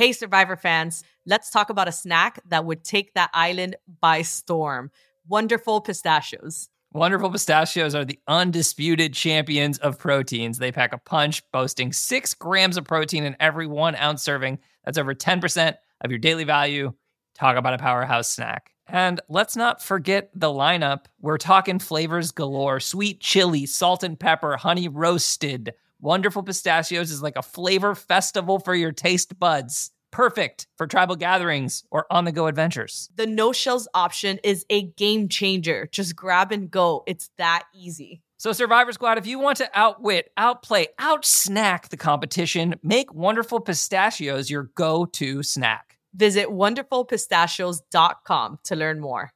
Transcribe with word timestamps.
Hey, 0.00 0.12
Survivor 0.12 0.56
fans, 0.56 1.04
let's 1.26 1.50
talk 1.50 1.68
about 1.68 1.86
a 1.86 1.92
snack 1.92 2.40
that 2.48 2.64
would 2.64 2.84
take 2.84 3.12
that 3.12 3.28
island 3.34 3.76
by 4.00 4.22
storm 4.22 4.90
wonderful 5.28 5.82
pistachios. 5.82 6.70
Wonderful 6.94 7.30
pistachios 7.30 7.94
are 7.94 8.06
the 8.06 8.18
undisputed 8.26 9.12
champions 9.12 9.76
of 9.76 9.98
proteins. 9.98 10.56
They 10.56 10.72
pack 10.72 10.94
a 10.94 10.98
punch, 10.98 11.42
boasting 11.52 11.92
six 11.92 12.32
grams 12.32 12.78
of 12.78 12.86
protein 12.86 13.24
in 13.24 13.36
every 13.40 13.66
one 13.66 13.94
ounce 13.94 14.22
serving. 14.22 14.60
That's 14.86 14.96
over 14.96 15.14
10% 15.14 15.74
of 16.00 16.10
your 16.10 16.18
daily 16.18 16.44
value. 16.44 16.94
Talk 17.34 17.58
about 17.58 17.74
a 17.74 17.78
powerhouse 17.78 18.30
snack. 18.30 18.70
And 18.88 19.20
let's 19.28 19.54
not 19.54 19.82
forget 19.82 20.30
the 20.34 20.48
lineup. 20.48 21.04
We're 21.20 21.36
talking 21.36 21.78
flavors 21.78 22.32
galore 22.32 22.80
sweet 22.80 23.20
chili, 23.20 23.66
salt 23.66 24.02
and 24.02 24.18
pepper, 24.18 24.56
honey 24.56 24.88
roasted. 24.88 25.74
Wonderful 26.02 26.42
Pistachios 26.42 27.10
is 27.10 27.22
like 27.22 27.36
a 27.36 27.42
flavor 27.42 27.94
festival 27.94 28.58
for 28.58 28.74
your 28.74 28.90
taste 28.90 29.38
buds. 29.38 29.90
Perfect 30.10 30.66
for 30.78 30.86
tribal 30.86 31.14
gatherings 31.14 31.84
or 31.90 32.06
on 32.10 32.24
the 32.24 32.32
go 32.32 32.46
adventures. 32.46 33.10
The 33.14 33.26
no 33.26 33.52
shells 33.52 33.86
option 33.92 34.38
is 34.42 34.64
a 34.70 34.80
game 34.82 35.28
changer. 35.28 35.90
Just 35.92 36.16
grab 36.16 36.52
and 36.52 36.70
go. 36.70 37.02
It's 37.06 37.28
that 37.36 37.64
easy. 37.74 38.22
So, 38.38 38.52
Survivor 38.52 38.92
Squad, 38.92 39.18
if 39.18 39.26
you 39.26 39.38
want 39.38 39.58
to 39.58 39.68
outwit, 39.74 40.32
outplay, 40.38 40.86
outsnack 40.98 41.90
the 41.90 41.98
competition, 41.98 42.76
make 42.82 43.12
Wonderful 43.12 43.60
Pistachios 43.60 44.48
your 44.48 44.70
go 44.74 45.04
to 45.04 45.42
snack. 45.42 45.98
Visit 46.14 46.48
wonderfulpistachios.com 46.48 48.58
to 48.64 48.74
learn 48.74 49.00
more. 49.00 49.32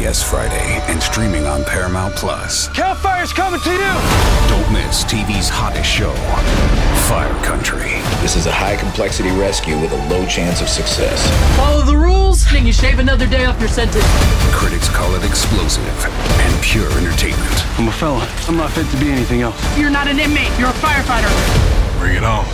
CBS 0.00 0.24
Friday 0.24 0.80
and 0.88 1.02
streaming 1.02 1.44
on 1.44 1.62
Paramount 1.64 2.16
Plus. 2.16 2.68
Cal 2.68 2.94
Fire's 2.94 3.34
coming 3.34 3.60
to 3.60 3.70
you! 3.70 3.92
Don't 4.48 4.72
miss 4.72 5.04
TV's 5.04 5.50
hottest 5.50 5.90
show, 5.90 6.10
Fire 7.04 7.28
Country. 7.44 8.00
This 8.22 8.34
is 8.34 8.46
a 8.46 8.50
high 8.50 8.76
complexity 8.76 9.28
rescue 9.32 9.78
with 9.78 9.92
a 9.92 10.08
low 10.08 10.24
chance 10.24 10.62
of 10.62 10.70
success. 10.70 11.20
Follow 11.54 11.84
the 11.84 11.94
rules, 11.94 12.50
and 12.54 12.66
you 12.66 12.72
shave 12.72 12.98
another 12.98 13.26
day 13.26 13.44
off 13.44 13.60
your 13.60 13.68
sentence. 13.68 14.02
Critics 14.56 14.88
call 14.88 15.14
it 15.16 15.22
explosive 15.22 15.84
and 15.84 16.62
pure 16.62 16.90
entertainment. 16.96 17.78
I'm 17.78 17.88
a 17.88 17.92
fella. 17.92 18.26
I'm 18.48 18.56
not 18.56 18.70
fit 18.70 18.88
to 18.88 18.96
be 18.96 19.10
anything 19.10 19.42
else. 19.42 19.60
You're 19.76 19.90
not 19.90 20.08
an 20.08 20.18
inmate, 20.18 20.48
you're 20.58 20.70
a 20.70 20.80
firefighter. 20.80 21.28
Bring 21.98 22.16
it 22.16 22.24
on. 22.24 22.46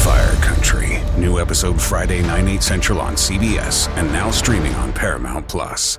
Fire 0.00 0.34
Country. 0.40 1.02
New 1.18 1.38
episode 1.38 1.78
Friday, 1.78 2.22
9, 2.22 2.48
8 2.48 2.62
central 2.62 2.98
on 2.98 3.12
CBS 3.12 3.88
and 3.98 4.10
now 4.10 4.30
streaming 4.30 4.72
on 4.76 4.90
Paramount 4.94 5.46
Plus. 5.48 5.98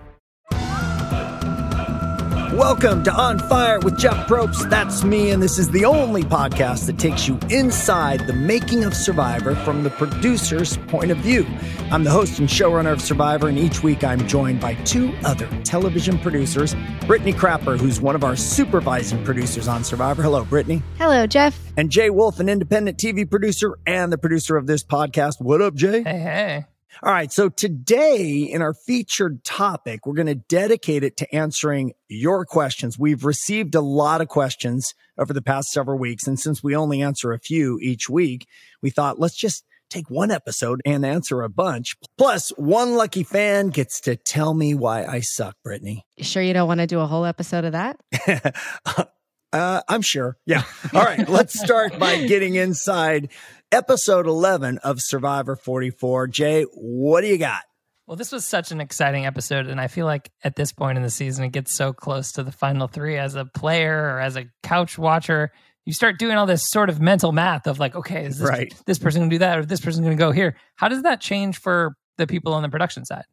Welcome 2.53 3.03
to 3.03 3.13
On 3.13 3.37
Fire 3.37 3.79
with 3.79 3.99
Jeff 3.99 4.27
Probst. 4.27 4.71
That's 4.71 5.03
me, 5.03 5.29
and 5.29 5.41
this 5.41 5.59
is 5.59 5.69
the 5.69 5.85
only 5.85 6.23
podcast 6.23 6.87
that 6.87 6.97
takes 6.97 7.27
you 7.27 7.37
inside 7.51 8.25
the 8.25 8.33
making 8.33 8.83
of 8.85 8.95
Survivor 8.95 9.53
from 9.53 9.83
the 9.83 9.91
producer's 9.91 10.75
point 10.87 11.11
of 11.11 11.17
view. 11.19 11.45
I'm 11.91 12.03
the 12.03 12.09
host 12.09 12.39
and 12.39 12.49
showrunner 12.49 12.91
of 12.91 13.01
Survivor, 13.03 13.49
and 13.49 13.57
each 13.59 13.83
week 13.83 14.03
I'm 14.03 14.27
joined 14.27 14.59
by 14.59 14.73
two 14.83 15.13
other 15.23 15.47
television 15.63 16.17
producers 16.17 16.75
Brittany 17.05 17.33
Crapper, 17.33 17.77
who's 17.79 18.01
one 18.01 18.15
of 18.15 18.23
our 18.23 18.35
supervising 18.35 19.23
producers 19.23 19.67
on 19.67 19.83
Survivor. 19.83 20.23
Hello, 20.23 20.43
Brittany. 20.43 20.81
Hello, 20.97 21.27
Jeff. 21.27 21.55
And 21.77 21.91
Jay 21.91 22.09
Wolf, 22.09 22.39
an 22.39 22.49
independent 22.49 22.97
TV 22.97 23.29
producer 23.29 23.77
and 23.85 24.11
the 24.11 24.17
producer 24.17 24.57
of 24.57 24.65
this 24.65 24.83
podcast. 24.83 25.39
What 25.39 25.61
up, 25.61 25.75
Jay? 25.75 26.01
Hey, 26.01 26.17
hey. 26.17 26.65
All 27.01 27.13
right. 27.13 27.31
So 27.31 27.47
today 27.47 28.41
in 28.41 28.61
our 28.61 28.73
featured 28.73 29.45
topic, 29.45 30.05
we're 30.05 30.15
going 30.15 30.27
to 30.27 30.35
dedicate 30.35 31.01
it 31.03 31.15
to 31.17 31.33
answering 31.33 31.93
your 32.09 32.45
questions. 32.45 32.99
We've 32.99 33.23
received 33.23 33.73
a 33.73 33.81
lot 33.81 34.19
of 34.19 34.27
questions 34.27 34.93
over 35.17 35.31
the 35.31 35.41
past 35.41 35.71
several 35.71 35.97
weeks. 35.97 36.27
And 36.27 36.37
since 36.37 36.61
we 36.61 36.75
only 36.75 37.01
answer 37.01 37.31
a 37.31 37.39
few 37.39 37.79
each 37.81 38.09
week, 38.09 38.47
we 38.81 38.89
thought 38.89 39.17
let's 39.17 39.37
just 39.37 39.63
take 39.89 40.09
one 40.09 40.29
episode 40.29 40.81
and 40.85 41.05
answer 41.05 41.41
a 41.41 41.49
bunch. 41.49 41.95
Plus, 42.17 42.49
one 42.57 42.95
lucky 42.95 43.23
fan 43.23 43.69
gets 43.69 44.01
to 44.01 44.17
tell 44.17 44.53
me 44.53 44.73
why 44.73 45.05
I 45.05 45.21
suck, 45.21 45.55
Brittany. 45.63 46.05
You 46.17 46.25
sure 46.25 46.43
you 46.43 46.53
don't 46.53 46.67
want 46.67 46.81
to 46.81 46.87
do 46.87 46.99
a 46.99 47.07
whole 47.07 47.23
episode 47.25 47.63
of 47.63 47.71
that? 47.71 47.97
uh, 49.53 49.81
I'm 49.87 50.01
sure. 50.01 50.37
Yeah. 50.45 50.63
All 50.93 51.03
right. 51.03 51.27
let's 51.29 51.57
start 51.57 51.97
by 51.97 52.25
getting 52.27 52.55
inside 52.55 53.29
episode 53.71 54.27
11 54.27 54.79
of 54.79 54.97
Survivor 54.99 55.55
44. 55.55 56.27
Jay, 56.27 56.63
what 56.73 57.21
do 57.21 57.27
you 57.27 57.37
got? 57.37 57.61
Well, 58.07 58.15
this 58.15 58.31
was 58.31 58.45
such 58.45 58.71
an 58.71 58.81
exciting 58.81 59.27
episode, 59.27 59.67
and 59.67 59.79
I 59.79 59.87
feel 59.87 60.07
like 60.07 60.31
at 60.43 60.55
this 60.55 60.71
point 60.71 60.97
in 60.97 61.03
the 61.03 61.11
season, 61.11 61.45
it 61.45 61.51
gets 61.51 61.73
so 61.73 61.93
close 61.93 62.31
to 62.33 62.43
the 62.43 62.51
final 62.51 62.87
three. 62.87 63.17
As 63.17 63.35
a 63.35 63.45
player 63.45 64.15
or 64.15 64.19
as 64.19 64.35
a 64.35 64.45
couch 64.63 64.97
watcher, 64.97 65.51
you 65.85 65.93
start 65.93 66.17
doing 66.17 66.35
all 66.35 66.47
this 66.47 66.67
sort 66.67 66.89
of 66.89 66.99
mental 66.99 67.31
math 67.31 67.67
of 67.67 67.77
like, 67.77 67.95
okay, 67.95 68.25
is 68.25 68.39
this, 68.39 68.49
right. 68.49 68.73
this 68.87 68.97
person 68.97 69.21
going 69.21 69.29
to 69.29 69.35
do 69.35 69.39
that, 69.39 69.59
or 69.59 69.65
this 69.65 69.81
person 69.81 70.03
going 70.03 70.17
to 70.17 70.21
go 70.21 70.31
here? 70.31 70.57
How 70.75 70.87
does 70.87 71.03
that 71.03 71.21
change 71.21 71.59
for 71.59 71.93
the 72.17 72.25
people 72.25 72.53
on 72.53 72.63
the 72.63 72.69
production 72.69 73.05
side? 73.05 73.25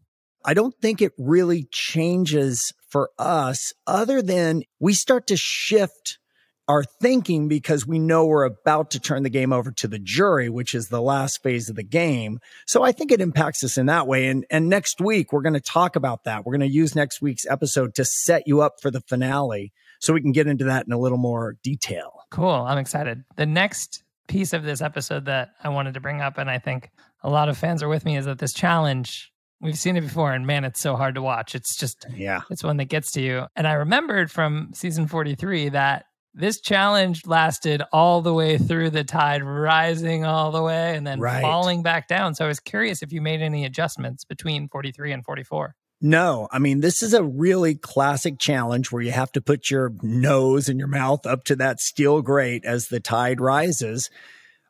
I 0.45 0.53
don't 0.53 0.75
think 0.81 1.01
it 1.01 1.13
really 1.17 1.67
changes 1.73 2.73
for 2.91 3.11
us, 3.19 3.73
other 3.87 4.21
than 4.21 4.63
we 4.79 4.93
start 4.93 5.27
to 5.29 5.37
shift 5.39 6.19
our 6.69 6.83
thinking 6.85 7.49
because 7.49 7.87
we 7.87 7.99
know 7.99 8.27
we're 8.27 8.45
about 8.45 8.91
to 8.91 9.01
turn 9.01 9.23
the 9.23 9.31
game 9.31 9.53
over 9.53 9.71
to 9.71 9.89
the 9.89 9.99
jury, 9.99 10.49
which 10.49 10.75
is 10.75 10.89
the 10.89 11.01
last 11.01 11.43
phase 11.43 11.69
of 11.69 11.77
the 11.77 11.83
game. 11.83 12.41
So 12.67 12.83
I 12.83 12.93
think 12.93 13.13
it 13.13 13.21
impacts 13.21 13.63
us 13.63 13.79
in 13.79 13.87
that 13.87 14.07
way. 14.07 14.27
And, 14.27 14.45
and 14.51 14.69
next 14.69 15.01
week, 15.01 15.33
we're 15.33 15.43
going 15.43 15.55
to 15.55 15.61
talk 15.61 15.97
about 15.97 16.25
that. 16.25 16.45
We're 16.45 16.57
going 16.57 16.69
to 16.69 16.75
use 16.75 16.95
next 16.95 17.23
week's 17.23 17.47
episode 17.47 17.95
to 17.97 18.05
set 18.05 18.47
you 18.47 18.63
up 18.63 18.81
for 18.81 18.91
the 18.91 19.01
finale 19.01 19.73
so 20.01 20.13
we 20.13 20.21
can 20.21 20.33
get 20.33 20.47
into 20.47 20.65
that 20.65 20.87
in 20.87 20.93
a 20.93 20.99
little 20.99 21.19
more 21.19 21.57
detail. 21.63 22.21
Cool. 22.31 22.51
I'm 22.51 22.79
excited. 22.79 23.25
The 23.37 23.47
next 23.47 24.03
piece 24.27 24.53
of 24.53 24.65
this 24.65 24.81
episode 24.81 25.27
that 25.27 25.51
I 25.63 25.69
wanted 25.69 25.95
to 25.95 26.01
bring 26.01 26.21
up, 26.21 26.37
and 26.39 26.51
I 26.51 26.59
think 26.59 26.91
a 27.23 27.31
lot 27.31 27.49
of 27.49 27.57
fans 27.57 27.83
are 27.83 27.89
with 27.89 28.05
me, 28.05 28.17
is 28.17 28.25
that 28.25 28.39
this 28.39 28.53
challenge 28.53 29.33
We've 29.59 29.79
seen 29.79 29.97
it 29.97 30.03
before, 30.03 30.33
and 30.35 30.47
man, 30.47 30.65
it's 30.65 30.81
so 30.81 30.97
hard 30.97 31.15
to 31.15 31.23
watch. 31.23 31.55
It's 31.55 31.77
just, 31.77 32.05
yeah, 32.15 32.43
it's 32.51 32.63
one 32.63 32.77
that 32.77 32.87
gets 32.87 33.13
to 33.13 33.23
you. 33.23 33.47
And 33.57 33.67
I 33.67 33.73
remembered 33.73 34.31
from 34.31 34.71
season 34.75 35.07
43 35.07 35.71
that 35.71 36.06
this 36.37 36.61
challenge 36.61 37.27
lasted 37.27 37.83
all 37.93 38.21
the 38.21 38.35
way 38.35 38.59
through 38.59 38.91
the 38.91 39.05
tide 39.05 39.43
rising 39.43 40.27
all 40.27 40.53
the 40.53 40.63
way 40.63 40.95
and 40.95 41.07
then 41.07 41.19
right. 41.19 41.41
falling 41.41 41.83
back 41.83 42.09
down. 42.09 42.35
So 42.35 42.45
I 42.45 42.49
was 42.49 42.61
curious 42.61 43.03
if 43.03 43.11
you 43.11 43.23
made 43.23 43.41
any 43.41 43.65
adjustments 43.65 44.25
between 44.25 44.69
43 44.69 45.13
and 45.13 45.25
44. 45.25 45.75
No, 46.03 46.47
I 46.53 46.59
mean, 46.59 46.81
this 46.81 47.03
is 47.03 47.15
a 47.15 47.25
really 47.25 47.75
classic 47.75 48.39
challenge 48.39 48.93
where 48.93 49.01
you 49.01 49.13
have 49.13 49.33
to 49.33 49.41
put 49.41 49.71
your 49.71 49.93
nose 50.03 50.69
and 50.69 50.79
your 50.79 50.89
mouth 50.89 51.25
up 51.25 51.45
to 51.45 51.57
that 51.57 51.81
steel 51.81 52.21
grate 52.21 52.67
as 52.67 52.89
the 52.89 53.01
tide 53.01 53.41
rises. 53.41 54.11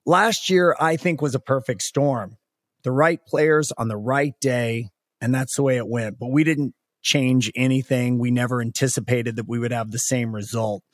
Last 0.06 0.48
year, 0.48 0.76
I 0.78 0.96
think, 0.96 1.20
was 1.20 1.34
a 1.34 1.40
perfect 1.40 1.82
storm. 1.82 2.36
The 2.84 2.92
right 2.92 3.18
players 3.26 3.72
on 3.76 3.88
the 3.88 3.96
right 3.96 4.34
day, 4.40 4.90
and 5.20 5.34
that's 5.34 5.56
the 5.56 5.64
way 5.64 5.78
it 5.78 5.88
went. 5.88 6.20
But 6.20 6.30
we 6.30 6.44
didn't 6.44 6.74
change 7.02 7.50
anything. 7.56 8.20
We 8.20 8.30
never 8.30 8.60
anticipated 8.60 9.34
that 9.34 9.48
we 9.48 9.58
would 9.58 9.72
have 9.72 9.90
the 9.90 9.98
same 9.98 10.32
result 10.32 10.84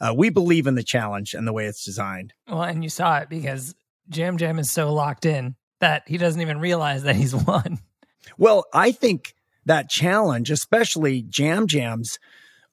uh, 0.00 0.14
we 0.16 0.30
believe 0.30 0.66
in 0.66 0.74
the 0.74 0.82
challenge 0.82 1.34
and 1.34 1.46
the 1.46 1.52
way 1.52 1.66
it's 1.66 1.84
designed. 1.84 2.32
Well, 2.48 2.62
and 2.62 2.82
you 2.82 2.90
saw 2.90 3.18
it 3.18 3.28
because 3.28 3.74
Yam 4.12 4.38
Yam 4.38 4.58
is 4.58 4.70
so 4.70 4.92
locked 4.92 5.26
in 5.26 5.56
that 5.80 6.02
he 6.06 6.18
doesn't 6.18 6.40
even 6.40 6.58
realize 6.58 7.02
that 7.04 7.16
he's 7.16 7.34
won. 7.46 7.78
Well, 8.38 8.64
I 8.72 8.92
think 8.92 9.34
that 9.64 9.88
challenge, 9.88 10.50
especially 10.50 11.26
Yam 11.36 11.66
Yam's 11.70 12.18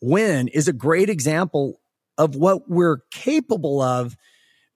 win, 0.02 0.48
is 0.48 0.68
a 0.68 0.74
great 0.74 1.10
example 1.10 1.80
of 2.18 2.36
what 2.36 2.70
we're 2.70 3.00
capable 3.12 3.82
of 3.82 4.16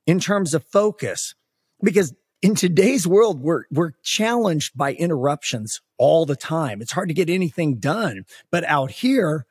in 0.06 0.19
terms 0.19 0.53
of 0.53 0.63
focus. 0.63 1.36
Because 1.81 2.13
in 2.41 2.56
today's 2.56 3.07
world, 3.07 3.41
we're, 3.41 3.63
we're 3.72 3.94
challenged 4.03 4.78
by 4.78 4.94
interruptions 4.94 5.81
all 5.97 6.25
the 6.25 6.36
time. 6.36 6.81
It's 6.81 6.91
hard 6.91 7.09
to 7.09 7.13
get 7.13 7.30
anything 7.30 7.75
done. 7.75 8.25
But 8.52 8.63
out 8.66 8.91
here, 8.91 9.46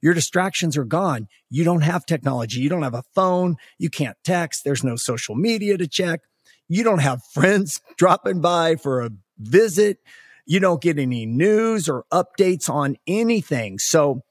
your 0.00 0.14
distractions 0.14 0.76
are 0.76 0.84
gone. 0.84 1.28
You 1.50 1.64
don't 1.64 1.82
have 1.82 2.06
technology. 2.06 2.60
You 2.60 2.68
don't 2.68 2.82
have 2.82 2.94
a 2.94 3.04
phone. 3.14 3.56
You 3.78 3.90
can't 3.90 4.16
text. 4.24 4.62
There's 4.64 4.84
no 4.84 4.96
social 4.96 5.34
media 5.34 5.76
to 5.78 5.86
check. 5.86 6.20
You 6.68 6.84
don't 6.84 7.00
have 7.00 7.20
friends 7.34 7.80
dropping 7.96 8.40
by 8.40 8.76
for 8.76 9.02
a 9.02 9.10
visit. 9.38 9.98
You 10.46 10.60
don't 10.60 10.82
get 10.82 10.98
any 10.98 11.26
news 11.26 11.88
or 11.88 12.04
updates 12.12 12.68
on 12.68 12.96
anything. 13.06 13.78
So 13.78 14.22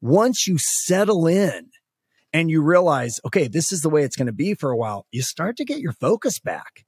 once 0.00 0.46
you 0.46 0.56
settle 0.58 1.26
in 1.26 1.70
and 2.32 2.50
you 2.50 2.62
realize, 2.62 3.20
okay, 3.26 3.48
this 3.48 3.72
is 3.72 3.82
the 3.82 3.90
way 3.90 4.02
it's 4.02 4.16
going 4.16 4.26
to 4.26 4.32
be 4.32 4.54
for 4.54 4.70
a 4.70 4.76
while, 4.76 5.06
you 5.10 5.22
start 5.22 5.56
to 5.58 5.64
get 5.64 5.80
your 5.80 5.92
focus 5.92 6.38
back. 6.38 6.84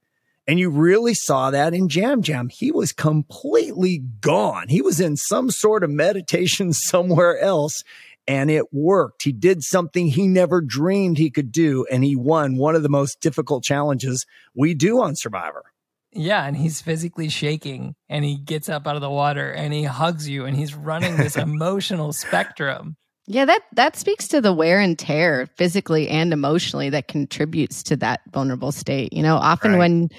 And 0.47 0.59
you 0.59 0.69
really 0.69 1.15
saw 1.15 1.49
that 1.51 1.73
in 1.73 1.89
Yam 1.89 2.21
Yam. 2.23 2.49
He 2.49 2.71
was 2.71 2.91
completely 2.91 4.03
gone. 4.21 4.67
He 4.67 4.81
was 4.81 4.99
in 4.99 5.17
some 5.17 5.49
sort 5.49 5.83
of 5.83 5.89
meditation 5.89 6.71
somewhere 6.73 7.39
else 7.39 7.83
and 8.27 8.49
it 8.49 8.73
worked. 8.73 9.23
He 9.23 9.31
did 9.31 9.63
something 9.63 10.07
he 10.07 10.27
never 10.27 10.61
dreamed 10.61 11.17
he 11.17 11.29
could 11.29 11.51
do. 11.51 11.85
And 11.91 12.03
he 12.03 12.15
won 12.15 12.57
one 12.57 12.75
of 12.75 12.83
the 12.83 12.89
most 12.89 13.21
difficult 13.21 13.63
challenges 13.63 14.25
we 14.55 14.73
do 14.73 15.01
on 15.01 15.15
Survivor. 15.15 15.63
Yeah, 16.11 16.45
and 16.45 16.55
he's 16.55 16.81
physically 16.81 17.27
shaking 17.27 17.93
and 18.07 18.23
he 18.23 18.37
gets 18.37 18.69
up 18.69 18.87
out 18.87 18.95
of 18.95 19.01
the 19.01 19.09
water 19.09 19.51
and 19.51 19.73
he 19.73 19.83
hugs 19.83 20.29
you 20.29 20.45
and 20.45 20.55
he's 20.55 20.73
running 20.73 21.17
this 21.17 21.35
emotional 21.35 22.13
spectrum. 22.13 22.95
Yeah, 23.27 23.45
that 23.45 23.63
that 23.73 23.95
speaks 23.95 24.27
to 24.29 24.39
the 24.39 24.53
wear 24.53 24.79
and 24.79 24.97
tear 24.97 25.47
physically 25.57 26.07
and 26.07 26.31
emotionally 26.31 26.89
that 26.91 27.07
contributes 27.07 27.83
to 27.83 27.97
that 27.97 28.21
vulnerable 28.31 28.71
state. 28.71 29.11
You 29.13 29.23
know, 29.23 29.35
often 29.35 29.71
right. 29.71 29.79
when 29.79 30.09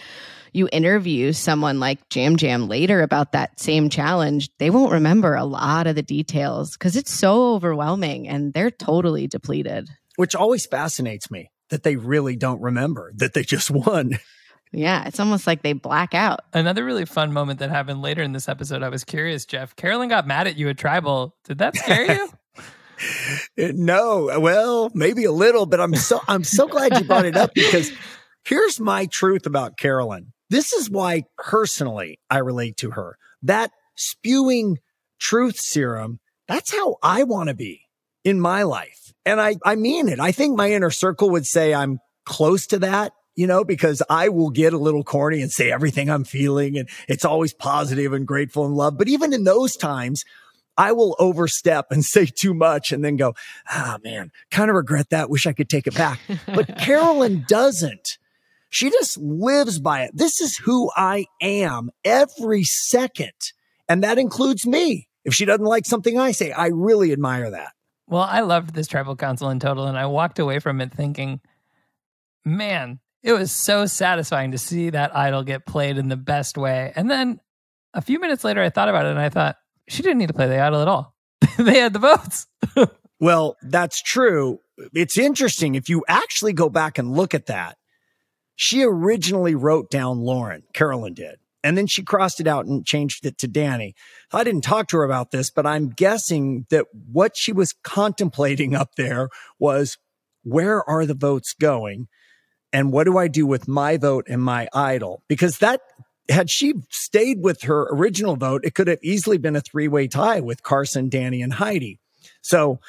you 0.57 0.69
interview 0.73 1.33
someone 1.33 1.79
like 1.79 1.99
Yam 2.15 2.37
Yam 2.41 2.69
later 2.69 3.03
about 3.03 3.33
that 3.33 3.61
same 3.61 3.91
challenge, 3.91 4.51
they 4.59 4.71
won't 4.71 4.93
remember 4.93 5.35
a 5.35 5.45
lot 5.45 5.87
of 5.87 5.95
the 5.95 6.03
details 6.03 6.73
because 6.73 6.97
it's 6.97 7.13
so 7.13 7.55
overwhelming 7.55 8.27
and 8.29 8.53
they're 8.53 8.71
totally 8.71 9.27
depleted. 9.27 9.89
Which 10.17 10.35
always 10.35 10.67
fascinates 10.67 11.31
me 11.31 11.51
that 11.69 11.83
they 11.83 11.97
really 11.97 12.37
don't 12.37 12.61
remember 12.61 13.13
that 13.17 13.35
they 13.35 13.43
just 13.43 13.71
won. 13.71 14.19
Yeah, 14.73 15.07
it's 15.07 15.21
almost 15.21 15.47
like 15.47 15.63
they 15.63 15.73
black 15.73 16.13
out. 16.13 16.41
Another 16.53 16.85
really 16.85 17.07
fun 17.07 17.33
moment 17.33 17.61
that 17.61 17.71
happened 17.71 18.03
later 18.03 18.21
in 18.23 18.33
this 18.33 18.49
episode. 18.49 18.83
I 18.83 18.89
was 18.89 19.05
curious, 19.05 19.47
Jeff. 19.47 19.77
Carolyn 19.77 20.09
got 20.09 20.27
mad 20.27 20.49
at 20.49 20.57
you 20.57 20.69
at 20.69 20.77
Tribal. 20.77 21.35
Did 21.45 21.59
that 21.59 21.77
scare 21.77 22.13
you? 22.13 22.29
Uh, 23.59 23.73
no, 23.75 24.41
well, 24.41 24.91
maybe 24.95 25.25
a 25.25 25.33
little, 25.33 25.67
but 25.67 25.81
I'm 25.81 25.95
so 25.95 26.19
I'm 26.29 26.45
so 26.45 26.67
glad 26.67 26.99
you 26.99 27.05
brought 27.05 27.27
it 27.27 27.37
up 27.37 27.53
because 27.53 27.91
here's 28.47 28.81
my 28.81 29.05
truth 29.05 29.45
about 29.45 29.77
Carolyn. 29.77 30.33
This 30.49 30.73
is 30.73 30.91
why 30.91 31.25
personally 31.39 32.19
I 32.31 32.39
relate 32.39 32.77
to 32.79 32.93
her. 32.93 33.19
That 33.43 33.71
spewing 33.97 34.79
truth 35.19 35.59
serum, 35.59 36.21
that's 36.49 36.73
how 36.73 36.97
I 37.03 37.25
want 37.25 37.49
to 37.49 37.55
be 37.55 37.83
in 38.25 38.41
my 38.41 38.63
life. 38.63 39.13
And 39.25 39.41
I 39.41 39.57
I 39.65 39.75
mean 39.75 40.09
it. 40.09 40.21
I 40.21 40.33
think 40.33 40.57
my 40.57 40.73
inner 40.73 40.91
circle 40.91 41.31
would 41.31 41.47
say 41.47 41.75
I'm 41.75 41.99
close 42.25 42.67
to 42.69 42.79
that 42.81 43.13
you 43.37 43.47
know, 43.47 43.65
because 43.65 44.03
I 44.09 44.31
will 44.31 44.51
get 44.51 44.73
a 44.73 44.79
little 44.79 45.05
corny 45.05 45.43
and 45.43 45.53
say 45.53 45.71
everything 45.71 46.11
I'm 46.11 46.25
feeling 46.25 46.79
and 46.79 46.89
it's 47.07 47.25
always 47.25 47.53
positive 47.53 48.13
and 48.15 48.27
grateful 48.27 48.65
and 48.65 48.75
love. 48.75 48.97
But 48.99 49.09
even 49.09 49.33
in 49.33 49.45
those 49.45 49.77
times, 49.77 50.25
I 50.77 50.93
will 50.93 51.15
overstep 51.19 51.87
and 51.91 52.05
say 52.05 52.27
too 52.27 52.55
much 52.55 52.93
and 52.93 53.05
then 53.05 53.17
go, 53.17 53.35
ah, 53.71 53.99
man, 54.03 54.33
kind 54.51 54.71
of 54.71 54.77
regret 54.77 55.11
that. 55.11 55.31
Wish 55.31 55.47
I 55.47 55.53
could 55.53 55.69
take 55.69 55.87
it 55.87 55.95
back. 55.95 56.19
But 56.47 56.79
Carolyn 56.79 57.45
doesn't. 57.47 58.19
She 58.71 58.91
just 58.91 59.17
lives 59.19 59.79
by 59.79 60.03
it. 60.03 60.11
This 60.15 60.41
is 60.41 60.57
who 60.57 60.91
I 60.97 61.27
am 61.41 61.91
every 62.05 62.65
second. 62.65 63.33
And 63.89 64.03
that 64.03 64.19
includes 64.19 64.67
me. 64.67 65.09
If 65.25 65.35
she 65.35 65.45
doesn't 65.45 65.65
like 65.65 65.87
something 65.87 66.19
I 66.19 66.33
say, 66.33 66.53
I 66.53 66.69
really 66.69 67.13
admire 67.13 67.51
that. 67.51 67.73
Well, 68.07 68.23
I 68.23 68.41
loved 68.41 68.75
this 68.75 68.87
tribal 68.87 69.17
council 69.17 69.51
in 69.51 69.59
total, 69.59 69.87
and 69.87 69.99
I 69.99 70.07
walked 70.07 70.39
away 70.39 70.61
from 70.61 70.81
it 70.81 70.93
thinking, 70.93 71.41
man, 72.45 73.01
it 73.25 73.33
was 73.33 73.51
so 73.51 73.87
satisfying 73.87 74.53
to 74.53 74.59
see 74.59 74.91
that 74.91 75.17
idol 75.17 75.43
get 75.43 75.67
played 75.67 75.99
in 75.99 76.09
the 76.09 76.17
best 76.17 76.57
way. 76.57 76.93
And 76.95 77.11
then 77.11 77.41
a 77.93 78.01
few 78.01 78.21
minutes 78.21 78.45
later, 78.45 78.63
I 78.63 78.71
thought 78.71 78.89
about 78.89 79.07
it 79.07 79.11
and 79.11 79.19
I 79.19 79.29
thought, 79.29 79.57
she 79.89 80.03
didn't 80.03 80.19
need 80.19 80.29
to 80.29 80.35
play 80.35 80.47
the 80.47 80.61
idol 80.61 80.81
at 80.81 80.89
all. 80.89 81.15
they 81.59 81.81
had 81.81 81.93
the 81.93 81.99
votes. 81.99 82.47
well, 83.21 83.57
that's 83.63 84.01
true. 84.01 84.61
It's 84.93 85.19
interesting. 85.19 85.75
If 85.75 85.89
you 85.89 86.05
actually 86.07 86.53
go 86.53 86.69
back 86.69 86.99
and 86.99 87.13
look 87.13 87.35
at 87.35 87.47
that, 87.47 87.79
she 88.57 88.83
originally 88.83 89.55
wrote 89.55 89.91
down 89.91 90.21
Lauren, 90.21 90.63
Carolyn 90.73 91.15
did. 91.15 91.37
And 91.63 91.77
then 91.77 91.87
she 91.87 92.03
crossed 92.03 92.41
it 92.41 92.47
out 92.47 92.67
and 92.67 92.87
changed 92.87 93.27
it 93.27 93.39
to 93.39 93.49
Danny. 93.49 93.95
I 94.33 94.45
didn't 94.45 94.63
talk 94.63 94.89
to 94.89 94.99
her 94.99 95.05
about 95.05 95.31
this, 95.33 95.51
but 95.51 95.67
I'm 95.67 95.89
guessing 95.89 96.67
that 96.71 96.87
what 97.13 97.37
she 97.37 97.53
was 97.53 97.75
contemplating 97.83 98.75
up 98.75 98.95
there 98.97 99.29
was 99.59 99.99
where 100.45 100.89
are 100.89 101.07
the 101.07 101.15
votes 101.15 101.55
going? 101.59 102.07
and 102.77 102.93
what 102.93 103.05
do 103.05 103.17
I 103.17 103.29
do 103.29 103.47
with 103.47 103.69
my 103.69 103.97
vote 103.97 104.27
and 104.29 104.43
my 104.43 104.69
idol? 104.75 105.23
Because 105.29 105.59
that 105.59 105.81
had 106.29 106.51
she 106.51 106.75
stayed 106.91 107.43
with 107.43 107.63
her 107.63 107.89
original 107.91 108.37
vote, 108.37 108.63
it 108.65 108.75
could 108.75 108.89
have 108.89 108.99
easily 109.03 109.39
been 109.39 109.57
a 109.57 109.63
three 109.63 109.89
way 109.89 110.09
tie 110.09 110.41
with 110.41 110.63
Carson, 110.63 111.09
Danny, 111.09 111.41
and 111.41 111.55
Heidi. 111.55 112.01
So 112.43 112.81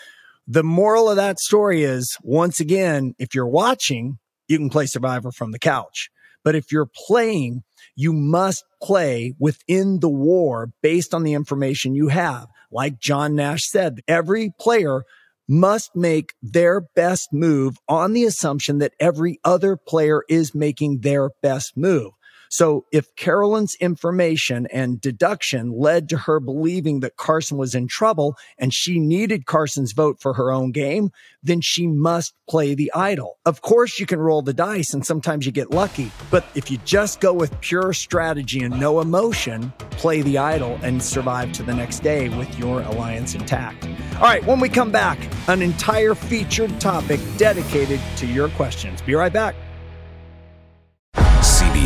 the 0.46 0.64
moral 0.64 1.10
of 1.10 1.16
that 1.16 1.40
story 1.40 1.84
is 1.84 2.18
once 2.22 2.60
again, 2.60 3.16
if 3.18 3.34
you're 3.34 3.48
watching, 3.48 4.18
you 4.48 4.58
can 4.58 4.70
play 4.70 4.86
Survivor 4.86 5.32
from 5.32 5.52
the 5.52 5.60
couch. 5.60 6.10
But 6.44 6.56
if 6.56 6.72
you're 6.72 6.90
playing, 7.08 7.64
you 7.96 8.14
must 8.14 8.64
play 8.82 9.34
within 9.40 10.00
the 10.00 10.10
war 10.10 10.72
based 10.82 11.14
on 11.14 11.24
the 11.24 11.34
information 11.34 11.96
you 11.96 12.08
have. 12.08 12.48
Like 12.72 13.00
John 13.00 13.36
Nash 13.36 13.68
said, 13.68 14.00
every 14.08 14.52
player 14.60 15.04
must 15.48 15.96
make 15.96 16.34
their 16.42 16.82
best 16.96 17.30
move 17.32 17.78
on 17.88 18.14
the 18.14 18.26
assumption 18.26 18.80
that 18.80 18.94
every 19.00 19.40
other 19.44 19.78
player 19.78 20.24
is 20.30 20.54
making 20.54 21.00
their 21.02 21.30
best 21.42 21.78
move. 21.78 22.12
So 22.50 22.86
if 22.92 23.16
Carolyn's 23.16 23.76
information 23.76 24.68
and 24.72 25.00
deduction 25.02 25.72
led 25.72 26.10
to 26.10 26.18
her 26.18 26.40
believing 26.40 27.02
that 27.02 27.18
Carson 27.18 27.58
was 27.58 27.76
in 27.76 27.88
trouble 27.88 28.36
and 28.58 28.74
she 28.74 29.00
needed 29.00 29.46
Carson's 29.46 29.94
vote 29.94 30.20
for 30.20 30.34
her 30.34 30.52
own 30.52 30.72
game, 30.72 31.12
then 31.44 31.62
she 31.62 31.88
must 31.88 32.34
play 32.50 32.76
the 32.76 32.92
idol. 32.94 33.38
Of 33.46 33.62
course, 33.62 34.00
you 34.00 34.06
can 34.06 34.20
roll 34.20 34.42
the 34.42 34.54
dice 34.54 34.94
and 34.94 35.06
sometimes 35.06 35.46
you 35.46 35.52
get 35.52 35.72
lucky, 35.72 36.12
but 36.32 36.46
if 36.56 36.72
you 36.72 36.78
just 36.86 37.20
go 37.20 37.34
with 37.34 37.60
pure 37.62 37.94
strategy 37.94 38.64
and 38.64 38.80
no 38.80 39.00
emotion, 39.00 39.72
play 39.92 40.22
the 40.22 40.38
idol 40.38 40.80
and 40.84 41.02
survive 41.02 41.52
to 41.54 41.64
the 41.64 41.74
next 41.74 42.00
day 42.00 42.30
with 42.30 42.58
your 42.58 42.82
alliance 42.82 43.36
intact. 43.36 43.88
All 44.16 44.24
right, 44.24 44.46
when 44.46 44.60
we 44.60 44.70
come 44.70 44.92
back, 44.92 45.20
an 45.48 45.62
entire 45.62 46.16
featured 46.16 46.80
topic 46.80 47.20
dedicated 47.38 48.00
to 48.18 48.26
your 48.26 48.50
questions. 48.50 49.02
Be 49.02 49.16
right 49.16 49.34
back. 49.34 49.56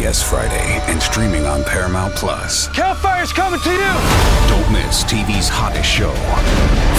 CBS 0.01 0.27
Friday 0.27 0.81
and 0.91 0.99
streaming 0.99 1.45
on 1.45 1.63
Paramount 1.63 2.15
Plus. 2.15 2.67
Cal 2.69 2.95
Fire's 2.95 3.31
coming 3.31 3.59
to 3.59 3.69
you! 3.69 3.93
Don't 4.49 4.71
miss 4.73 5.03
TV's 5.03 5.47
hottest 5.47 5.87
show, 5.87 6.11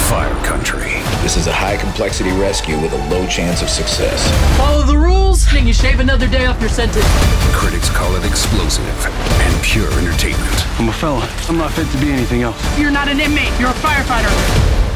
Fire 0.07 0.33
Country. 0.45 1.03
This 1.21 1.37
is 1.37 1.49
a 1.49 1.53
high 1.53 1.77
complexity 1.77 2.31
rescue 2.31 2.81
with 2.81 2.93
a 2.93 3.09
low 3.11 3.27
chance 3.27 3.61
of 3.61 3.69
success. 3.69 4.23
Follow 4.57 4.87
the 4.87 4.97
rules, 4.97 5.45
and 5.53 5.67
you 5.67 5.75
shave 5.75 5.99
another 5.99 6.29
day 6.29 6.47
off 6.47 6.61
your 6.61 6.71
sentence. 6.71 7.05
Critics 7.51 7.91
call 7.91 8.15
it 8.15 8.25
explosive 8.25 8.87
and 8.87 9.65
pure 9.65 9.91
entertainment. 9.99 10.79
I'm 10.79 10.89
a 10.89 10.93
fella. 10.93 11.29
I'm 11.49 11.59
not 11.59 11.73
fit 11.73 11.91
to 11.91 11.99
be 11.99 12.13
anything 12.13 12.43
else. 12.43 12.57
You're 12.79 12.93
not 12.93 13.09
an 13.09 13.19
inmate, 13.19 13.51
you're 13.59 13.71
a 13.71 13.83
firefighter. 13.83 14.31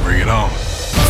Bring 0.04 0.20
it 0.20 0.28
on. 0.28 0.48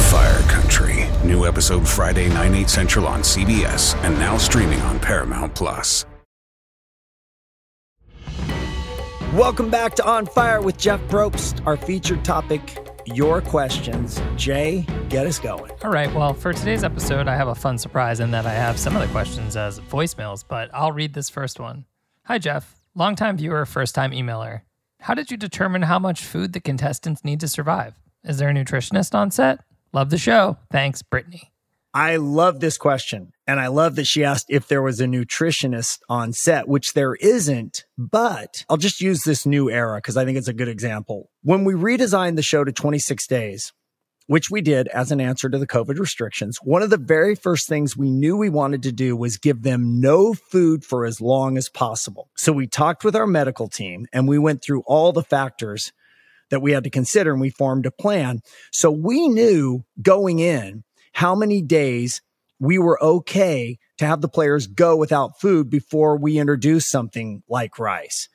Fire 0.09 0.41
Country. 0.49 1.05
New 1.23 1.45
episode 1.45 1.87
Friday, 1.87 2.31
9, 2.31 2.55
8 2.55 2.71
central 2.71 3.07
on 3.07 3.21
CBS 3.21 3.95
and 4.03 4.19
now 4.19 4.39
streaming 4.39 4.81
on 4.81 4.99
Paramount 4.99 5.55
Plus. 5.55 6.07
Welcome 9.35 9.71
back 9.71 9.95
to 9.97 10.07
On 10.07 10.25
Fire 10.25 10.63
with 10.63 10.79
Jeff 10.79 11.01
Probst. 11.09 11.61
Our 11.67 11.77
featured 11.77 12.25
topic, 12.25 12.79
your 13.07 13.43
questions. 13.43 14.21
Jay, 14.37 14.87
get 15.09 15.27
us 15.27 15.39
going. 15.41 15.73
All 15.83 15.91
right. 15.91 16.11
Well, 16.15 16.33
for 16.33 16.53
today's 16.53 16.85
episode, 16.85 17.27
I 17.27 17.35
have 17.35 17.49
a 17.49 17.55
fun 17.55 17.77
surprise 17.77 18.21
in 18.21 18.31
that 18.31 18.47
I 18.47 18.53
have 18.53 18.79
some 18.79 18.95
of 18.95 19.03
the 19.03 19.09
questions 19.09 19.57
as 19.57 19.81
voicemails, 19.81 20.45
but 20.47 20.71
I'll 20.73 20.93
read 20.93 21.13
this 21.13 21.29
first 21.29 21.59
one. 21.59 21.85
Hi, 22.27 22.39
Jeff. 22.39 22.77
Longtime 22.95 23.37
viewer, 23.37 23.67
first 23.67 23.97
time 23.97 24.13
emailer. 24.13 24.63
How 25.01 25.13
did 25.13 25.31
you 25.31 25.37
determine 25.37 25.83
how 25.83 25.99
much 25.99 26.25
food 26.25 26.53
the 26.53 26.61
contestants 26.61 27.25
need 27.25 27.41
to 27.41 27.49
survive? 27.49 27.99
Is 28.25 28.39
there 28.39 28.49
a 28.49 28.55
nutritionist 28.55 29.15
on 29.15 29.33
set? 29.33 29.59
Love 29.93 30.11
the 30.11 30.19
show. 30.19 30.57
Thanks, 30.71 31.03
Brittany. 31.03 31.53
I 31.93 32.17
love 32.17 32.61
this 32.61 32.79
question. 32.79 33.33
And 33.47 33.61
I 33.61 33.69
love 33.69 33.95
that 33.97 34.07
she 34.07 34.25
asked 34.25 34.47
if 34.49 34.67
there 34.67 34.83
was 34.83 35.01
a 35.01 35.07
nutritionist 35.07 36.01
on 36.09 36.33
set, 36.33 36.67
which 36.67 36.95
there 36.95 37.15
isn't. 37.15 37.85
But 37.97 38.65
I'll 38.69 38.77
just 38.77 39.01
use 39.01 39.23
this 39.23 39.47
new 39.47 39.71
era 39.71 39.99
because 39.99 40.17
I 40.17 40.25
think 40.25 40.37
it's 40.37 40.49
a 40.49 40.53
good 40.53 40.69
example. 40.69 41.31
When 41.43 41.65
we 41.65 41.75
redesigned 41.75 42.37
the 42.37 42.43
show 42.43 42.65
to 42.65 42.73
26 42.73 43.27
days, 43.29 43.73
which 44.27 44.51
we 44.51 44.61
did 44.61 44.89
as 44.89 45.13
an 45.13 45.21
answer 45.21 45.49
to 45.49 45.59
the 45.59 45.67
COVID 45.67 46.01
restrictions, 46.01 46.59
one 46.63 46.83
of 46.83 46.91
the 46.91 46.97
very 46.97 47.37
first 47.37 47.69
things 47.69 47.97
we 47.97 48.11
knew 48.11 48.37
we 48.37 48.51
wanted 48.51 48.83
to 48.83 48.93
do 48.93 49.17
was 49.17 49.37
give 49.37 49.63
them 49.63 50.01
no 50.01 50.35
food 50.35 50.85
for 50.85 51.07
as 51.07 51.21
long 51.21 51.57
as 51.57 51.69
possible. 51.69 52.29
So 52.37 52.53
we 52.53 52.67
talked 52.67 53.05
with 53.05 53.15
our 53.15 53.29
medical 53.29 53.69
team 53.69 54.07
and 54.13 54.27
we 54.27 54.39
went 54.39 54.63
through 54.63 54.83
all 54.87 55.13
the 55.13 55.23
factors 55.23 55.93
that 56.51 56.63
we 56.63 56.73
had 56.73 56.85
to 56.85 56.91
consider 56.91 57.33
and 57.33 57.41
we 57.41 57.51
formed 57.51 57.87
a 57.87 57.91
plan. 57.93 58.41
So 58.73 58.91
we 58.91 59.29
knew 59.29 59.85
going 60.03 60.41
in 60.41 60.83
how 61.13 61.35
many 61.35 61.63
days 61.63 62.21
we 62.59 62.79
were 62.79 63.03
okay 63.03 63.79
to 63.99 64.07
have 64.07 64.21
the 64.21 64.29
players 64.29 64.67
go 64.67 64.97
without 64.97 65.41
food 65.41 65.71
before 65.71 66.17
we 66.17 66.39
introduced 66.39 66.91
something 66.91 67.43
like 67.49 67.79
rice. 67.79 68.29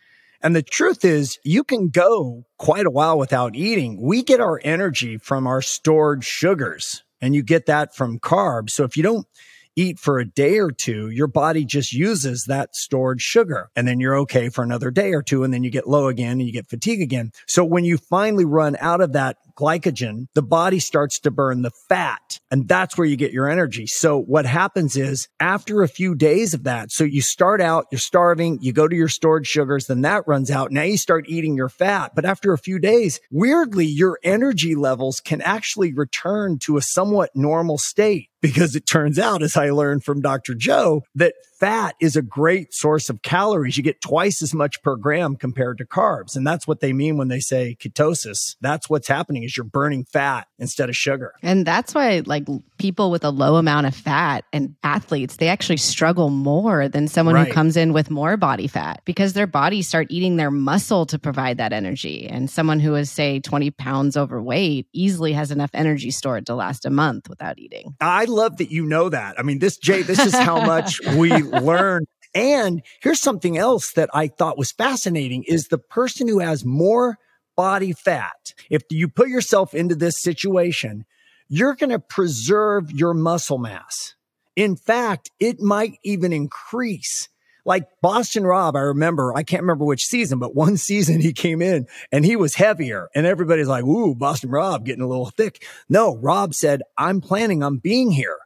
And 0.44 0.56
the 0.56 0.64
truth 0.64 1.06
is, 1.06 1.38
you 1.44 1.64
can 1.64 1.90
go 1.90 2.46
quite 2.58 2.86
a 2.86 2.92
while 2.92 3.18
without 3.18 3.56
eating. 3.56 4.02
We 4.02 4.24
get 4.24 4.40
our 4.40 4.60
energy 4.64 5.18
from 5.18 5.46
our 5.46 5.62
stored 5.62 6.24
sugars 6.24 7.04
and 7.22 7.36
you 7.36 7.44
get 7.44 7.68
that 7.68 7.96
from 7.96 8.20
carbs. 8.20 8.72
So 8.72 8.84
if 8.84 8.98
you 8.98 9.04
don't 9.04 9.28
eat 9.76 10.00
for 10.00 10.20
a 10.20 10.26
day 10.26 10.58
or 10.58 10.72
two, 10.72 11.10
your 11.10 11.28
body 11.28 11.64
just 11.64 11.94
uses 11.94 12.46
that 12.46 12.76
stored 12.76 13.22
sugar 13.22 13.70
and 13.76 13.88
then 13.88 14.00
you're 14.00 14.18
okay 14.18 14.50
for 14.50 14.64
another 14.64 14.92
day 14.92 15.14
or 15.14 15.22
two. 15.22 15.44
And 15.44 15.54
then 15.54 15.64
you 15.64 15.70
get 15.70 15.88
low 15.88 16.08
again 16.08 16.34
and 16.34 16.42
you 16.42 16.52
get 16.52 16.70
fatigue 16.70 17.02
again. 17.02 17.32
So 17.48 17.64
when 17.64 17.86
you 17.86 17.98
finally 17.98 18.46
run 18.46 18.76
out 18.80 19.02
of 19.02 19.14
that 19.14 19.38
glycogen, 19.56 20.28
the 20.34 20.42
body 20.42 20.80
starts 20.80 21.20
to 21.20 21.32
burn 21.32 21.62
the 21.62 21.72
fat 21.90 22.40
and 22.52 22.68
that's 22.68 22.98
where 22.98 23.08
you 23.08 23.16
get 23.16 23.32
your 23.32 23.50
energy. 23.50 23.88
So 23.88 24.20
what 24.20 24.46
happens 24.46 24.98
is 24.98 25.30
after 25.40 25.82
a 25.82 25.88
few 25.88 26.16
days 26.16 26.54
of 26.54 26.64
that, 26.64 26.92
so 26.92 27.06
you 27.06 27.22
start 27.22 27.62
out, 27.62 27.86
you're 27.92 28.00
starving, 28.00 28.60
you 28.62 28.74
go 28.74 28.88
to 28.88 28.96
your 28.96 29.08
stored 29.08 29.48
sugars, 29.48 29.88
then 29.88 30.02
that 30.02 30.28
runs 30.28 30.52
out. 30.52 30.72
Now 30.72 30.84
you 30.84 30.98
start 30.98 31.26
eating 31.30 31.56
your 31.56 31.70
fat. 31.70 32.12
But 32.14 32.26
after 32.26 32.52
a 32.52 32.58
few 32.58 32.78
days, 32.78 33.22
weirdly, 33.32 33.86
your 33.86 34.20
energy 34.24 34.76
levels 34.76 35.22
can 35.22 35.42
actually 35.42 35.94
return 35.94 36.60
to 36.64 36.78
a 36.78 36.82
somewhat 36.82 37.30
normal 37.34 37.78
state 37.78 38.30
because 38.42 38.76
it 38.76 38.86
turns 38.86 39.18
out, 39.18 39.42
as 39.42 39.56
I 39.56 39.70
learned 39.70 40.04
from 40.04 40.22
Dr. 40.22 40.54
Joe, 40.54 41.04
that 41.16 41.36
fat 41.62 41.96
is 42.00 42.16
a 42.16 42.24
great 42.24 42.74
source 42.74 43.08
of 43.08 43.22
calories. 43.22 43.78
You 43.78 43.84
get 43.84 44.02
twice 44.02 44.42
as 44.42 44.52
much 44.52 44.82
per 44.82 44.96
gram 44.96 45.36
compared 45.36 45.78
to 45.78 45.86
carbs. 45.86 46.36
And 46.36 46.46
that's 46.46 46.68
what 46.68 46.80
they 46.80 46.92
mean 46.92 47.18
when 47.18 47.28
they 47.28 47.40
say 47.40 47.78
ketosis. 47.80 48.56
That's 48.62 48.90
what's 48.90 49.08
happening 49.08 49.44
is 49.44 49.56
you're 49.56 49.64
burning 49.64 50.04
fat 50.04 50.48
instead 50.58 50.90
of 50.90 50.96
sugar. 50.98 51.36
And 51.44 51.66
that's 51.66 51.94
why 51.94 52.24
like 52.26 52.48
people 52.82 53.12
with 53.12 53.24
a 53.24 53.30
low 53.30 53.58
amount 53.58 53.86
of 53.86 53.94
fat 53.94 54.44
and 54.52 54.76
athletes, 54.84 55.38
they 55.38 55.48
actually 55.48 55.78
struggle 55.78 56.30
more 56.30 56.90
than 56.90 57.08
someone 57.08 57.36
Right. 57.36 57.48
who 57.48 57.54
comes 57.54 57.78
in 57.78 57.94
with 57.94 58.10
more 58.10 58.38
body 58.38 58.68
fat 58.68 59.02
because 59.06 59.34
their 59.34 59.46
bodies 59.46 59.88
start 59.88 60.08
eating 60.10 60.36
their 60.38 60.50
muscle 60.50 61.06
to 61.06 61.20
provide 61.20 61.58
that 61.58 61.74
energy. 61.74 62.28
And 62.28 62.50
someone 62.50 62.80
who 62.80 62.96
is 62.96 63.12
say 63.12 63.40
20 63.40 63.70
pounds 63.72 64.18
overweight 64.18 64.88
easily 64.94 65.34
has 65.34 65.52
enough 65.52 65.70
energy 65.76 66.10
stored 66.10 66.48
to 66.48 66.56
last 66.56 66.84
a 66.86 66.90
month 66.90 67.30
without 67.30 67.60
eating. 67.60 67.96
I 68.02 68.26
love 68.26 68.58
that 68.58 68.72
you 68.72 68.86
know 68.86 69.10
that. 69.10 69.40
I 69.40 69.44
mean, 69.44 69.60
this, 69.60 69.78
Jay, 69.78 70.02
this 70.02 70.26
is 70.26 70.34
how 70.34 70.66
much 70.66 71.00
we 71.16 71.30
learn. 71.44 72.06
And 72.34 72.82
here's 73.04 73.22
something 73.22 73.58
else 73.58 73.94
that 73.94 74.10
I 74.14 74.28
thought 74.28 74.58
was 74.58 74.72
fascinating 74.72 75.44
is 75.44 75.68
the 75.68 75.78
person 75.78 76.28
who 76.28 76.40
has 76.40 76.66
more 76.66 77.18
body 77.56 77.94
fat. 77.94 78.54
If 78.72 78.82
you 78.90 79.08
put 79.08 79.28
yourself 79.30 79.76
into 79.76 79.94
this 79.94 80.20
situation, 80.20 81.06
you're 81.54 81.76
going 81.76 81.90
to 81.90 82.00
preserve 82.00 82.92
your 82.92 83.14
muscle 83.14 83.58
mass. 83.58 84.16
In 84.56 84.78
fact, 84.78 85.30
it 85.38 85.60
might 85.60 85.98
even 86.02 86.32
increase. 86.32 87.28
Like 87.66 87.88
Boston 88.02 88.46
Rob, 88.46 88.78
I 88.78 88.80
remember, 88.80 89.34
I 89.36 89.44
can't 89.44 89.62
remember 89.62 89.84
which 89.84 90.06
season, 90.06 90.40
but 90.40 90.56
one 90.56 90.78
season 90.90 91.20
he 91.20 91.34
came 91.34 91.62
in 91.62 91.88
and 92.10 92.24
he 92.24 92.38
was 92.38 92.56
heavier 92.56 93.10
and 93.14 93.26
everybody's 93.26 93.68
like, 93.68 93.84
ooh, 93.84 94.16
Boston 94.16 94.50
Rob 94.50 94.86
getting 94.86 95.04
a 95.04 95.08
little 95.08 95.30
thick. 95.30 95.64
No, 95.90 96.16
Rob 96.16 96.54
said, 96.56 96.84
I'm 96.98 97.20
planning 97.20 97.64
on 97.64 97.80
being 97.80 98.12
here 98.12 98.38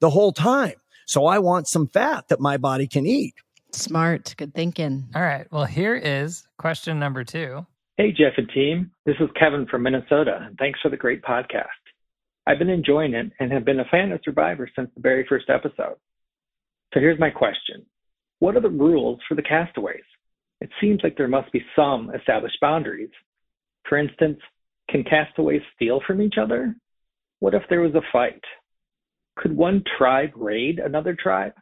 the 0.00 0.10
whole 0.10 0.32
time. 0.32 0.74
So 1.06 1.26
I 1.26 1.38
want 1.38 1.68
some 1.68 1.86
fat 1.86 2.26
that 2.28 2.40
my 2.40 2.56
body 2.56 2.88
can 2.88 3.06
eat. 3.06 3.34
Smart, 3.72 4.34
good 4.36 4.52
thinking. 4.52 5.06
All 5.14 5.22
right. 5.22 5.46
Well, 5.52 5.64
here 5.64 5.94
is 5.94 6.46
question 6.58 6.98
number 6.98 7.22
two. 7.22 7.64
Hey, 7.98 8.12
Jeff 8.12 8.34
and 8.36 8.48
team. 8.50 8.90
This 9.06 9.16
is 9.20 9.28
Kevin 9.38 9.66
from 9.66 9.82
Minnesota, 9.82 10.38
and 10.42 10.56
thanks 10.56 10.80
for 10.80 10.88
the 10.88 10.96
great 10.96 11.22
podcast. 11.22 11.66
I've 12.48 12.58
been 12.58 12.70
enjoying 12.70 13.12
it 13.12 13.30
and 13.38 13.52
have 13.52 13.66
been 13.66 13.80
a 13.80 13.84
fan 13.90 14.10
of 14.10 14.22
Survivor 14.24 14.70
since 14.74 14.88
the 14.94 15.02
very 15.02 15.26
first 15.28 15.50
episode. 15.50 15.96
So 16.94 17.00
here's 17.00 17.20
my 17.20 17.28
question 17.28 17.84
What 18.38 18.56
are 18.56 18.62
the 18.62 18.70
rules 18.70 19.20
for 19.28 19.34
the 19.34 19.42
castaways? 19.42 20.08
It 20.62 20.70
seems 20.80 21.00
like 21.04 21.14
there 21.18 21.28
must 21.28 21.52
be 21.52 21.62
some 21.76 22.10
established 22.14 22.56
boundaries. 22.58 23.10
For 23.86 23.98
instance, 23.98 24.38
can 24.88 25.04
castaways 25.04 25.60
steal 25.76 26.00
from 26.06 26.22
each 26.22 26.36
other? 26.40 26.74
What 27.40 27.52
if 27.52 27.64
there 27.68 27.82
was 27.82 27.94
a 27.94 28.00
fight? 28.12 28.42
Could 29.36 29.54
one 29.54 29.84
tribe 29.98 30.30
raid 30.34 30.78
another 30.78 31.14
tribe? 31.14 31.52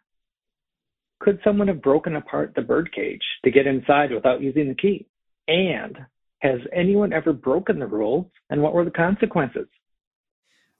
Could 1.19 1.41
someone 1.43 1.67
have 1.67 1.83
broken 1.83 2.15
apart 2.15 2.53
the 2.55 2.63
birdcage 2.63 3.25
to 3.45 3.51
get 3.51 3.67
inside 3.67 4.13
without 4.13 4.41
using 4.41 4.69
the 4.69 4.75
key? 4.77 5.09
And 5.49 5.99
has 6.43 6.61
anyone 6.73 7.13
ever 7.13 7.33
broken 7.33 7.81
the 7.81 7.87
rules 7.87 8.27
and 8.51 8.63
what 8.63 8.73
were 8.73 8.85
the 8.85 8.91
consequences? 8.93 9.67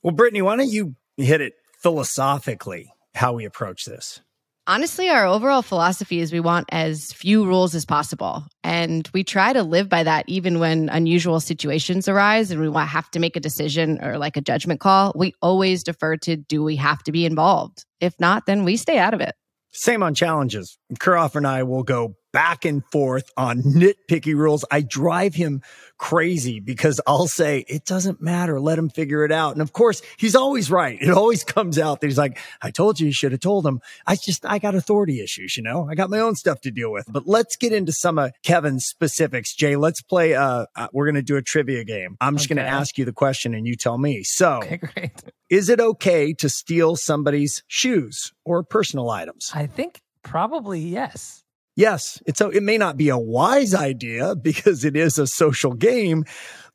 Well, 0.07 0.15
Brittany, 0.15 0.41
why 0.41 0.55
don't 0.55 0.71
you 0.71 0.95
hit 1.17 1.41
it 1.41 1.55
philosophically 1.79 2.93
how 3.13 3.33
we 3.33 3.43
approach 3.43 3.83
this? 3.83 4.21
Honestly, 4.65 5.09
our 5.09 5.25
overall 5.25 5.61
philosophy 5.61 6.21
is 6.21 6.31
we 6.31 6.39
want 6.39 6.69
as 6.71 7.11
few 7.11 7.45
rules 7.45 7.75
as 7.75 7.83
possible. 7.83 8.45
And 8.63 9.05
we 9.13 9.25
try 9.25 9.51
to 9.51 9.63
live 9.63 9.89
by 9.89 10.03
that 10.03 10.23
even 10.29 10.59
when 10.59 10.87
unusual 10.87 11.41
situations 11.41 12.07
arise 12.07 12.51
and 12.51 12.61
we 12.61 12.73
have 12.73 13.11
to 13.11 13.19
make 13.19 13.35
a 13.35 13.41
decision 13.41 14.01
or 14.01 14.17
like 14.17 14.37
a 14.37 14.41
judgment 14.41 14.79
call. 14.79 15.11
We 15.13 15.33
always 15.41 15.83
defer 15.83 16.15
to 16.15 16.37
do 16.37 16.63
we 16.63 16.77
have 16.77 17.03
to 17.03 17.11
be 17.11 17.25
involved? 17.25 17.83
If 17.99 18.17
not, 18.17 18.45
then 18.45 18.63
we 18.63 18.77
stay 18.77 18.99
out 18.99 19.13
of 19.13 19.19
it. 19.19 19.35
Same 19.73 20.03
on 20.03 20.15
challenges. 20.15 20.77
Kirhoffer 20.93 21.35
and 21.35 21.47
I 21.47 21.63
will 21.63 21.83
go 21.83 22.15
back 22.37 22.65
and 22.65 22.85
forth 22.91 23.31
on 23.35 23.63
nitpicky 23.63 24.35
rules. 24.35 24.63
I 24.69 24.81
drive 24.81 25.33
him 25.33 25.63
crazy 25.97 26.59
because 26.59 27.01
I'll 27.07 27.25
say, 27.25 27.65
it 27.67 27.83
doesn't 27.83 28.21
matter. 28.21 28.59
Let 28.59 28.77
him 28.77 28.89
figure 28.91 29.25
it 29.25 29.31
out. 29.31 29.53
And 29.53 29.61
of 29.63 29.73
course, 29.73 30.03
he's 30.17 30.35
always 30.35 30.69
right. 30.69 31.01
It 31.01 31.09
always 31.09 31.43
comes 31.55 31.79
out 31.79 31.99
that 31.99 32.05
he's 32.05 32.17
like, 32.19 32.37
I 32.61 32.69
told 32.69 32.99
you 32.99 33.07
you 33.07 33.11
should 33.11 33.31
have 33.31 33.41
told 33.41 33.65
him. 33.65 33.81
I 34.05 34.15
just, 34.17 34.45
I 34.45 34.59
got 34.59 34.75
authority 34.75 35.19
issues, 35.19 35.57
you 35.57 35.63
know, 35.63 35.87
I 35.89 35.95
got 35.95 36.11
my 36.11 36.19
own 36.19 36.35
stuff 36.35 36.61
to 36.61 36.69
deal 36.69 36.91
with. 36.91 37.07
But 37.09 37.23
let's 37.25 37.55
get 37.55 37.73
into 37.73 37.91
some 37.91 38.19
of 38.19 38.33
Kevin's 38.43 38.85
specifics. 38.85 39.55
Jay, 39.55 39.75
let's 39.75 40.03
play, 40.03 40.35
uh, 40.35 40.67
uh 40.75 40.89
we're 40.93 41.05
going 41.05 41.15
to 41.15 41.23
do 41.23 41.37
a 41.37 41.41
trivia 41.41 41.83
game. 41.85 42.17
I'm 42.21 42.37
just 42.37 42.49
going 42.49 42.57
to 42.57 42.67
ask 42.67 42.99
you 42.99 43.05
the 43.05 43.13
question 43.13 43.55
and 43.55 43.65
you 43.65 43.75
tell 43.75 43.97
me. 43.97 44.21
So 44.21 44.57
Okay, 44.57 44.77
great. 44.77 45.23
is 45.49 45.69
it 45.69 45.79
okay 45.79 46.33
to 46.33 46.49
steal 46.49 46.97
somebody's 46.97 47.63
shoes 47.65 48.31
or 48.45 48.61
personal 48.61 49.09
items? 49.09 49.51
I 49.55 49.65
think 49.65 50.01
probably 50.21 50.81
yes. 50.81 51.43
Yes, 51.77 52.19
it's 52.25 52.41
a, 52.41 52.49
it 52.49 52.63
may 52.63 52.79
not 52.79 52.97
be 52.97 53.09
a 53.09 53.17
wise 53.19 53.75
idea 53.75 54.35
because 54.35 54.83
it 54.83 54.97
is 54.97 55.19
a 55.19 55.27
social 55.27 55.73
game, 55.73 56.25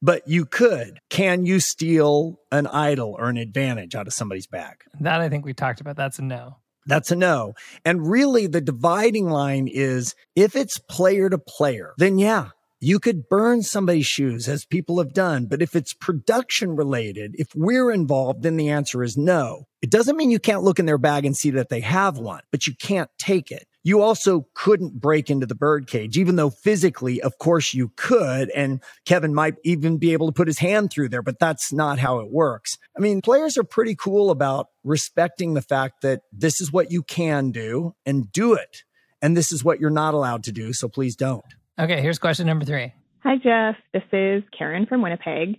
but 0.00 0.26
you 0.28 0.46
could. 0.46 1.00
Can 1.10 1.44
you 1.44 1.58
steal 1.58 2.38
an 2.52 2.68
idol 2.68 3.16
or 3.18 3.28
an 3.28 3.36
advantage 3.36 3.96
out 3.96 4.06
of 4.06 4.14
somebody's 4.14 4.46
bag? 4.46 4.76
That 5.00 5.20
I 5.20 5.28
think 5.28 5.44
we 5.44 5.54
talked 5.54 5.80
about. 5.80 5.96
That's 5.96 6.20
a 6.20 6.22
no. 6.22 6.58
That's 6.86 7.10
a 7.10 7.16
no. 7.16 7.54
And 7.84 8.08
really 8.08 8.46
the 8.46 8.60
dividing 8.60 9.28
line 9.28 9.66
is 9.66 10.14
if 10.36 10.54
it's 10.54 10.78
player 10.78 11.28
to 11.28 11.38
player, 11.38 11.94
then 11.98 12.18
yeah, 12.18 12.50
you 12.78 13.00
could 13.00 13.28
burn 13.28 13.62
somebody's 13.62 14.06
shoes 14.06 14.48
as 14.48 14.64
people 14.64 14.98
have 14.98 15.12
done. 15.12 15.46
But 15.46 15.62
if 15.62 15.74
it's 15.74 15.94
production 15.94 16.76
related, 16.76 17.34
if 17.34 17.48
we're 17.56 17.90
involved, 17.90 18.42
then 18.44 18.56
the 18.56 18.70
answer 18.70 19.02
is 19.02 19.16
no. 19.16 19.66
It 19.80 19.90
doesn't 19.90 20.16
mean 20.16 20.30
you 20.30 20.38
can't 20.38 20.62
look 20.62 20.78
in 20.78 20.86
their 20.86 20.98
bag 20.98 21.24
and 21.24 21.36
see 21.36 21.50
that 21.50 21.70
they 21.70 21.80
have 21.80 22.18
one, 22.18 22.42
but 22.52 22.68
you 22.68 22.74
can't 22.80 23.10
take 23.18 23.50
it. 23.50 23.66
You 23.84 24.00
also 24.00 24.46
couldn't 24.54 25.00
break 25.00 25.28
into 25.28 25.46
the 25.46 25.54
birdcage, 25.54 26.16
even 26.16 26.36
though 26.36 26.50
physically, 26.50 27.20
of 27.20 27.38
course, 27.38 27.74
you 27.74 27.90
could. 27.96 28.50
And 28.50 28.80
Kevin 29.04 29.34
might 29.34 29.56
even 29.64 29.98
be 29.98 30.12
able 30.12 30.26
to 30.26 30.32
put 30.32 30.46
his 30.46 30.58
hand 30.58 30.90
through 30.92 31.08
there, 31.08 31.22
but 31.22 31.38
that's 31.38 31.72
not 31.72 31.98
how 31.98 32.20
it 32.20 32.30
works. 32.30 32.78
I 32.96 33.00
mean, 33.00 33.20
players 33.20 33.58
are 33.58 33.64
pretty 33.64 33.96
cool 33.96 34.30
about 34.30 34.68
respecting 34.84 35.54
the 35.54 35.62
fact 35.62 36.02
that 36.02 36.20
this 36.32 36.60
is 36.60 36.72
what 36.72 36.92
you 36.92 37.02
can 37.02 37.50
do 37.50 37.94
and 38.06 38.30
do 38.30 38.54
it. 38.54 38.84
And 39.20 39.36
this 39.36 39.52
is 39.52 39.64
what 39.64 39.80
you're 39.80 39.90
not 39.90 40.14
allowed 40.14 40.44
to 40.44 40.52
do. 40.52 40.72
So 40.72 40.88
please 40.88 41.16
don't. 41.16 41.44
Okay, 41.78 42.00
here's 42.00 42.18
question 42.18 42.46
number 42.46 42.64
three. 42.64 42.92
Hi, 43.24 43.36
Jeff. 43.36 43.76
This 43.92 44.02
is 44.12 44.42
Karen 44.56 44.86
from 44.86 45.00
Winnipeg. 45.00 45.58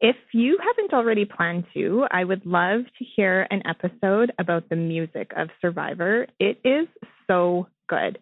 If 0.00 0.16
you 0.32 0.58
haven't 0.62 0.92
already 0.92 1.24
planned 1.24 1.64
to, 1.74 2.06
I 2.10 2.22
would 2.22 2.44
love 2.44 2.82
to 2.98 3.04
hear 3.16 3.46
an 3.50 3.62
episode 3.66 4.30
about 4.38 4.68
the 4.68 4.76
music 4.76 5.32
of 5.36 5.48
Survivor. 5.62 6.26
It 6.38 6.60
is 6.64 6.86
so 7.26 7.68
good. 7.88 8.18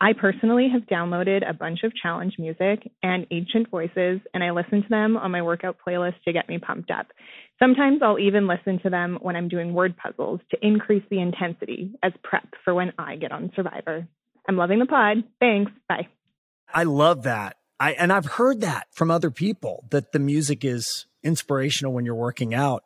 I 0.00 0.14
personally 0.14 0.68
have 0.72 0.82
downloaded 0.82 1.48
a 1.48 1.52
bunch 1.52 1.80
of 1.84 1.92
challenge 1.94 2.36
music 2.38 2.90
and 3.02 3.26
ancient 3.30 3.70
voices, 3.70 4.20
and 4.32 4.42
I 4.42 4.50
listen 4.50 4.82
to 4.82 4.88
them 4.88 5.16
on 5.16 5.30
my 5.30 5.42
workout 5.42 5.76
playlist 5.86 6.22
to 6.24 6.32
get 6.32 6.48
me 6.48 6.58
pumped 6.58 6.90
up. 6.90 7.08
Sometimes 7.58 8.00
I'll 8.02 8.18
even 8.18 8.48
listen 8.48 8.80
to 8.82 8.90
them 8.90 9.18
when 9.20 9.36
I'm 9.36 9.48
doing 9.48 9.74
word 9.74 9.94
puzzles 9.96 10.40
to 10.50 10.66
increase 10.66 11.04
the 11.10 11.20
intensity 11.20 11.92
as 12.02 12.12
prep 12.24 12.48
for 12.64 12.74
when 12.74 12.94
I 12.98 13.16
get 13.16 13.30
on 13.30 13.52
Survivor. 13.54 14.08
I'm 14.48 14.56
loving 14.56 14.78
the 14.78 14.86
pod. 14.86 15.18
Thanks. 15.38 15.70
Bye. 15.88 16.08
I 16.72 16.84
love 16.84 17.24
that. 17.24 17.56
I 17.80 17.92
and 17.92 18.12
I've 18.12 18.26
heard 18.26 18.60
that 18.60 18.88
from 18.92 19.10
other 19.10 19.30
people 19.30 19.86
that 19.90 20.12
the 20.12 20.18
music 20.18 20.64
is 20.64 21.06
inspirational 21.24 21.92
when 21.92 22.04
you're 22.04 22.14
working 22.14 22.54
out. 22.54 22.84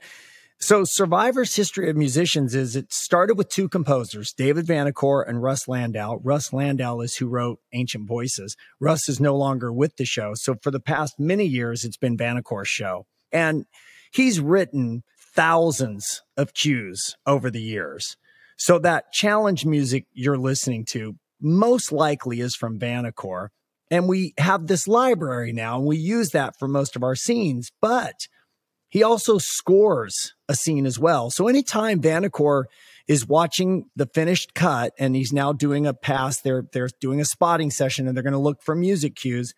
So 0.61 0.85
Survivor's 0.85 1.57
history 1.57 1.91
of 1.91 1.97
musicians 1.97 2.55
is 2.55 2.77
it 2.77 2.93
started 2.93 3.37
with 3.37 3.49
two 3.49 3.69
composers, 3.69 4.33
David 4.33 4.67
Vanacore 4.67 5.29
and 5.29 5.43
Russ 5.43 5.67
Landau. 5.69 6.21
Russ 6.23 6.53
Landau 6.53 7.01
is 7.01 7.17
who 7.17 7.27
wrote 7.27 7.59
Ancient 7.73 8.07
Voices. 8.09 8.57
Russ 8.81 9.09
is 9.09 9.21
no 9.21 9.37
longer 9.37 9.73
with 9.73 9.97
the 9.97 10.05
show. 10.07 10.33
So 10.35 10.55
for 10.63 10.71
the 10.71 10.81
past 10.81 11.19
many 11.19 11.45
years, 11.45 11.85
it's 11.85 11.97
been 11.97 12.17
Vanacore's 12.17 12.69
show. 12.69 13.07
And 13.33 13.67
he's 14.13 14.41
written 14.41 15.03
thousands 15.35 16.23
of 16.37 16.55
cues 16.55 17.17
over 17.27 17.51
the 17.51 17.61
years. 17.61 18.17
So 18.57 18.79
that 18.79 19.13
challenge 19.13 19.67
music 19.67 20.07
you're 20.13 20.39
listening 20.39 20.85
to 20.91 21.17
most 21.41 21.91
likely 21.91 22.41
is 22.41 22.55
from 22.55 22.79
Vanacore. 22.79 23.49
And 23.91 24.09
we 24.09 24.35
have 24.39 24.67
this 24.67 24.89
library 24.89 25.53
now 25.53 25.77
and 25.77 25.87
we 25.87 25.97
use 25.97 26.31
that 26.31 26.59
for 26.59 26.67
most 26.69 26.97
of 26.97 27.03
our 27.03 27.15
scenes, 27.15 27.71
but 27.81 28.29
he 28.89 29.03
also 29.03 29.39
scores 29.39 30.35
a 30.49 30.55
scene 30.55 30.87
as 30.87 30.99
well. 30.99 31.31
So 31.31 31.49
anytime 31.49 32.01
Vanacore 32.01 32.65
is 33.07 33.27
watching 33.27 33.87
the 33.97 34.07
finished 34.07 34.55
cut 34.55 34.93
and 34.99 35.15
he's 35.15 35.33
now 35.33 35.53
doing 35.53 35.87
a 35.87 35.93
pass, 35.93 36.41
they're, 36.41 36.65
they're 36.73 36.89
doing 37.01 37.21
a 37.21 37.25
spotting 37.25 37.71
session 37.71 38.07
and 38.07 38.17
they're 38.17 38.23
going 38.23 38.33
to 38.33 38.39
look 38.39 38.63
for 38.63 38.75
music 38.75 39.17
cues. 39.17 39.53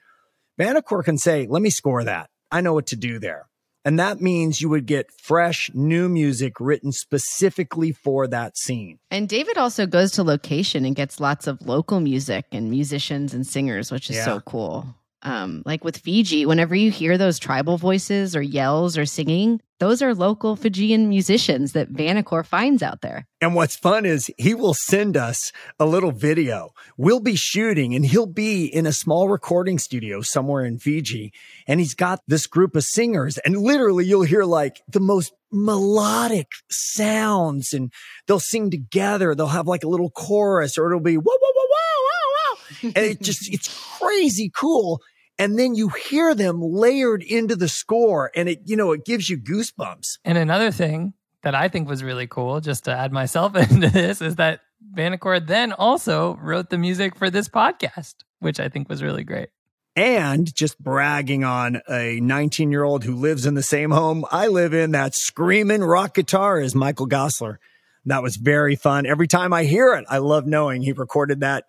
Vanacore 0.58 1.04
can 1.04 1.18
say, 1.18 1.46
let 1.48 1.62
me 1.62 1.70
score 1.70 2.02
that. 2.04 2.30
I 2.50 2.60
know 2.60 2.72
what 2.72 2.86
to 2.88 2.96
do 2.96 3.18
there. 3.18 3.46
And 3.86 4.00
that 4.00 4.20
means 4.20 4.60
you 4.60 4.68
would 4.68 4.84
get 4.86 5.06
fresh 5.22 5.70
new 5.72 6.08
music 6.08 6.54
written 6.58 6.90
specifically 6.90 7.92
for 7.92 8.26
that 8.26 8.58
scene. 8.58 8.98
And 9.12 9.28
David 9.28 9.56
also 9.56 9.86
goes 9.86 10.10
to 10.12 10.24
location 10.24 10.84
and 10.84 10.96
gets 10.96 11.20
lots 11.20 11.46
of 11.46 11.62
local 11.64 12.00
music 12.00 12.46
and 12.50 12.68
musicians 12.68 13.32
and 13.32 13.46
singers, 13.46 13.92
which 13.92 14.10
is 14.10 14.16
Yeah. 14.16 14.24
so 14.24 14.40
cool. 14.40 14.86
Um, 15.26 15.64
like 15.66 15.82
with 15.82 15.96
Fiji, 15.96 16.46
whenever 16.46 16.76
you 16.76 16.92
hear 16.92 17.18
those 17.18 17.40
tribal 17.40 17.78
voices 17.78 18.36
or 18.36 18.42
yells 18.42 18.96
or 18.96 19.04
singing, 19.04 19.60
those 19.80 20.00
are 20.00 20.14
local 20.14 20.54
Fijian 20.54 21.08
musicians 21.08 21.72
that 21.72 21.92
Vanacore 21.92 22.46
finds 22.46 22.80
out 22.80 23.00
there. 23.00 23.26
And 23.40 23.56
what's 23.56 23.74
fun 23.74 24.06
is 24.06 24.30
he 24.38 24.54
will 24.54 24.72
send 24.72 25.16
us 25.16 25.50
a 25.80 25.84
little 25.84 26.12
video. 26.12 26.70
We'll 26.96 27.18
be 27.18 27.34
shooting 27.34 27.92
and 27.92 28.06
he'll 28.06 28.26
be 28.26 28.66
in 28.66 28.86
a 28.86 28.92
small 28.92 29.28
recording 29.28 29.80
studio 29.80 30.20
somewhere 30.20 30.64
in 30.64 30.78
Fiji. 30.78 31.32
And 31.66 31.80
he's 31.80 31.94
got 31.94 32.20
this 32.28 32.46
group 32.46 32.76
of 32.76 32.84
singers 32.84 33.36
and 33.38 33.56
literally 33.56 34.04
you'll 34.04 34.22
hear 34.22 34.44
like 34.44 34.80
the 34.88 35.00
most 35.00 35.32
melodic 35.50 36.52
sounds 36.70 37.72
and 37.72 37.92
they'll 38.28 38.38
sing 38.38 38.70
together. 38.70 39.34
They'll 39.34 39.48
have 39.48 39.66
like 39.66 39.82
a 39.82 39.88
little 39.88 40.10
chorus 40.10 40.78
or 40.78 40.86
it'll 40.86 41.00
be 41.00 41.16
whoa, 41.16 41.24
whoa, 41.24 41.52
whoa, 41.52 41.66
whoa, 41.68 42.00
whoa, 42.04 42.56
whoa. 42.82 42.92
And 42.94 43.04
it 43.04 43.20
just, 43.20 43.52
it's 43.52 43.98
crazy 43.98 44.52
cool. 44.54 45.02
And 45.38 45.58
then 45.58 45.74
you 45.74 45.88
hear 45.90 46.34
them 46.34 46.62
layered 46.62 47.22
into 47.22 47.56
the 47.56 47.68
score 47.68 48.30
and 48.34 48.48
it, 48.48 48.62
you 48.64 48.76
know, 48.76 48.92
it 48.92 49.04
gives 49.04 49.28
you 49.28 49.38
goosebumps. 49.38 50.18
And 50.24 50.38
another 50.38 50.70
thing 50.70 51.12
that 51.42 51.54
I 51.54 51.68
think 51.68 51.88
was 51.88 52.02
really 52.02 52.26
cool, 52.26 52.60
just 52.60 52.84
to 52.84 52.92
add 52.92 53.12
myself 53.12 53.54
into 53.70 53.88
this, 53.90 54.22
is 54.22 54.36
that 54.36 54.60
Vanacore 54.94 55.44
then 55.44 55.72
also 55.72 56.36
wrote 56.36 56.70
the 56.70 56.78
music 56.78 57.16
for 57.16 57.30
this 57.30 57.48
podcast, 57.48 58.14
which 58.40 58.60
I 58.60 58.68
think 58.68 58.88
was 58.88 59.02
really 59.02 59.24
great. 59.24 59.50
And 59.94 60.54
just 60.54 60.78
bragging 60.78 61.44
on 61.44 61.80
a 61.88 62.20
19 62.20 62.70
year 62.70 62.84
old 62.84 63.04
who 63.04 63.14
lives 63.14 63.46
in 63.46 63.54
the 63.54 63.62
same 63.62 63.90
home 63.90 64.26
I 64.30 64.48
live 64.48 64.74
in, 64.74 64.92
that 64.92 65.14
screaming 65.14 65.82
rock 65.82 66.14
guitar 66.14 66.60
is 66.60 66.74
Michael 66.74 67.08
Gosselaar. 67.08 67.56
That 68.04 68.22
was 68.22 68.36
very 68.36 68.76
fun. 68.76 69.06
Every 69.06 69.26
time 69.26 69.52
I 69.52 69.64
hear 69.64 69.94
it, 69.94 70.04
I 70.08 70.18
love 70.18 70.46
knowing 70.46 70.82
he 70.82 70.92
recorded 70.92 71.40
that 71.40 71.64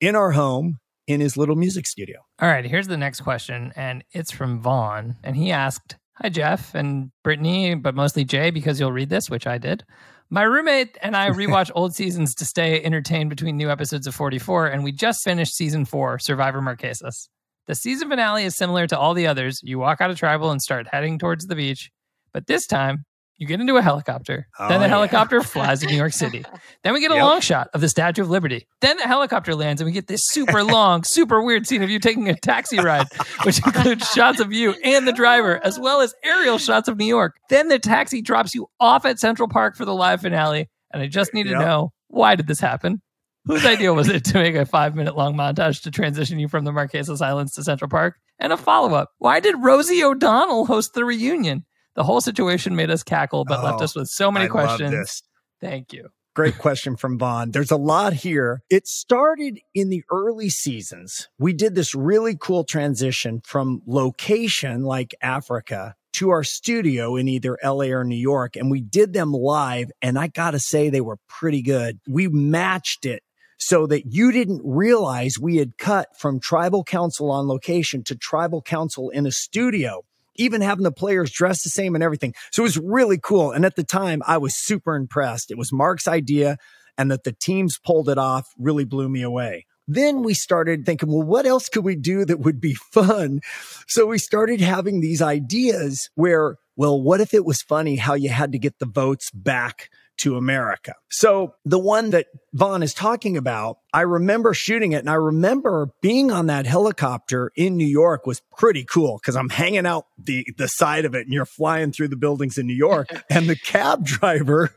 in 0.00 0.16
our 0.16 0.32
home 0.32 0.78
in 1.06 1.20
his 1.20 1.36
little 1.36 1.56
music 1.56 1.86
studio. 1.86 2.20
All 2.40 2.48
right, 2.48 2.64
here's 2.64 2.88
the 2.88 2.96
next 2.96 3.20
question, 3.20 3.70
and 3.76 4.02
it's 4.12 4.30
from 4.30 4.62
Vaughn. 4.62 5.16
And 5.22 5.36
he 5.36 5.52
asked, 5.52 5.96
Hi, 6.14 6.30
Jeff 6.30 6.74
and 6.74 7.10
Brittany, 7.22 7.74
but 7.74 7.94
mostly 7.94 8.24
Jay, 8.24 8.50
because 8.50 8.80
you'll 8.80 8.92
read 8.92 9.10
this, 9.10 9.28
which 9.28 9.46
I 9.46 9.58
did. 9.58 9.84
My 10.30 10.44
roommate 10.44 10.96
and 11.02 11.14
I 11.14 11.28
rewatch 11.28 11.70
old 11.74 11.94
seasons 11.94 12.34
to 12.36 12.46
stay 12.46 12.82
entertained 12.82 13.28
between 13.28 13.58
new 13.58 13.70
episodes 13.70 14.06
of 14.06 14.14
44, 14.14 14.68
and 14.68 14.82
we 14.82 14.90
just 14.90 15.22
finished 15.22 15.54
season 15.54 15.84
four, 15.84 16.18
Survivor 16.18 16.62
Marquesas. 16.62 17.28
The 17.66 17.74
season 17.74 18.08
finale 18.08 18.44
is 18.44 18.56
similar 18.56 18.86
to 18.86 18.98
all 18.98 19.12
the 19.12 19.26
others. 19.26 19.60
You 19.62 19.78
walk 19.78 20.00
out 20.00 20.10
of 20.10 20.16
tribal 20.16 20.50
and 20.50 20.62
start 20.62 20.88
heading 20.90 21.18
towards 21.18 21.46
the 21.46 21.56
beach, 21.56 21.90
but 22.32 22.46
this 22.46 22.66
time 22.66 23.04
you 23.40 23.46
get 23.48 23.60
into 23.60 23.76
a 23.76 23.82
helicopter. 23.82 24.46
Oh, 24.58 24.68
then 24.68 24.78
the 24.80 24.86
yeah. 24.86 24.90
helicopter 24.90 25.42
flies 25.42 25.80
to 25.80 25.86
New 25.86 25.96
York 25.96 26.12
City. 26.24 26.44
Then 26.84 26.92
we 26.92 27.00
get 27.00 27.10
a 27.10 27.14
Yep. 27.16 27.22
long 27.24 27.40
shot 27.40 27.68
of 27.74 27.80
the 27.80 27.88
Statue 27.88 28.22
of 28.22 28.30
Liberty. 28.30 28.68
Then 28.80 28.96
the 28.98 29.02
helicopter 29.08 29.54
lands 29.56 29.80
and 29.80 29.86
we 29.86 29.92
get 29.92 30.06
this 30.06 30.28
super 30.28 30.62
long, 30.64 31.02
super 31.02 31.42
weird 31.42 31.66
scene 31.66 31.82
of 31.82 31.90
you 31.90 31.98
taking 31.98 32.28
a 32.28 32.34
taxi 32.36 32.78
ride, 32.78 33.06
which 33.42 33.58
includes 33.66 34.08
shots 34.10 34.38
of 34.38 34.52
you 34.52 34.74
and 34.84 35.08
the 35.08 35.12
driver, 35.12 35.58
as 35.64 35.80
well 35.80 36.00
as 36.02 36.14
aerial 36.22 36.58
shots 36.58 36.86
of 36.88 36.96
New 36.98 37.06
York. 37.06 37.34
Then 37.48 37.66
the 37.68 37.78
taxi 37.80 38.22
drops 38.22 38.54
you 38.54 38.68
off 38.78 39.04
at 39.04 39.18
Central 39.18 39.48
Park 39.48 39.74
for 39.76 39.84
the 39.84 39.94
live 39.94 40.20
finale. 40.20 40.68
And 40.92 41.02
I 41.02 41.06
just 41.08 41.32
need 41.34 41.44
to 41.44 41.50
Yep. 41.50 41.60
know 41.60 41.92
why 42.08 42.34
did 42.36 42.46
this 42.46 42.60
happen? 42.60 43.00
Whose 43.46 43.64
idea 43.64 43.94
was 43.94 44.08
it 44.08 44.24
to 44.26 44.34
make 44.34 44.54
a 44.54 44.66
five 44.66 44.94
minute 44.94 45.16
long 45.16 45.34
montage 45.34 45.82
to 45.84 45.90
transition 45.90 46.38
you 46.38 46.46
from 46.46 46.64
the 46.66 46.72
Marquesas 46.72 47.22
Islands 47.22 47.52
to 47.54 47.64
Central 47.64 47.88
Park? 47.88 48.16
And 48.38 48.52
a 48.52 48.56
follow 48.58 48.94
up 48.94 49.08
Why 49.18 49.40
did 49.40 49.54
Rosie 49.58 50.04
O'Donnell 50.04 50.66
host 50.66 50.92
the 50.94 51.04
reunion? 51.06 51.64
The 52.00 52.04
whole 52.04 52.22
situation 52.22 52.76
made 52.76 52.88
us 52.88 53.02
cackle, 53.02 53.44
but 53.44 53.62
left 53.62 53.82
Oh, 53.82 53.84
us 53.84 53.94
with 53.94 54.08
so 54.08 54.32
many 54.32 54.46
I 54.46 54.48
questions. 54.48 55.22
Thank 55.60 55.92
you. 55.92 56.08
Great 56.34 56.56
question 56.56 56.96
from 56.96 57.18
Vaughn. 57.18 57.50
There's 57.50 57.70
a 57.70 57.76
lot 57.76 58.14
here. 58.14 58.62
It 58.70 58.88
started 58.88 59.60
in 59.74 59.90
the 59.90 60.02
early 60.10 60.48
seasons. 60.48 61.28
We 61.38 61.52
did 61.52 61.74
this 61.74 61.94
really 61.94 62.38
cool 62.40 62.64
transition 62.64 63.42
from 63.44 63.82
location 63.86 64.82
like 64.82 65.14
Africa 65.20 65.94
to 66.14 66.30
our 66.30 66.42
studio 66.42 67.16
in 67.16 67.28
either 67.28 67.58
LA 67.62 67.88
or 67.88 68.02
New 68.02 68.16
York. 68.16 68.56
And 68.56 68.70
we 68.70 68.80
did 68.80 69.12
them 69.12 69.32
live. 69.34 69.90
And 70.00 70.18
I 70.18 70.28
got 70.28 70.52
to 70.52 70.58
say, 70.58 70.88
they 70.88 71.02
were 71.02 71.18
pretty 71.28 71.60
good. 71.60 72.00
We 72.08 72.28
matched 72.28 73.04
it 73.04 73.22
so 73.58 73.86
that 73.88 74.06
you 74.06 74.32
didn't 74.32 74.62
realize 74.64 75.38
we 75.38 75.58
had 75.58 75.76
cut 75.76 76.18
from 76.18 76.40
tribal 76.40 76.82
council 76.82 77.30
on 77.30 77.46
location 77.46 78.02
to 78.04 78.16
tribal 78.16 78.62
council 78.62 79.10
in 79.10 79.26
a 79.26 79.30
studio 79.30 80.02
even 80.40 80.60
having 80.60 80.84
the 80.84 80.92
players 80.92 81.30
dressed 81.30 81.64
the 81.64 81.70
same 81.70 81.94
and 81.94 82.02
everything. 82.02 82.34
So 82.50 82.62
it 82.62 82.64
was 82.64 82.78
really 82.78 83.18
cool. 83.22 83.52
And 83.52 83.64
at 83.64 83.76
the 83.76 83.84
time, 83.84 84.22
I 84.26 84.38
was 84.38 84.56
super 84.56 84.96
impressed. 84.96 85.50
It 85.50 85.58
was 85.58 85.72
Mark's 85.72 86.08
idea, 86.08 86.56
and 86.96 87.10
that 87.10 87.24
the 87.24 87.32
teams 87.32 87.78
pulled 87.78 88.08
it 88.08 88.18
off 88.18 88.48
really 88.58 88.84
blew 88.84 89.08
me 89.08 89.22
away. 89.22 89.66
Then 89.86 90.22
we 90.22 90.34
started 90.34 90.86
thinking, 90.86 91.08
well, 91.10 91.22
what 91.22 91.46
else 91.46 91.68
could 91.68 91.84
we 91.84 91.96
do 91.96 92.24
that 92.24 92.40
would 92.40 92.60
be 92.60 92.74
fun? 92.92 93.40
So 93.86 94.06
we 94.06 94.18
started 94.18 94.60
having 94.60 95.00
these 95.00 95.20
ideas 95.20 96.10
where, 96.14 96.56
well, 96.76 97.00
what 97.00 97.20
if 97.20 97.34
it 97.34 97.44
was 97.44 97.62
funny 97.62 97.96
how 97.96 98.14
you 98.14 98.28
had 98.28 98.52
to 98.52 98.58
get 98.58 98.78
the 98.78 98.86
votes 98.86 99.30
back 99.32 99.90
to 100.20 100.36
America? 100.36 100.94
So 101.10 101.54
the 101.64 101.78
one 101.78 102.10
that 102.10 102.26
Vaughn 102.52 102.82
is 102.82 102.94
talking 102.94 103.36
about, 103.36 103.78
I 103.92 104.02
remember 104.02 104.54
shooting 104.54 104.92
it 104.92 104.98
and 104.98 105.10
I 105.10 105.14
remember 105.14 105.90
being 106.00 106.30
on 106.30 106.46
that 106.46 106.66
helicopter 106.66 107.52
in 107.56 107.76
New 107.76 107.86
York 107.86 108.26
was 108.26 108.40
pretty 108.56 108.84
cool 108.84 109.18
because 109.18 109.36
I'm 109.36 109.48
hanging 109.48 109.86
out 109.86 110.06
the, 110.18 110.46
the 110.56 110.68
side 110.68 111.04
of 111.04 111.14
it 111.14 111.22
and 111.22 111.32
you're 111.32 111.44
flying 111.44 111.92
through 111.92 112.08
the 112.08 112.16
buildings 112.16 112.58
in 112.58 112.66
New 112.66 112.74
York 112.74 113.24
and 113.30 113.48
the 113.48 113.56
cab 113.56 114.04
driver 114.04 114.72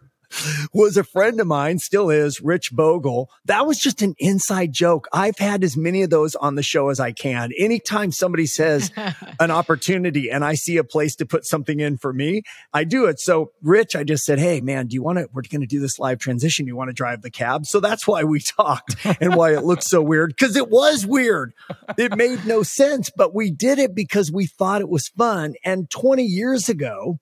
was 0.74 0.98
a 0.98 1.04
friend 1.04 1.40
of 1.40 1.48
mine, 1.48 1.80
still 1.80 2.10
is, 2.10 2.42
Rich 2.42 2.72
Bogle. 2.74 3.30
That 3.46 3.66
was 3.66 3.80
just 3.80 4.02
an 4.02 4.16
inside 4.20 4.74
joke. 4.74 5.08
I've 5.14 5.38
had 5.38 5.64
as 5.64 5.78
many 5.78 6.04
of 6.04 6.10
those 6.10 6.36
on 6.36 6.56
the 6.56 6.64
show 6.64 6.90
as 6.90 7.00
I 7.00 7.12
can. 7.12 7.52
Anytime 7.58 8.12
somebody 8.12 8.46
says 8.46 8.92
an 9.40 9.52
opportunity 9.52 10.30
and 10.30 10.44
I 10.44 10.56
see 10.56 10.78
a 10.78 10.84
place 10.84 11.16
to 11.18 11.26
put 11.26 11.46
something 11.46 11.80
in 11.80 11.98
for 11.98 12.14
me, 12.14 12.44
I 12.74 12.84
do 12.84 13.06
it. 13.06 13.20
So 13.20 13.52
Rich, 13.62 13.96
I 13.96 14.04
just 14.04 14.24
said, 14.24 14.40
Hey 14.40 14.62
man, 14.62 14.88
do 14.88 14.96
you 14.96 15.04
want 15.04 15.20
to, 15.20 15.28
we're 15.34 15.44
going 15.44 15.62
to 15.62 15.68
do 15.68 15.80
this 15.80 16.00
live 16.00 16.20
transition. 16.20 16.68
You 16.68 16.76
want 16.76 16.90
to 16.90 16.94
drive 16.94 17.22
the 17.22 17.32
cab? 17.32 17.66
So 17.66 17.80
that's 17.80 18.08
why 18.08 18.24
we 18.24 18.40
talked 18.40 18.96
and 19.20 19.36
why 19.36 19.54
it 19.54 19.64
looked 19.64 19.84
so 19.84 20.02
weird. 20.02 20.38
Cause 20.38 20.56
it 20.56 20.70
was 20.70 21.06
weird. 21.06 21.54
It 21.98 22.16
made 22.16 22.46
no 22.46 22.64
sense, 22.64 23.10
but 23.16 23.34
we 23.34 23.52
did 23.52 23.80
it 23.80 23.96
because 23.96 24.32
we 24.32 24.48
thought 24.48 24.82
it 24.82 24.90
was 24.90 25.08
fun. 25.10 25.56
And 25.64 25.90
20 25.90 26.24
years 26.24 26.70
ago, 26.70 27.20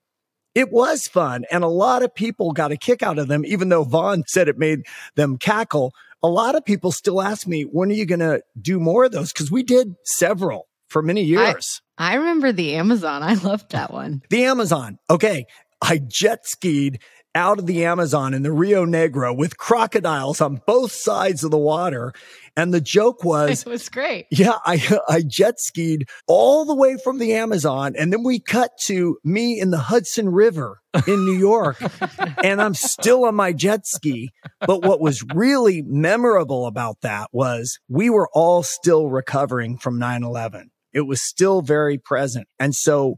it 0.53 0.71
was 0.71 1.07
fun 1.07 1.45
and 1.51 1.63
a 1.63 1.67
lot 1.67 2.03
of 2.03 2.13
people 2.13 2.51
got 2.51 2.71
a 2.71 2.77
kick 2.77 3.01
out 3.01 3.19
of 3.19 3.27
them, 3.27 3.45
even 3.45 3.69
though 3.69 3.83
Vaughn 3.83 4.23
said 4.27 4.47
it 4.47 4.57
made 4.57 4.81
them 5.15 5.37
cackle. 5.37 5.93
A 6.23 6.27
lot 6.27 6.55
of 6.55 6.65
people 6.65 6.91
still 6.91 7.21
ask 7.21 7.47
me, 7.47 7.63
when 7.63 7.89
are 7.89 7.95
you 7.95 8.05
going 8.05 8.19
to 8.19 8.41
do 8.61 8.79
more 8.79 9.05
of 9.05 9.11
those? 9.11 9.33
Cause 9.33 9.51
we 9.51 9.63
did 9.63 9.95
several 10.03 10.67
for 10.87 11.01
many 11.01 11.23
years. 11.23 11.81
I 11.97 12.15
remember 12.15 12.51
the 12.51 12.75
Amazon. 12.75 13.23
I 13.23 13.35
loved 13.35 13.71
that 13.71 13.91
one. 13.91 14.21
the 14.29 14.43
Amazon. 14.45 14.99
Okay. 15.09 15.45
I 15.81 15.99
jet 15.99 16.45
skied 16.45 16.99
out 17.33 17.59
of 17.59 17.65
the 17.65 17.85
Amazon 17.85 18.33
in 18.33 18.43
the 18.43 18.51
Rio 18.51 18.85
Negro 18.85 19.35
with 19.35 19.57
crocodiles 19.57 20.41
on 20.41 20.61
both 20.67 20.91
sides 20.91 21.43
of 21.43 21.51
the 21.51 21.57
water. 21.57 22.13
And 22.55 22.73
the 22.73 22.81
joke 22.81 23.23
was, 23.23 23.63
It 23.63 23.69
was 23.69 23.89
great. 23.89 24.27
yeah, 24.31 24.57
I, 24.65 24.99
I 25.09 25.21
jet 25.21 25.59
skied 25.59 26.07
all 26.27 26.65
the 26.65 26.75
way 26.75 26.97
from 27.03 27.17
the 27.17 27.33
Amazon. 27.33 27.93
And 27.97 28.11
then 28.11 28.23
we 28.23 28.39
cut 28.39 28.71
to 28.85 29.17
me 29.23 29.59
in 29.59 29.71
the 29.71 29.77
Hudson 29.77 30.29
River 30.29 30.81
in 31.07 31.25
New 31.25 31.37
York. 31.37 31.81
and 32.43 32.61
I'm 32.61 32.73
still 32.73 33.25
on 33.25 33.35
my 33.35 33.53
jet 33.53 33.85
ski. 33.85 34.31
But 34.59 34.83
what 34.85 34.99
was 34.99 35.23
really 35.33 35.81
memorable 35.81 36.65
about 36.67 37.01
that 37.01 37.29
was 37.31 37.79
we 37.87 38.09
were 38.09 38.29
all 38.33 38.63
still 38.63 39.09
recovering 39.09 39.77
from 39.77 39.99
9 39.99 40.23
11. 40.23 40.71
It 40.93 41.01
was 41.01 41.21
still 41.21 41.61
very 41.61 41.97
present. 41.97 42.47
And 42.59 42.75
so 42.75 43.15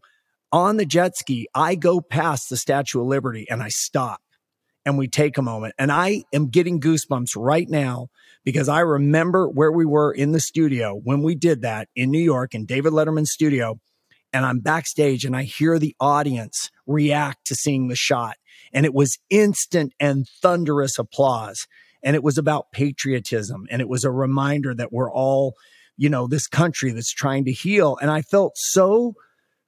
on 0.51 0.77
the 0.77 0.85
jet 0.85 1.17
ski, 1.17 1.47
I 1.55 1.75
go 1.75 1.99
past 1.99 2.49
the 2.49 2.57
Statue 2.57 3.01
of 3.01 3.07
Liberty 3.07 3.47
and 3.49 3.63
I 3.63 3.69
stop 3.69 4.21
and 4.85 4.97
we 4.97 5.07
take 5.07 5.37
a 5.37 5.41
moment. 5.41 5.73
And 5.77 5.91
I 5.91 6.23
am 6.33 6.49
getting 6.49 6.79
goosebumps 6.79 7.31
right 7.35 7.67
now 7.67 8.09
because 8.43 8.67
I 8.67 8.79
remember 8.79 9.47
where 9.47 9.71
we 9.71 9.85
were 9.85 10.11
in 10.11 10.31
the 10.31 10.39
studio 10.39 10.99
when 11.03 11.21
we 11.21 11.35
did 11.35 11.61
that 11.61 11.87
in 11.95 12.11
New 12.11 12.21
York 12.21 12.53
in 12.53 12.65
David 12.65 12.93
Letterman's 12.93 13.31
studio. 13.31 13.79
And 14.31 14.45
I'm 14.45 14.59
backstage 14.59 15.25
and 15.25 15.35
I 15.35 15.43
hear 15.43 15.77
the 15.77 15.95
audience 15.99 16.71
react 16.87 17.45
to 17.47 17.55
seeing 17.55 17.87
the 17.87 17.95
shot. 17.95 18.35
And 18.73 18.85
it 18.85 18.93
was 18.93 19.17
instant 19.29 19.93
and 19.99 20.27
thunderous 20.41 20.97
applause. 20.97 21.67
And 22.01 22.15
it 22.15 22.23
was 22.23 22.37
about 22.37 22.71
patriotism. 22.71 23.65
And 23.69 23.81
it 23.81 23.87
was 23.87 24.03
a 24.03 24.11
reminder 24.11 24.73
that 24.73 24.91
we're 24.91 25.11
all, 25.11 25.53
you 25.97 26.09
know, 26.09 26.27
this 26.27 26.47
country 26.47 26.91
that's 26.91 27.13
trying 27.13 27.45
to 27.45 27.51
heal. 27.51 27.97
And 28.01 28.09
I 28.09 28.23
felt 28.23 28.53
so 28.55 29.13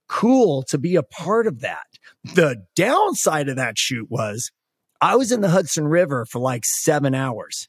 cool 0.08 0.64
to 0.70 0.78
be 0.78 0.96
a 0.96 1.04
part 1.04 1.48
of 1.48 1.62
that. 1.62 1.86
The 2.24 2.66
downside 2.76 3.48
of 3.50 3.56
that 3.56 3.78
shoot 3.78 4.08
was 4.10 4.52
I 5.00 5.16
was 5.16 5.32
in 5.32 5.42
the 5.42 5.50
Hudson 5.50 5.88
River 5.88 6.26
for 6.26 6.40
like 6.40 6.66
seven 6.66 7.14
hours 7.14 7.68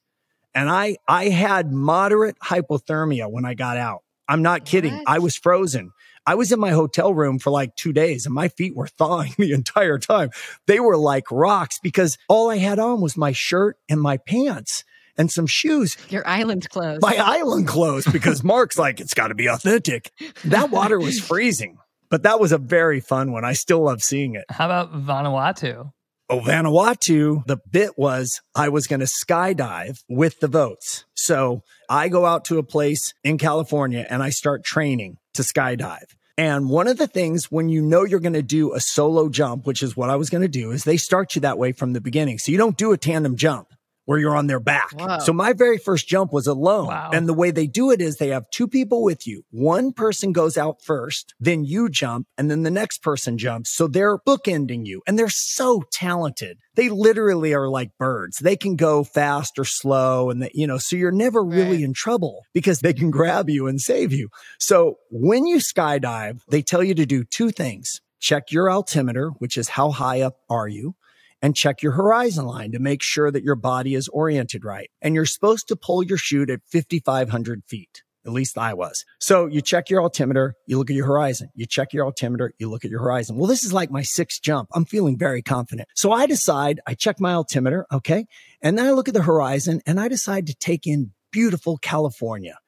and 0.56 0.68
I, 0.70 0.96
I 1.06 1.28
had 1.28 1.70
moderate 1.70 2.36
hypothermia 2.42 3.30
when 3.30 3.44
I 3.44 3.54
got 3.54 3.76
out. 3.76 4.02
I'm 4.26 4.42
not 4.42 4.64
kidding. 4.64 4.94
What? 4.94 5.04
I 5.06 5.18
was 5.20 5.36
frozen. 5.36 5.92
I 6.26 6.34
was 6.34 6.50
in 6.50 6.58
my 6.58 6.70
hotel 6.70 7.14
room 7.14 7.38
for 7.38 7.50
like 7.50 7.76
two 7.76 7.92
days 7.92 8.26
and 8.26 8.34
my 8.34 8.48
feet 8.48 8.74
were 8.74 8.86
thawing 8.98 9.34
the 9.38 9.52
entire 9.52 9.98
time. 9.98 10.30
They 10.66 10.80
were 10.80 10.96
like 10.96 11.30
rocks 11.30 11.78
because 11.80 12.18
all 12.28 12.50
I 12.50 12.56
had 12.56 12.80
on 12.80 13.00
was 13.00 13.16
my 13.16 13.30
shirt 13.32 13.76
and 13.88 14.00
my 14.00 14.16
pants. 14.16 14.82
and 15.18 15.30
some 15.30 15.46
shoes. 15.46 15.96
Your 16.10 16.26
island 16.26 16.68
clothes. 16.68 17.00
My 17.02 17.16
island 17.16 17.68
clothes 17.68 18.06
because 18.06 18.42
Mark's 18.54 18.76
like, 18.78 19.00
it's 19.00 19.14
got 19.14 19.28
to 19.28 19.34
be 19.34 19.46
authentic. 19.46 20.10
That 20.44 20.70
water 20.70 20.98
was 20.98 21.20
freezing, 21.20 21.78
but 22.10 22.24
that 22.24 22.40
was 22.40 22.52
a 22.52 22.58
very 22.58 23.00
fun 23.00 23.32
one. 23.32 23.44
I 23.44 23.52
still 23.54 23.82
love 23.84 24.02
seeing 24.02 24.34
it. 24.34 24.44
How 24.50 24.66
about 24.66 24.92
Vanuatu? 24.92 25.92
Oh, 26.28 26.40
Vanuatu, 26.40 27.46
the 27.46 27.58
bit 27.70 27.96
was 27.96 28.40
I 28.52 28.68
was 28.68 28.88
going 28.88 28.98
to 28.98 29.06
skydive 29.06 30.02
with 30.08 30.40
the 30.40 30.48
votes. 30.48 31.04
So 31.14 31.62
I 31.88 32.08
go 32.08 32.26
out 32.26 32.44
to 32.46 32.58
a 32.58 32.64
place 32.64 33.14
in 33.22 33.38
California 33.38 34.04
and 34.10 34.24
I 34.24 34.30
start 34.30 34.64
training 34.64 35.18
to 35.34 35.42
skydive. 35.42 36.16
And 36.36 36.68
one 36.68 36.88
of 36.88 36.98
the 36.98 37.06
things 37.06 37.50
when 37.52 37.68
you 37.68 37.80
know 37.80 38.04
you're 38.04 38.18
going 38.18 38.32
to 38.32 38.42
do 38.42 38.74
a 38.74 38.80
solo 38.80 39.28
jump, 39.28 39.68
which 39.68 39.84
is 39.84 39.96
what 39.96 40.10
I 40.10 40.16
was 40.16 40.28
going 40.28 40.42
to 40.42 40.48
do, 40.48 40.72
is 40.72 40.82
they 40.82 40.96
start 40.96 41.36
you 41.36 41.42
that 41.42 41.58
way 41.58 41.70
from 41.70 41.92
the 41.92 42.00
beginning. 42.00 42.38
So 42.38 42.50
you 42.50 42.58
don't 42.58 42.76
do 42.76 42.92
a 42.92 42.98
tandem 42.98 43.36
jump 43.36 43.68
where 44.06 44.18
you're 44.18 44.36
on 44.36 44.46
their 44.46 44.58
back. 44.60 44.90
So 45.22 45.32
my 45.32 45.52
very 45.52 45.78
first 45.78 46.08
jump 46.08 46.32
was 46.32 46.46
alone. 46.46 46.86
Wow. 46.86 47.10
And 47.12 47.28
the 47.28 47.34
way 47.34 47.50
they 47.50 47.66
do 47.66 47.90
it 47.90 48.00
is 48.00 48.16
they 48.16 48.28
have 48.28 48.48
two 48.50 48.66
people 48.66 49.02
with 49.02 49.26
you. 49.26 49.42
One 49.50 49.92
person 49.92 50.32
goes 50.32 50.56
out 50.56 50.82
first, 50.82 51.34
then 51.38 51.64
you 51.64 51.88
jump, 51.90 52.26
and 52.38 52.50
then 52.50 52.62
the 52.62 52.70
next 52.70 53.02
person 53.02 53.36
jumps. 53.36 53.70
So 53.76 53.86
they're 53.86 54.18
bookending 54.18 54.86
you 54.86 55.02
and 55.06 55.18
they're 55.18 55.28
so 55.28 55.82
talented. 55.92 56.58
They 56.74 56.88
literally 56.88 57.52
are 57.54 57.68
like 57.68 57.90
birds. 57.98 58.38
They 58.38 58.56
can 58.56 58.76
go 58.76 59.04
fast 59.04 59.58
or 59.58 59.64
slow. 59.64 60.30
And, 60.30 60.42
they, 60.42 60.50
you 60.54 60.66
know, 60.66 60.78
so 60.78 60.96
you're 60.96 61.10
never 61.12 61.42
really 61.44 61.66
Right. 61.76 61.84
in 61.84 61.92
trouble 61.94 62.42
because 62.54 62.80
they 62.80 62.92
can 62.92 63.10
grab 63.10 63.50
you 63.50 63.66
and 63.66 63.80
save 63.80 64.12
you. 64.12 64.28
So 64.60 64.96
when 65.10 65.46
you 65.46 65.56
skydive, 65.58 66.40
they 66.48 66.62
tell 66.62 66.82
you 66.82 66.94
to 66.94 67.06
do 67.06 67.24
two 67.24 67.50
things. 67.50 68.00
Check 68.20 68.50
your 68.50 68.70
altimeter, 68.70 69.30
which 69.38 69.56
is 69.58 69.70
how 69.70 69.90
high 69.90 70.20
up 70.22 70.36
are 70.48 70.68
you? 70.68 70.94
And 71.42 71.54
check 71.54 71.82
your 71.82 71.92
horizon 71.92 72.46
line 72.46 72.72
to 72.72 72.78
make 72.78 73.02
sure 73.02 73.30
that 73.30 73.42
your 73.44 73.54
body 73.56 73.94
is 73.94 74.08
oriented 74.08 74.64
right. 74.64 74.90
And 75.02 75.14
you're 75.14 75.26
supposed 75.26 75.68
to 75.68 75.76
pull 75.76 76.02
your 76.02 76.18
chute 76.18 76.50
at 76.50 76.60
5,500 76.72 77.62
feet. 77.66 78.02
At 78.24 78.32
least 78.32 78.58
I 78.58 78.74
was. 78.74 79.04
So 79.20 79.46
you 79.46 79.60
check 79.60 79.88
your 79.88 80.02
altimeter, 80.02 80.54
you 80.66 80.78
look 80.78 80.90
at 80.90 80.96
your 80.96 81.06
horizon. 81.06 81.48
You 81.54 81.64
check 81.64 81.92
your 81.92 82.04
altimeter, 82.04 82.52
you 82.58 82.68
look 82.68 82.84
at 82.84 82.90
your 82.90 82.98
horizon. 83.00 83.36
Well, 83.36 83.46
this 83.46 83.62
is 83.62 83.72
like 83.72 83.88
my 83.88 84.02
sixth 84.02 84.42
jump. 84.42 84.68
I'm 84.74 84.84
feeling 84.84 85.16
very 85.16 85.42
confident. 85.42 85.88
So 85.94 86.10
I 86.10 86.26
decide, 86.26 86.80
I 86.88 86.94
check 86.94 87.20
my 87.20 87.34
altimeter, 87.34 87.86
okay? 87.92 88.26
And 88.60 88.76
then 88.76 88.86
I 88.86 88.90
look 88.90 89.06
at 89.06 89.14
the 89.14 89.22
horizon 89.22 89.80
and 89.86 90.00
I 90.00 90.08
decide 90.08 90.48
to 90.48 90.54
take 90.56 90.88
in 90.88 91.12
beautiful 91.30 91.76
California. 91.78 92.58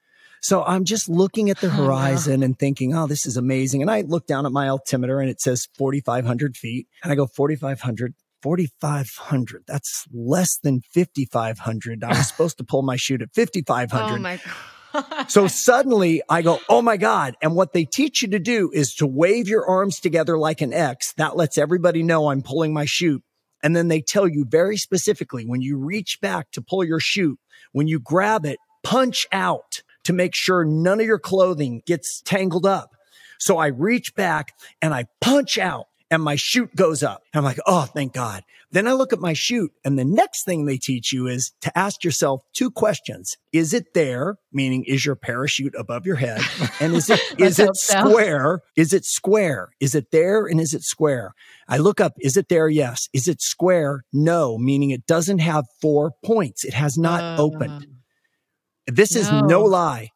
So 0.41 0.63
I'm 0.63 0.85
just 0.85 1.09
looking 1.09 1.51
at 1.51 1.61
the 1.61 1.67
Oh, 1.67 1.77
no. 1.77 1.85
horizon 1.87 2.45
and 2.45 2.57
thinking, 2.57 2.95
oh, 2.95 3.09
this 3.09 3.27
is 3.27 3.37
amazing. 3.37 3.83
And 3.83 3.91
I 3.91 4.03
look 4.03 4.29
down 4.29 4.47
at 4.47 4.53
my 4.53 4.69
altimeter 4.69 5.19
and 5.19 5.29
it 5.29 5.41
says 5.41 5.67
4,500 5.77 6.57
feet. 6.57 6.87
And 7.03 7.11
I 7.11 7.17
go, 7.17 7.27
4,500, 7.27 8.15
4,500. 8.43 9.65
That's 9.67 10.07
less 10.13 10.59
than 10.59 10.81
5,500. 10.95 12.05
I 12.05 12.09
was 12.09 12.29
supposed 12.29 12.59
to 12.59 12.65
pull 12.65 12.83
my 12.83 12.97
chute 12.97 13.23
at 13.23 13.35
5,500. 13.35 14.15
Oh 14.15 14.19
my 14.19 14.37
god. 14.37 14.55
So 15.29 15.47
suddenly 15.47 16.23
I 16.29 16.43
go, 16.43 16.61
Oh 16.69 16.83
my 16.83 16.97
God. 16.97 17.37
And 17.43 17.55
what 17.55 17.73
they 17.73 17.85
teach 17.85 18.23
you 18.23 18.29
to 18.29 18.39
do 18.39 18.71
is 18.73 18.95
to 18.97 19.07
wave 19.07 19.49
your 19.49 19.67
arms 19.67 20.01
together 20.01 20.39
like 20.39 20.61
an 20.61 20.73
X. 20.73 21.13
That 21.15 21.37
lets 21.37 21.59
everybody 21.59 22.03
know 22.03 22.31
I'm 22.31 22.43
pulling 22.43 22.73
my 22.73 22.87
chute. 22.87 23.23
And 23.63 23.77
then 23.77 23.89
they 23.89 24.01
tell 24.01 24.29
you 24.29 24.45
very 24.49 24.77
specifically 24.77 25.45
when 25.45 25.61
you 25.61 25.77
reach 25.79 26.21
back 26.21 26.51
to 26.53 26.63
pull 26.63 26.85
your 26.85 27.01
chute, 27.01 27.39
when 27.73 27.89
you 27.89 27.99
grab 27.99 28.47
it, 28.47 28.59
punch 28.83 29.27
out 29.33 29.83
to 30.05 30.13
make 30.13 30.35
sure 30.35 30.65
none 30.65 31.01
of 31.01 31.07
your 31.07 31.19
clothing 31.19 31.83
gets 31.85 32.23
tangled 32.23 32.65
up. 32.65 32.91
So 33.39 33.59
I 33.59 33.67
reach 33.67 34.15
back 34.15 34.53
and 34.81 34.95
I 34.95 35.05
punch 35.21 35.59
out 35.59 35.87
and 36.11 36.23
my 36.23 36.37
chute 36.37 36.75
goes 36.75 37.03
up. 37.03 37.23
I'm 37.35 37.45
like, 37.45 37.59
oh, 37.67 37.83
thank 37.85 38.13
God. 38.15 38.43
Then 38.71 38.87
I 38.87 38.93
look 38.93 39.13
at 39.13 39.19
my 39.21 39.33
chute 39.33 39.73
and 39.85 39.99
the 39.99 40.05
next 40.05 40.45
thing 40.45 40.65
they 40.67 40.77
teach 40.77 41.13
you 41.13 41.27
is 41.27 41.53
to 41.63 41.77
ask 41.79 42.05
yourself 42.05 42.43
two 42.55 42.71
questions. 42.71 43.37
Is 43.53 43.73
it 43.75 43.95
there? 43.95 44.37
Meaning, 44.53 44.85
is 44.87 45.05
your 45.07 45.17
parachute 45.17 45.75
above 45.77 46.05
your 46.07 46.17
head? 46.17 46.41
And 46.81 46.95
is 46.95 47.09
it, 47.11 47.21
is 47.39 47.59
it 47.59 47.75
so. 47.77 48.01
square? 48.01 48.61
Is 48.77 48.93
it 48.93 49.05
square? 49.05 49.71
Is 49.81 49.95
it 49.95 50.11
there? 50.13 50.47
And 50.47 50.61
is 50.61 50.75
it 50.75 50.83
square? 50.83 51.33
I 51.69 51.79
look 51.79 52.01
up, 52.01 52.13
is 52.21 52.37
it 52.37 52.49
there? 52.49 52.69
Yes. 52.69 53.09
Is 53.13 53.27
it 53.29 53.41
square? 53.43 54.05
No, 54.13 54.59
meaning 54.59 54.91
it 54.91 55.07
doesn't 55.07 55.39
have 55.41 55.65
four 55.81 56.13
points. 56.25 56.65
It 56.65 56.75
has 56.75 56.97
not 56.99 57.23
Uh, 57.23 57.43
opened. 57.43 57.87
This 58.87 59.17
is 59.17 59.31
no 59.31 59.41
No. 59.47 59.63
lie. 59.65 60.11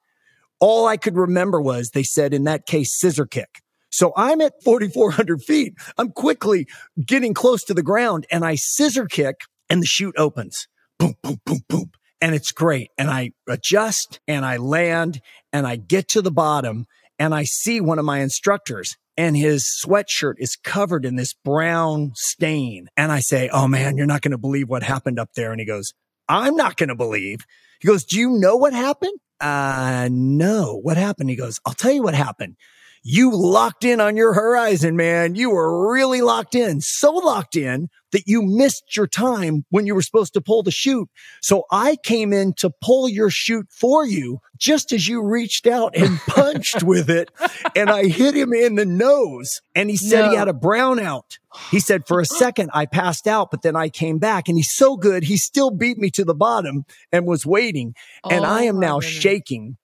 All 0.61 0.87
I 0.87 0.97
could 0.97 1.17
remember 1.17 1.61
was 1.61 1.91
they 1.91 2.05
said 2.05 2.33
in 2.33 2.45
that 2.45 2.67
case, 2.67 2.99
scissor 2.99 3.27
kick. 3.27 3.61
So 3.93 4.13
I'm 4.17 4.41
at 4.41 4.55
4,400 4.65 5.43
feet. 5.43 5.75
I'm 5.99 6.11
quickly 6.11 6.67
getting 7.05 7.35
close 7.35 7.63
to 7.65 7.75
the 7.75 7.83
ground 7.83 8.27
and 8.31 8.45
I 8.45 8.57
scissor 8.57 9.07
kick 9.07 9.43
and 9.69 9.83
the 9.83 9.87
chute 9.87 10.15
opens. 10.17 10.67
Boom, 10.99 11.15
boom, 11.23 11.41
boom, 11.45 11.61
boom. 11.69 11.91
And 12.21 12.35
it's 12.35 12.53
great. 12.53 12.91
And 12.97 13.11
I 13.11 13.33
adjust 13.49 14.21
and 14.27 14.45
I 14.45 14.57
land 14.57 15.21
and 15.53 15.67
I 15.67 15.77
get 15.77 16.09
to 16.09 16.23
the 16.23 16.31
bottom 16.31 16.87
and 17.19 17.35
I 17.35 17.45
see 17.45 17.81
one 17.81 17.99
of 17.99 18.05
my 18.05 18.21
instructors 18.21 18.97
and 19.17 19.37
his 19.37 19.69
sweatshirt 19.85 20.35
is 20.39 20.57
covered 20.57 21.05
in 21.05 21.17
this 21.17 21.35
brown 21.35 22.13
stain. 22.15 22.89
And 22.97 23.13
I 23.13 23.21
say, 23.21 23.51
Oh 23.53 23.69
man, 23.69 23.97
you're 23.97 24.07
not 24.07 24.23
going 24.23 24.33
to 24.33 24.39
believe 24.39 24.69
what 24.69 24.83
happened 24.83 25.19
up 25.19 25.31
there. 25.35 25.51
And 25.51 25.61
he 25.61 25.67
goes, 25.67 25.93
I'm 26.29 26.57
not 26.57 26.77
going 26.77 26.89
to 26.89 26.95
believe. 26.95 27.41
He 27.81 27.89
goes, 27.89 28.05
Do 28.05 28.19
you 28.19 28.31
know 28.31 28.57
what 28.57 28.73
happened? 28.73 29.19
Uh, 29.39 30.09
no. 30.11 30.79
What 30.81 30.97
happened? 30.97 31.29
He 31.29 31.37
goes, 31.37 31.61
I'll 31.67 31.75
tell 31.75 31.93
you 31.93 32.03
what 32.03 32.15
happened. 32.15 32.57
You 33.05 33.35
locked 33.35 33.85
in 33.85 34.01
on 34.01 34.17
your 34.17 34.33
horizon, 34.33 34.97
man. 34.97 35.35
You 35.35 35.51
were 35.51 35.93
really 35.93 36.21
locked 36.21 36.55
in, 36.55 36.81
so 36.81 37.13
locked 37.13 37.57
in 37.57 37.89
that 38.13 38.29
you 38.29 38.43
missed 38.43 38.97
your 38.97 39.09
time 39.09 39.65
when 39.71 39.87
you 39.87 39.95
were 39.95 40.03
supposed 40.03 40.35
to 40.35 40.41
pull 40.41 40.63
the 40.63 40.71
chute. 40.71 41.09
So 41.41 41.65
I 41.73 41.97
came 41.97 42.33
in 42.33 42.53
to 42.59 42.71
pull 42.81 43.09
your 43.09 43.29
chute 43.29 43.67
for 43.71 44.07
you 44.07 44.39
just 44.57 44.93
as 44.93 45.09
you 45.09 45.21
reached 45.21 45.67
out 45.67 45.97
and 45.97 46.21
punched 46.29 46.85
with 46.85 47.11
it. 47.11 47.31
And 47.75 47.91
I 47.91 48.05
hit 48.07 48.37
him 48.37 48.53
in 48.53 48.77
the 48.77 48.87
nose 48.87 49.61
and 49.75 49.91
he 49.91 49.97
said 49.97 50.27
he 50.27 50.37
had 50.37 50.49
a 50.49 50.53
brownout. 50.53 51.39
He 51.71 51.81
said 51.81 52.07
for 52.07 52.21
a 52.21 52.27
second 52.27 52.71
I 52.73 52.87
passed 52.87 53.27
out, 53.27 53.51
but 53.51 53.63
then 53.63 53.75
I 53.75 53.89
came 53.89 54.19
back 54.19 54.49
and 54.49 54.57
he's 54.57 54.75
so 54.75 54.97
good. 54.97 55.25
He 55.25 55.37
still 55.37 55.71
beat 55.71 55.99
me 55.99 56.11
to 56.11 56.25
the 56.25 56.35
bottom 56.35 56.85
and 57.11 57.27
was 57.27 57.45
waiting. 57.45 57.95
And 58.31 58.45
Oh 58.45 58.49
I 58.49 58.63
am 58.63 58.79
now 58.79 59.01
goodness. 59.01 59.13
shaking. 59.13 59.77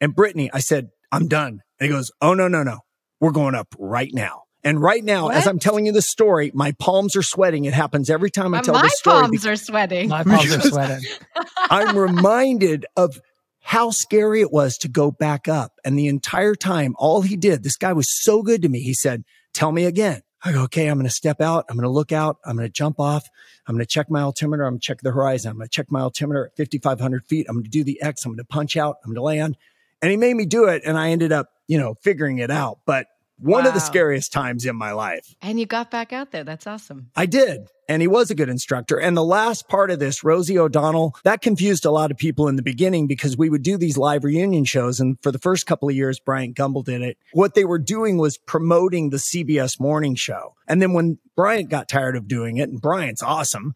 And 0.00 0.14
Brittany, 0.14 0.50
I 0.52 0.58
said, 0.58 0.90
I'm 1.10 1.28
done. 1.28 1.62
And 1.78 1.88
he 1.88 1.94
goes, 1.94 2.10
Oh, 2.20 2.34
no, 2.34 2.48
no, 2.48 2.62
no. 2.62 2.80
We're 3.20 3.32
going 3.32 3.54
up 3.54 3.74
right 3.78 4.10
now. 4.12 4.42
And 4.62 4.82
right 4.82 5.04
now, 5.04 5.28
as 5.28 5.46
I'm 5.46 5.60
telling 5.60 5.86
you 5.86 5.92
the 5.92 6.02
story, 6.02 6.50
my 6.52 6.72
palms 6.72 7.14
are 7.14 7.22
sweating. 7.22 7.66
It 7.66 7.72
happens 7.72 8.10
every 8.10 8.32
time 8.32 8.52
I 8.52 8.62
tell 8.62 8.74
my 8.74 8.82
this 8.82 8.98
story. 8.98 9.14
My 9.14 9.20
palms 9.22 9.46
are 9.46 9.56
sweating. 9.56 10.08
My 10.08 10.24
palms 10.24 10.56
are 10.56 10.60
sweating. 10.60 11.04
I'm 11.56 11.96
reminded 11.96 12.84
of 12.96 13.20
how 13.60 13.90
scary 13.90 14.40
it 14.40 14.52
was 14.52 14.76
to 14.78 14.88
go 14.88 15.12
back 15.12 15.46
up. 15.46 15.72
And 15.84 15.96
the 15.96 16.08
entire 16.08 16.56
time, 16.56 16.96
all 16.98 17.22
he 17.22 17.36
did, 17.36 17.62
this 17.62 17.76
guy 17.76 17.92
was 17.92 18.08
so 18.10 18.42
good 18.42 18.62
to 18.62 18.68
me. 18.68 18.80
He 18.80 18.92
said, 18.92 19.22
tell 19.54 19.70
me 19.70 19.84
again. 19.84 20.22
I 20.44 20.52
go, 20.52 20.62
okay, 20.62 20.88
I'm 20.88 20.98
going 20.98 21.08
to 21.08 21.14
step 21.14 21.40
out. 21.40 21.64
I'm 21.68 21.76
going 21.76 21.84
to 21.84 21.90
look 21.90 22.12
out. 22.12 22.38
I'm 22.44 22.56
going 22.56 22.68
to 22.68 22.72
jump 22.72 23.00
off. 23.00 23.28
I'm 23.66 23.74
going 23.74 23.84
to 23.84 23.88
check 23.88 24.10
my 24.10 24.20
altimeter. 24.20 24.64
I'm 24.64 24.74
going 24.74 24.80
to 24.80 24.84
check 24.84 25.00
the 25.00 25.10
horizon. 25.10 25.50
I'm 25.50 25.56
going 25.56 25.66
to 25.66 25.72
check 25.72 25.90
my 25.90 26.00
altimeter 26.00 26.46
at 26.46 26.56
5,500 26.56 27.24
feet. 27.24 27.46
I'm 27.48 27.56
going 27.56 27.64
to 27.64 27.70
do 27.70 27.82
the 27.82 28.00
X. 28.02 28.24
I'm 28.24 28.32
going 28.32 28.38
to 28.38 28.44
punch 28.44 28.76
out. 28.76 28.96
I'm 29.04 29.10
going 29.10 29.16
to 29.16 29.22
land. 29.22 29.56
And 30.02 30.10
he 30.10 30.16
made 30.16 30.34
me 30.34 30.46
do 30.46 30.64
it. 30.66 30.82
And 30.84 30.96
I 30.96 31.10
ended 31.10 31.32
up, 31.32 31.50
you 31.66 31.78
know, 31.78 31.94
figuring 32.02 32.38
it 32.38 32.50
out. 32.50 32.78
But 32.86 33.06
one 33.38 33.66
of 33.66 33.74
the 33.74 33.80
scariest 33.80 34.32
times 34.32 34.64
in 34.64 34.76
my 34.76 34.92
life. 34.92 35.34
And 35.42 35.60
you 35.60 35.66
got 35.66 35.90
back 35.90 36.12
out 36.12 36.32
there. 36.32 36.44
That's 36.44 36.66
awesome. 36.66 37.10
I 37.14 37.26
did. 37.26 37.68
And 37.88 38.00
he 38.02 38.08
was 38.08 38.30
a 38.30 38.34
good 38.34 38.48
instructor. 38.48 38.98
And 38.98 39.16
the 39.16 39.22
last 39.22 39.68
part 39.68 39.90
of 39.90 39.98
this, 39.98 40.24
Rosie 40.24 40.58
O'Donnell, 40.58 41.14
that 41.22 41.42
confused 41.42 41.84
a 41.84 41.90
lot 41.90 42.10
of 42.10 42.16
people 42.16 42.48
in 42.48 42.56
the 42.56 42.62
beginning 42.62 43.06
because 43.06 43.36
we 43.36 43.48
would 43.50 43.62
do 43.62 43.76
these 43.76 43.98
live 43.98 44.24
reunion 44.24 44.64
shows. 44.64 44.98
And 44.98 45.18
for 45.22 45.30
the 45.30 45.38
first 45.38 45.66
couple 45.66 45.88
of 45.88 45.94
years, 45.94 46.18
Bryant 46.18 46.56
Gumbel 46.56 46.84
did 46.84 47.02
it. 47.02 47.18
What 47.32 47.54
they 47.54 47.64
were 47.64 47.78
doing 47.78 48.16
was 48.16 48.38
promoting 48.38 49.10
the 49.10 49.18
CBS 49.18 49.78
morning 49.78 50.14
show. 50.14 50.54
And 50.66 50.80
then 50.80 50.94
when 50.94 51.18
Bryant 51.36 51.68
got 51.68 51.88
tired 51.88 52.16
of 52.16 52.26
doing 52.26 52.56
it, 52.56 52.68
and 52.68 52.80
Bryant's 52.80 53.22
awesome, 53.22 53.74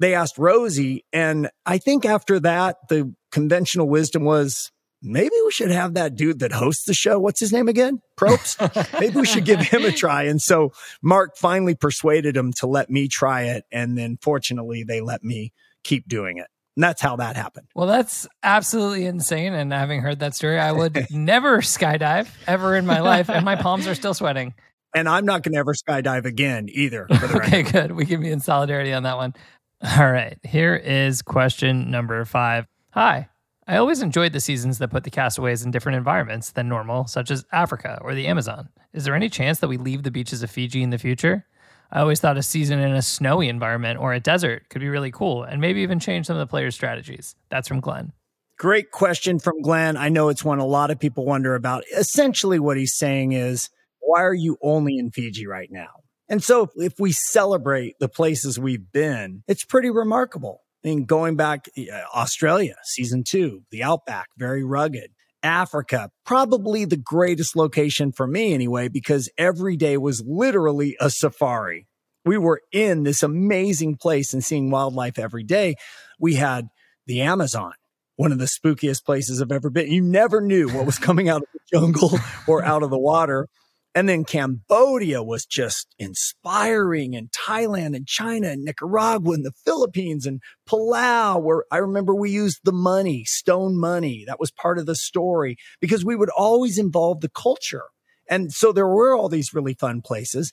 they 0.00 0.14
asked 0.14 0.38
Rosie. 0.38 1.04
And 1.12 1.50
I 1.66 1.78
think 1.78 2.04
after 2.04 2.40
that, 2.40 2.76
the 2.88 3.14
conventional 3.30 3.88
wisdom 3.88 4.24
was, 4.24 4.72
Maybe 5.04 5.34
we 5.44 5.50
should 5.50 5.70
have 5.70 5.94
that 5.94 6.14
dude 6.14 6.38
that 6.38 6.52
hosts 6.52 6.84
the 6.84 6.94
show. 6.94 7.18
What's 7.18 7.40
his 7.40 7.52
name 7.52 7.68
again? 7.68 8.00
Probst. 8.16 8.58
Maybe 9.00 9.20
we 9.20 9.26
should 9.26 9.44
give 9.44 9.60
him 9.60 9.84
a 9.84 9.92
try. 9.92 10.24
And 10.24 10.40
so 10.40 10.72
Mark 11.02 11.36
finally 11.36 11.74
persuaded 11.74 12.36
him 12.36 12.52
to 12.54 12.66
let 12.66 12.88
me 12.90 13.06
try 13.06 13.42
it. 13.42 13.64
And 13.70 13.98
then 13.98 14.18
fortunately, 14.22 14.82
they 14.82 15.00
let 15.00 15.22
me 15.22 15.52
keep 15.82 16.08
doing 16.08 16.38
it. 16.38 16.46
And 16.76 16.82
that's 16.82 17.00
how 17.00 17.16
that 17.16 17.36
happened. 17.36 17.68
Well, 17.74 17.86
that's 17.86 18.26
absolutely 18.42 19.04
insane. 19.06 19.52
And 19.52 19.72
having 19.72 20.00
heard 20.00 20.20
that 20.20 20.34
story, 20.34 20.58
I 20.58 20.72
would 20.72 21.06
never 21.10 21.58
skydive 21.58 22.28
ever 22.46 22.74
in 22.74 22.86
my 22.86 23.00
life, 23.00 23.30
and 23.30 23.44
my 23.44 23.56
palms 23.56 23.86
are 23.86 23.94
still 23.94 24.14
sweating. 24.14 24.54
And 24.94 25.08
I'm 25.08 25.24
not 25.24 25.42
going 25.42 25.52
to 25.52 25.58
ever 25.58 25.74
skydive 25.74 26.24
again 26.24 26.68
either. 26.70 27.06
Okay, 27.12 27.62
record. 27.62 27.72
good. 27.72 27.92
We 27.92 28.06
can 28.06 28.20
be 28.20 28.30
in 28.30 28.40
solidarity 28.40 28.92
on 28.92 29.02
that 29.02 29.16
one. 29.16 29.34
All 29.82 30.10
right. 30.10 30.38
Here 30.42 30.74
is 30.74 31.20
question 31.22 31.90
number 31.90 32.24
five. 32.24 32.66
Hi. 32.90 33.28
I 33.66 33.78
always 33.78 34.02
enjoyed 34.02 34.34
the 34.34 34.40
seasons 34.40 34.76
that 34.78 34.90
put 34.90 35.04
the 35.04 35.10
castaways 35.10 35.64
in 35.64 35.70
different 35.70 35.96
environments 35.96 36.52
than 36.52 36.68
normal, 36.68 37.06
such 37.06 37.30
as 37.30 37.46
Africa 37.50 37.98
or 38.02 38.14
the 38.14 38.26
Amazon. 38.26 38.68
Is 38.92 39.04
there 39.04 39.14
any 39.14 39.30
chance 39.30 39.60
that 39.60 39.68
we 39.68 39.78
leave 39.78 40.02
the 40.02 40.10
beaches 40.10 40.42
of 40.42 40.50
Fiji 40.50 40.82
in 40.82 40.90
the 40.90 40.98
future? 40.98 41.46
I 41.90 42.00
always 42.00 42.20
thought 42.20 42.36
a 42.36 42.42
season 42.42 42.78
in 42.78 42.92
a 42.92 43.00
snowy 43.00 43.48
environment 43.48 44.00
or 44.00 44.12
a 44.12 44.20
desert 44.20 44.68
could 44.68 44.80
be 44.80 44.88
really 44.88 45.10
cool 45.10 45.44
and 45.44 45.62
maybe 45.62 45.80
even 45.80 45.98
change 45.98 46.26
some 46.26 46.36
of 46.36 46.40
the 46.40 46.50
players' 46.50 46.74
strategies. 46.74 47.36
That's 47.48 47.66
from 47.66 47.80
Glenn. 47.80 48.12
Great 48.58 48.90
question 48.90 49.38
from 49.38 49.62
Glenn. 49.62 49.96
I 49.96 50.10
know 50.10 50.28
it's 50.28 50.44
one 50.44 50.58
a 50.58 50.66
lot 50.66 50.90
of 50.90 51.00
people 51.00 51.24
wonder 51.24 51.54
about. 51.54 51.84
Essentially, 51.96 52.58
what 52.58 52.76
he's 52.76 52.94
saying 52.94 53.32
is, 53.32 53.70
why 54.00 54.22
are 54.22 54.34
you 54.34 54.58
only 54.62 54.98
in 54.98 55.10
Fiji 55.10 55.46
right 55.46 55.70
now? 55.70 56.02
And 56.28 56.42
so, 56.42 56.68
if 56.76 56.94
we 56.98 57.12
celebrate 57.12 57.98
the 57.98 58.08
places 58.08 58.58
we've 58.58 58.92
been, 58.92 59.42
it's 59.48 59.64
pretty 59.64 59.90
remarkable. 59.90 60.63
I 60.84 60.88
mean, 60.88 61.04
going 61.04 61.36
back, 61.36 61.68
uh, 61.78 61.82
Australia, 62.14 62.76
season 62.82 63.24
two, 63.24 63.62
the 63.70 63.82
outback, 63.82 64.28
very 64.36 64.62
rugged. 64.62 65.10
Africa, 65.42 66.10
probably 66.24 66.84
the 66.84 66.96
greatest 66.96 67.54
location 67.54 68.12
for 68.12 68.26
me 68.26 68.54
anyway, 68.54 68.88
because 68.88 69.30
every 69.36 69.76
day 69.76 69.96
was 69.98 70.22
literally 70.26 70.96
a 71.00 71.10
safari. 71.10 71.86
We 72.24 72.38
were 72.38 72.62
in 72.72 73.02
this 73.02 73.22
amazing 73.22 73.96
place 73.96 74.32
and 74.32 74.42
seeing 74.42 74.70
wildlife 74.70 75.18
every 75.18 75.44
day. 75.44 75.76
We 76.18 76.34
had 76.34 76.68
the 77.06 77.20
Amazon, 77.20 77.74
one 78.16 78.32
of 78.32 78.38
the 78.38 78.46
spookiest 78.46 79.04
places 79.04 79.42
I've 79.42 79.52
ever 79.52 79.68
been. 79.68 79.90
You 79.90 80.00
never 80.00 80.40
knew 80.40 80.68
what 80.68 80.86
was 80.86 80.98
coming 80.98 81.28
out 81.28 81.42
of 81.42 81.48
the 81.52 81.78
jungle 81.78 82.18
or 82.46 82.64
out 82.64 82.82
of 82.82 82.88
the 82.88 82.98
water. 82.98 83.48
And 83.94 84.08
then 84.08 84.24
Cambodia 84.24 85.22
was 85.22 85.46
just 85.46 85.94
inspiring 86.00 87.14
and 87.14 87.30
Thailand 87.30 87.94
and 87.94 88.06
China 88.06 88.48
and 88.48 88.64
Nicaragua 88.64 89.34
and 89.34 89.44
the 89.44 89.52
Philippines 89.64 90.26
and 90.26 90.40
Palau, 90.68 91.40
where 91.40 91.64
I 91.70 91.76
remember 91.76 92.12
we 92.14 92.30
used 92.30 92.60
the 92.64 92.72
money, 92.72 93.24
stone 93.24 93.78
money. 93.78 94.24
That 94.26 94.40
was 94.40 94.50
part 94.50 94.78
of 94.78 94.86
the 94.86 94.96
story 94.96 95.56
because 95.80 96.04
we 96.04 96.16
would 96.16 96.30
always 96.30 96.76
involve 96.76 97.20
the 97.20 97.30
culture. 97.30 97.84
And 98.28 98.52
so 98.52 98.72
there 98.72 98.88
were 98.88 99.14
all 99.14 99.28
these 99.28 99.54
really 99.54 99.74
fun 99.74 100.02
places. 100.02 100.52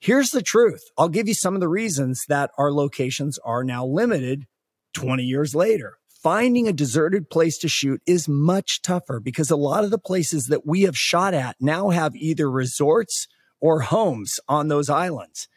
Here's 0.00 0.30
the 0.30 0.42
truth. 0.42 0.82
I'll 0.98 1.08
give 1.08 1.28
you 1.28 1.34
some 1.34 1.54
of 1.54 1.60
the 1.60 1.68
reasons 1.68 2.24
that 2.28 2.50
our 2.58 2.72
locations 2.72 3.38
are 3.44 3.62
now 3.62 3.86
limited 3.86 4.46
20 4.94 5.22
years 5.22 5.54
later 5.54 5.98
finding 6.22 6.68
a 6.68 6.72
deserted 6.72 7.28
place 7.30 7.58
to 7.58 7.68
shoot 7.68 8.00
is 8.06 8.28
much 8.28 8.80
tougher 8.82 9.20
because 9.20 9.50
a 9.50 9.56
lot 9.56 9.84
of 9.84 9.90
the 9.90 9.98
places 9.98 10.46
that 10.46 10.66
we 10.66 10.82
have 10.82 10.96
shot 10.96 11.34
at 11.34 11.56
now 11.60 11.90
have 11.90 12.14
either 12.14 12.50
resorts 12.50 13.26
or 13.60 13.80
homes 13.80 14.38
on 14.48 14.68
those 14.68 14.88
islands. 14.88 15.48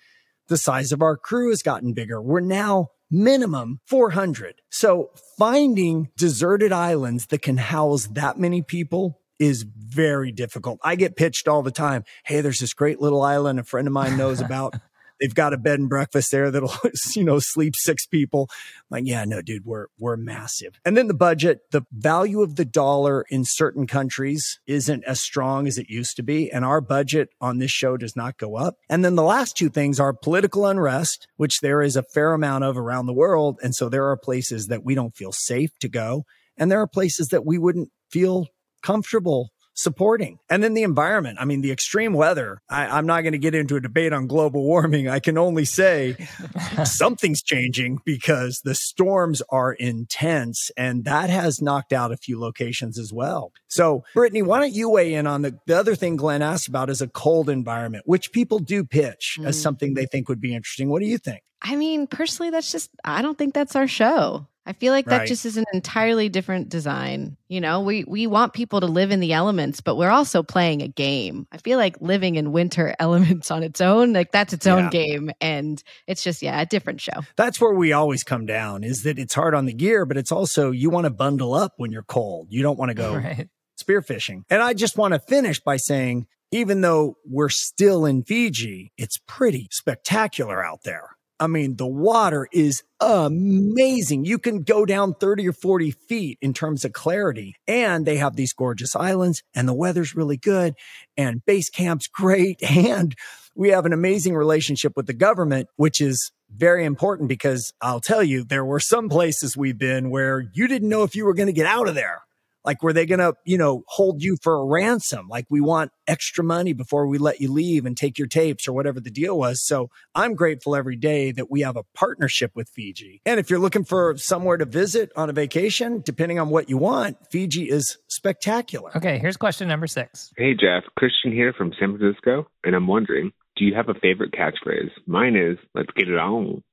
The 0.47 0.57
size 0.57 0.91
of 0.91 1.01
our 1.01 1.17
crew 1.17 1.49
has 1.49 1.61
gotten 1.61 1.93
bigger. 1.93 2.21
We're 2.21 2.39
now 2.39 2.89
minimum 3.09 3.79
400. 3.87 4.61
So 4.69 5.11
finding 5.37 6.09
deserted 6.17 6.71
islands 6.71 7.27
that 7.27 7.41
can 7.41 7.57
house 7.57 8.07
that 8.07 8.37
many 8.39 8.61
people 8.61 9.19
is 9.37 9.63
very 9.63 10.31
difficult. 10.31 10.79
I 10.83 10.95
get 10.95 11.15
pitched 11.15 11.47
all 11.47 11.61
the 11.61 11.71
time. 11.71 12.03
Hey, 12.25 12.41
there's 12.41 12.59
this 12.59 12.73
great 12.73 13.01
little 13.01 13.21
island 13.21 13.59
a 13.59 13.63
friend 13.63 13.87
of 13.87 13.93
mine 13.93 14.17
knows 14.17 14.39
about. 14.39 14.75
They've 15.19 15.33
got 15.33 15.53
a 15.53 15.57
bed 15.57 15.79
and 15.79 15.89
breakfast 15.89 16.31
there 16.31 16.51
that'll, 16.51 16.73
you 17.15 17.23
know, 17.23 17.39
sleep 17.39 17.73
six 17.75 18.05
people. 18.05 18.47
I'm 18.49 18.85
like, 18.89 19.03
yeah, 19.05 19.25
no, 19.25 19.41
dude, 19.41 19.65
we're, 19.65 19.87
we're 19.97 20.17
massive. 20.17 20.79
And 20.83 20.97
then 20.97 21.07
the 21.07 21.13
budget, 21.13 21.61
the 21.71 21.83
value 21.91 22.41
of 22.41 22.55
the 22.55 22.65
dollar 22.65 23.25
in 23.29 23.43
certain 23.45 23.87
countries 23.87 24.59
isn't 24.67 25.03
as 25.05 25.21
strong 25.21 25.67
as 25.67 25.77
it 25.77 25.89
used 25.89 26.15
to 26.17 26.23
be. 26.23 26.51
And 26.51 26.65
our 26.65 26.81
budget 26.81 27.29
on 27.39 27.59
this 27.59 27.71
show 27.71 27.97
does 27.97 28.15
not 28.15 28.37
go 28.37 28.55
up. 28.55 28.77
And 28.89 29.03
then 29.03 29.15
the 29.15 29.23
last 29.23 29.55
two 29.57 29.69
things 29.69 29.99
are 29.99 30.13
political 30.13 30.65
unrest, 30.65 31.27
which 31.37 31.59
there 31.61 31.81
is 31.81 31.95
a 31.95 32.03
fair 32.03 32.33
amount 32.33 32.63
of 32.63 32.77
around 32.77 33.05
the 33.05 33.13
world. 33.13 33.59
And 33.63 33.73
so 33.73 33.89
there 33.89 34.09
are 34.09 34.17
places 34.17 34.67
that 34.67 34.83
we 34.83 34.95
don't 34.95 35.15
feel 35.15 35.31
safe 35.31 35.71
to 35.79 35.89
go. 35.89 36.25
And 36.57 36.71
there 36.71 36.81
are 36.81 36.87
places 36.87 37.27
that 37.29 37.45
we 37.45 37.57
wouldn't 37.57 37.89
feel 38.09 38.47
comfortable 38.81 39.49
supporting. 39.75 40.39
And 40.49 40.63
then 40.63 40.73
the 40.73 40.83
environment. 40.83 41.37
I 41.39 41.45
mean, 41.45 41.61
the 41.61 41.71
extreme 41.71 42.13
weather. 42.13 42.61
I, 42.69 42.97
am 42.97 43.05
not 43.05 43.21
going 43.21 43.33
to 43.33 43.37
get 43.37 43.53
into 43.53 43.75
a 43.75 43.81
debate 43.81 44.13
on 44.13 44.27
global 44.27 44.63
warming. 44.63 45.07
I 45.07 45.19
can 45.19 45.37
only 45.37 45.65
say 45.65 46.15
something's 46.83 47.43
changing 47.43 47.99
because 48.05 48.61
the 48.63 48.75
storms 48.75 49.41
are 49.49 49.73
intense 49.73 50.71
and 50.77 51.05
that 51.05 51.29
has 51.29 51.61
knocked 51.61 51.93
out 51.93 52.11
a 52.11 52.17
few 52.17 52.39
locations 52.39 52.97
as 52.97 53.11
well. 53.13 53.51
So, 53.67 54.03
Brittany, 54.13 54.41
why 54.41 54.59
don't 54.59 54.73
you 54.73 54.89
weigh 54.89 55.13
in 55.13 55.27
on 55.27 55.41
the, 55.41 55.59
the 55.67 55.77
other 55.77 55.95
thing 55.95 56.15
Glenn 56.15 56.41
asked 56.41 56.67
about 56.67 56.89
is 56.89 57.01
a 57.01 57.07
cold 57.07 57.49
environment, 57.49 58.03
which 58.07 58.31
people 58.31 58.59
do 58.59 58.83
pitch 58.83 59.37
mm. 59.39 59.45
as 59.45 59.61
something 59.61 59.93
they 59.93 60.05
think 60.05 60.29
would 60.29 60.41
be 60.41 60.55
interesting. 60.55 60.89
What 60.89 61.01
do 61.01 61.07
you 61.07 61.17
think? 61.17 61.41
I 61.65 61.75
mean, 61.75 62.05
personally, 62.05 62.51
that's 62.51 62.71
just, 62.71 62.91
I 63.03 63.23
don't 63.23 63.37
think 63.37 63.55
that's 63.55 63.75
our 63.75 63.87
show. 63.87 64.47
I 64.67 64.73
feel 64.73 64.93
like 64.93 65.05
that 65.05 65.19
right. 65.19 65.27
just 65.27 65.45
is 65.45 65.57
an 65.57 65.65
entirely 65.73 66.29
different 66.29 66.69
design. 66.69 67.37
You 67.47 67.61
know, 67.61 67.81
we 67.81 68.03
we 68.03 68.25
want 68.25 68.53
people 68.53 68.79
to 68.79 68.87
live 68.87 69.11
in 69.11 69.19
the 69.19 69.33
elements, 69.33 69.79
but 69.79 69.95
we're 69.95 70.09
also 70.09 70.41
playing 70.41 70.81
a 70.81 70.87
game. 70.87 71.45
I 71.51 71.57
feel 71.57 71.77
like 71.77 72.01
living 72.01 72.33
in 72.35 72.51
winter 72.51 72.95
elements 72.99 73.51
on 73.51 73.61
its 73.61 73.79
own, 73.79 74.13
like 74.13 74.31
that's 74.31 74.53
its 74.53 74.65
own 74.65 74.85
yeah. 74.85 74.89
game 74.89 75.31
and 75.39 75.83
it's 76.07 76.23
just 76.23 76.41
yeah, 76.41 76.59
a 76.59 76.65
different 76.65 76.99
show. 76.99 77.21
That's 77.35 77.61
where 77.61 77.75
we 77.75 77.93
always 77.93 78.23
come 78.23 78.47
down 78.47 78.83
is 78.83 79.03
that 79.03 79.19
it's 79.19 79.35
hard 79.35 79.53
on 79.53 79.67
the 79.67 79.73
gear, 79.73 80.03
but 80.03 80.17
it's 80.17 80.31
also 80.31 80.71
you 80.71 80.89
want 80.89 81.05
to 81.05 81.11
bundle 81.11 81.53
up 81.53 81.73
when 81.77 81.91
you're 81.91 82.01
cold. 82.01 82.47
You 82.49 82.63
don't 82.63 82.79
want 82.79 82.89
to 82.89 82.95
go 82.95 83.17
right. 83.17 83.47
spearfishing. 83.79 84.45
And 84.49 84.63
I 84.63 84.73
just 84.73 84.97
want 84.97 85.13
to 85.13 85.19
finish 85.19 85.59
by 85.59 85.77
saying 85.77 86.25
even 86.51 86.81
though 86.81 87.17
we're 87.25 87.49
still 87.49 88.05
in 88.05 88.23
Fiji, 88.23 88.93
it's 88.97 89.19
pretty 89.27 89.67
spectacular 89.71 90.65
out 90.65 90.79
there. 90.83 91.14
I 91.39 91.47
mean, 91.47 91.75
the 91.75 91.87
water 91.87 92.47
is 92.51 92.83
amazing. 92.99 94.25
You 94.25 94.39
can 94.39 94.63
go 94.63 94.85
down 94.85 95.15
30 95.15 95.49
or 95.49 95.53
40 95.53 95.91
feet 95.91 96.37
in 96.41 96.53
terms 96.53 96.85
of 96.85 96.93
clarity. 96.93 97.55
And 97.67 98.05
they 98.05 98.17
have 98.17 98.35
these 98.35 98.53
gorgeous 98.53 98.95
islands 98.95 99.43
and 99.53 99.67
the 99.67 99.73
weather's 99.73 100.15
really 100.15 100.37
good 100.37 100.75
and 101.17 101.45
base 101.45 101.69
camp's 101.69 102.07
great. 102.13 102.61
And 102.63 103.15
we 103.55 103.69
have 103.69 103.85
an 103.85 103.93
amazing 103.93 104.35
relationship 104.35 104.93
with 104.95 105.07
the 105.07 105.13
government, 105.13 105.69
which 105.75 106.01
is 106.01 106.31
very 106.53 106.85
important 106.85 107.29
because 107.29 107.73
I'll 107.81 108.01
tell 108.01 108.23
you, 108.23 108.43
there 108.43 108.65
were 108.65 108.79
some 108.79 109.09
places 109.09 109.57
we've 109.57 109.77
been 109.77 110.09
where 110.09 110.45
you 110.53 110.67
didn't 110.67 110.89
know 110.89 111.03
if 111.03 111.15
you 111.15 111.25
were 111.25 111.33
going 111.33 111.47
to 111.47 111.53
get 111.53 111.65
out 111.65 111.87
of 111.87 111.95
there. 111.95 112.24
Like, 112.65 112.81
were 112.81 112.93
they 112.93 113.05
going 113.05 113.19
to, 113.19 113.33
you 113.45 113.57
know, 113.57 113.83
hold 113.87 114.21
you 114.21 114.37
for 114.41 114.55
a 114.55 114.65
ransom? 114.65 115.27
Like, 115.29 115.45
we 115.49 115.61
want 115.61 115.91
extra 116.07 116.43
money 116.43 116.73
before 116.73 117.07
we 117.07 117.17
let 117.17 117.39
you 117.39 117.51
leave 117.51 117.85
and 117.85 117.95
take 117.95 118.17
your 118.17 118.27
tapes 118.27 118.67
or 118.67 118.73
whatever 118.73 118.99
the 118.99 119.11
deal 119.11 119.37
was. 119.37 119.65
So 119.65 119.89
I'm 120.13 120.33
grateful 120.35 120.75
every 120.75 120.95
day 120.95 121.31
that 121.31 121.49
we 121.49 121.61
have 121.61 121.77
a 121.77 121.83
partnership 121.93 122.51
with 122.55 122.69
Fiji. 122.69 123.21
And 123.25 123.39
if 123.39 123.49
you're 123.49 123.59
looking 123.59 123.83
for 123.85 124.17
somewhere 124.17 124.57
to 124.57 124.65
visit 124.65 125.11
on 125.15 125.29
a 125.29 125.33
vacation, 125.33 126.01
depending 126.05 126.39
on 126.39 126.49
what 126.49 126.69
you 126.69 126.77
want, 126.77 127.17
Fiji 127.31 127.69
is 127.69 127.97
spectacular. 128.07 128.95
Okay, 128.95 129.19
here's 129.19 129.37
question 129.37 129.67
number 129.67 129.87
six. 129.87 130.31
Hey, 130.37 130.53
Jeff. 130.53 130.83
Christian 130.97 131.31
here 131.31 131.53
from 131.53 131.73
San 131.79 131.97
Francisco. 131.97 132.47
And 132.63 132.75
I'm 132.75 132.87
wondering, 132.87 133.31
do 133.55 133.65
you 133.65 133.75
have 133.75 133.89
a 133.89 133.93
favorite 133.93 134.31
catchphrase? 134.31 134.91
Mine 135.05 135.35
is, 135.35 135.57
let's 135.73 135.91
get 135.95 136.09
it 136.09 136.17
on. 136.17 136.63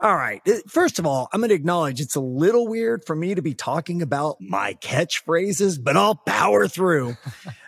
All 0.00 0.14
right. 0.14 0.42
First 0.68 0.98
of 0.98 1.06
all, 1.06 1.28
I'm 1.32 1.40
going 1.40 1.48
to 1.48 1.54
acknowledge 1.54 2.00
it's 2.00 2.16
a 2.16 2.20
little 2.20 2.68
weird 2.68 3.04
for 3.06 3.16
me 3.16 3.34
to 3.34 3.42
be 3.42 3.54
talking 3.54 4.02
about 4.02 4.36
my 4.40 4.74
catchphrases, 4.74 5.82
but 5.82 5.96
I'll 5.96 6.14
power 6.14 6.68
through. 6.68 7.16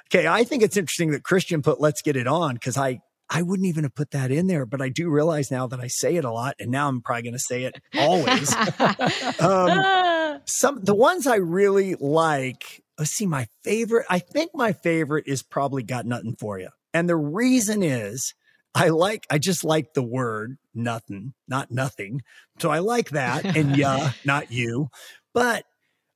okay. 0.06 0.26
I 0.26 0.44
think 0.44 0.62
it's 0.62 0.76
interesting 0.76 1.12
that 1.12 1.22
Christian 1.22 1.62
put 1.62 1.80
let's 1.80 2.02
get 2.02 2.16
it 2.16 2.26
on 2.26 2.54
because 2.54 2.76
I, 2.76 3.00
I 3.30 3.42
wouldn't 3.42 3.66
even 3.66 3.84
have 3.84 3.94
put 3.94 4.10
that 4.10 4.30
in 4.30 4.46
there, 4.46 4.66
but 4.66 4.82
I 4.82 4.90
do 4.90 5.08
realize 5.08 5.50
now 5.50 5.66
that 5.68 5.80
I 5.80 5.86
say 5.86 6.16
it 6.16 6.24
a 6.24 6.32
lot 6.32 6.56
and 6.58 6.70
now 6.70 6.88
I'm 6.88 7.00
probably 7.00 7.22
going 7.22 7.32
to 7.32 7.38
say 7.38 7.64
it 7.64 7.80
always. 7.98 8.54
um, 9.40 10.40
some, 10.44 10.84
the 10.84 10.94
ones 10.94 11.26
I 11.26 11.36
really 11.36 11.94
like, 11.94 12.82
let's 12.98 13.10
see, 13.10 13.26
my 13.26 13.48
favorite, 13.64 14.06
I 14.10 14.18
think 14.18 14.50
my 14.54 14.72
favorite 14.74 15.24
is 15.26 15.42
probably 15.42 15.82
got 15.82 16.04
nothing 16.04 16.36
for 16.38 16.58
you. 16.58 16.68
And 16.92 17.08
the 17.08 17.16
reason 17.16 17.82
is 17.82 18.34
I 18.78 18.88
like, 18.90 19.26
I 19.28 19.38
just 19.38 19.64
like 19.64 19.94
the 19.94 20.02
word 20.02 20.56
nothing, 20.72 21.34
not 21.48 21.70
nothing. 21.72 22.22
So 22.60 22.70
I 22.70 22.78
like 22.78 23.10
that. 23.10 23.44
And 23.44 23.76
yeah, 23.76 24.12
not 24.24 24.52
you. 24.52 24.88
But 25.34 25.64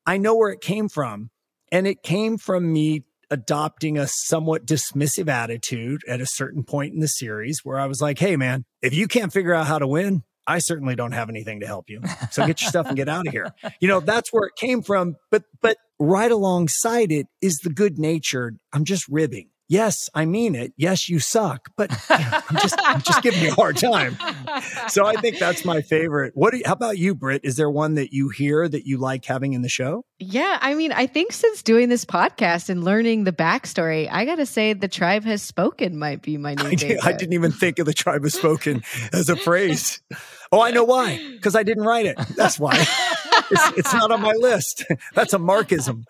I 0.06 0.16
know 0.16 0.36
where 0.36 0.50
it 0.50 0.60
came 0.60 0.88
from. 0.88 1.30
And 1.72 1.86
it 1.86 2.02
came 2.02 2.38
from 2.38 2.72
me 2.72 3.04
adopting 3.30 3.98
a 3.98 4.06
somewhat 4.06 4.66
dismissive 4.66 5.28
attitude 5.28 6.02
at 6.06 6.20
a 6.20 6.26
certain 6.26 6.62
point 6.62 6.94
in 6.94 7.00
the 7.00 7.08
series 7.08 7.60
where 7.64 7.80
I 7.80 7.86
was 7.86 8.00
like, 8.00 8.18
hey, 8.18 8.36
man, 8.36 8.64
if 8.80 8.94
you 8.94 9.08
can't 9.08 9.32
figure 9.32 9.54
out 9.54 9.66
how 9.66 9.78
to 9.78 9.86
win, 9.86 10.22
I 10.46 10.58
certainly 10.58 10.94
don't 10.94 11.12
have 11.12 11.30
anything 11.30 11.60
to 11.60 11.66
help 11.66 11.88
you. 11.88 12.02
So 12.30 12.46
get 12.46 12.60
your 12.60 12.68
stuff 12.68 12.86
and 12.86 12.96
get 12.96 13.08
out 13.08 13.26
of 13.26 13.32
here. 13.32 13.54
You 13.80 13.88
know, 13.88 14.00
that's 14.00 14.32
where 14.32 14.46
it 14.46 14.56
came 14.56 14.82
from. 14.82 15.16
But, 15.30 15.44
but 15.62 15.78
right 15.98 16.30
alongside 16.30 17.10
it 17.10 17.26
is 17.40 17.58
the 17.58 17.70
good 17.70 17.98
natured, 17.98 18.58
I'm 18.72 18.84
just 18.84 19.08
ribbing 19.08 19.48
yes, 19.72 20.10
I 20.14 20.26
mean 20.26 20.54
it. 20.54 20.74
Yes, 20.76 21.08
you 21.08 21.18
suck, 21.18 21.70
but 21.76 21.90
I'm 22.10 22.56
just 22.58 22.78
I'm 22.84 23.00
just 23.00 23.22
giving 23.22 23.42
you 23.42 23.50
a 23.50 23.54
hard 23.54 23.76
time. 23.78 24.16
So 24.88 25.06
I 25.06 25.14
think 25.14 25.38
that's 25.38 25.64
my 25.64 25.80
favorite. 25.80 26.32
What? 26.36 26.54
You, 26.54 26.62
how 26.66 26.74
about 26.74 26.98
you, 26.98 27.14
Britt? 27.14 27.40
Is 27.42 27.56
there 27.56 27.70
one 27.70 27.94
that 27.94 28.12
you 28.12 28.28
hear 28.28 28.68
that 28.68 28.86
you 28.86 28.98
like 28.98 29.24
having 29.24 29.54
in 29.54 29.62
the 29.62 29.68
show? 29.68 30.04
Yeah, 30.18 30.58
I 30.60 30.74
mean, 30.74 30.92
I 30.92 31.06
think 31.06 31.32
since 31.32 31.62
doing 31.62 31.88
this 31.88 32.04
podcast 32.04 32.68
and 32.68 32.84
learning 32.84 33.24
the 33.24 33.32
backstory, 33.32 34.08
I 34.12 34.26
got 34.26 34.36
to 34.36 34.46
say, 34.46 34.74
"the 34.74 34.88
tribe 34.88 35.24
has 35.24 35.42
spoken" 35.42 35.98
might 35.98 36.20
be 36.20 36.36
my 36.36 36.54
new 36.54 36.66
I, 36.66 36.76
favorite. 36.76 37.04
I 37.04 37.12
didn't 37.12 37.32
even 37.32 37.50
think 37.50 37.78
of 37.78 37.86
the 37.86 37.94
tribe 37.94 38.22
has 38.24 38.34
spoken 38.34 38.82
as 39.12 39.30
a 39.30 39.36
phrase. 39.36 40.00
Oh, 40.52 40.60
I 40.60 40.70
know 40.70 40.84
why. 40.84 41.18
Because 41.32 41.56
I 41.56 41.62
didn't 41.62 41.84
write 41.84 42.04
it. 42.04 42.18
That's 42.36 42.58
why. 42.58 42.74
it's, 42.76 43.78
it's 43.78 43.94
not 43.94 44.10
on 44.10 44.20
my 44.20 44.34
list. 44.36 44.84
That's 45.14 45.32
a 45.32 45.38
markism. 45.38 46.04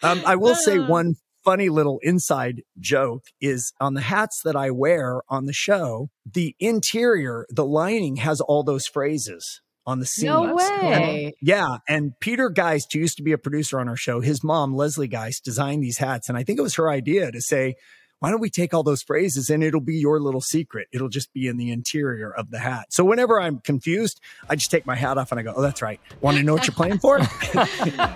Um, 0.00 0.22
I 0.24 0.36
will 0.36 0.54
say 0.54 0.78
one 0.78 1.16
funny 1.44 1.68
little 1.68 1.98
inside 2.02 2.62
joke 2.78 3.24
is 3.40 3.72
on 3.80 3.94
the 3.94 4.02
hats 4.02 4.40
that 4.44 4.56
I 4.56 4.70
wear 4.70 5.22
on 5.28 5.46
the 5.46 5.52
show, 5.52 6.10
the 6.30 6.54
interior, 6.58 7.46
the 7.50 7.66
lining 7.66 8.16
has 8.16 8.40
all 8.40 8.62
those 8.62 8.86
phrases 8.86 9.60
on 9.86 9.98
the 9.98 10.06
seam. 10.06 10.26
No 10.26 10.54
way. 10.54 11.32
Yeah. 11.40 11.78
And 11.88 12.12
Peter 12.20 12.50
Geist, 12.50 12.92
who 12.92 12.98
used 12.98 13.16
to 13.16 13.22
be 13.22 13.32
a 13.32 13.38
producer 13.38 13.80
on 13.80 13.88
our 13.88 13.96
show, 13.96 14.20
his 14.20 14.44
mom, 14.44 14.74
Leslie 14.74 15.08
Geist, 15.08 15.44
designed 15.44 15.82
these 15.82 15.98
hats. 15.98 16.28
And 16.28 16.36
I 16.36 16.44
think 16.44 16.58
it 16.58 16.62
was 16.62 16.76
her 16.76 16.90
idea 16.90 17.32
to 17.32 17.40
say, 17.40 17.74
why 18.20 18.30
don't 18.30 18.40
we 18.40 18.50
take 18.50 18.72
all 18.72 18.82
those 18.82 19.02
phrases 19.02 19.50
and 19.50 19.64
it'll 19.64 19.80
be 19.80 19.96
your 19.96 20.20
little 20.20 20.40
secret? 20.40 20.88
It'll 20.92 21.08
just 21.08 21.32
be 21.32 21.48
in 21.48 21.56
the 21.56 21.70
interior 21.70 22.30
of 22.30 22.50
the 22.50 22.58
hat. 22.58 22.92
So 22.92 23.02
whenever 23.02 23.40
I'm 23.40 23.58
confused, 23.58 24.20
I 24.48 24.56
just 24.56 24.70
take 24.70 24.86
my 24.86 24.94
hat 24.94 25.18
off 25.18 25.32
and 25.32 25.40
I 25.40 25.42
go, 25.42 25.54
oh, 25.56 25.62
that's 25.62 25.82
right. 25.82 25.98
Want 26.20 26.36
to 26.36 26.42
know 26.42 26.52
what 26.52 26.66
you're 26.66 26.74
playing 26.74 26.98
for? 26.98 27.18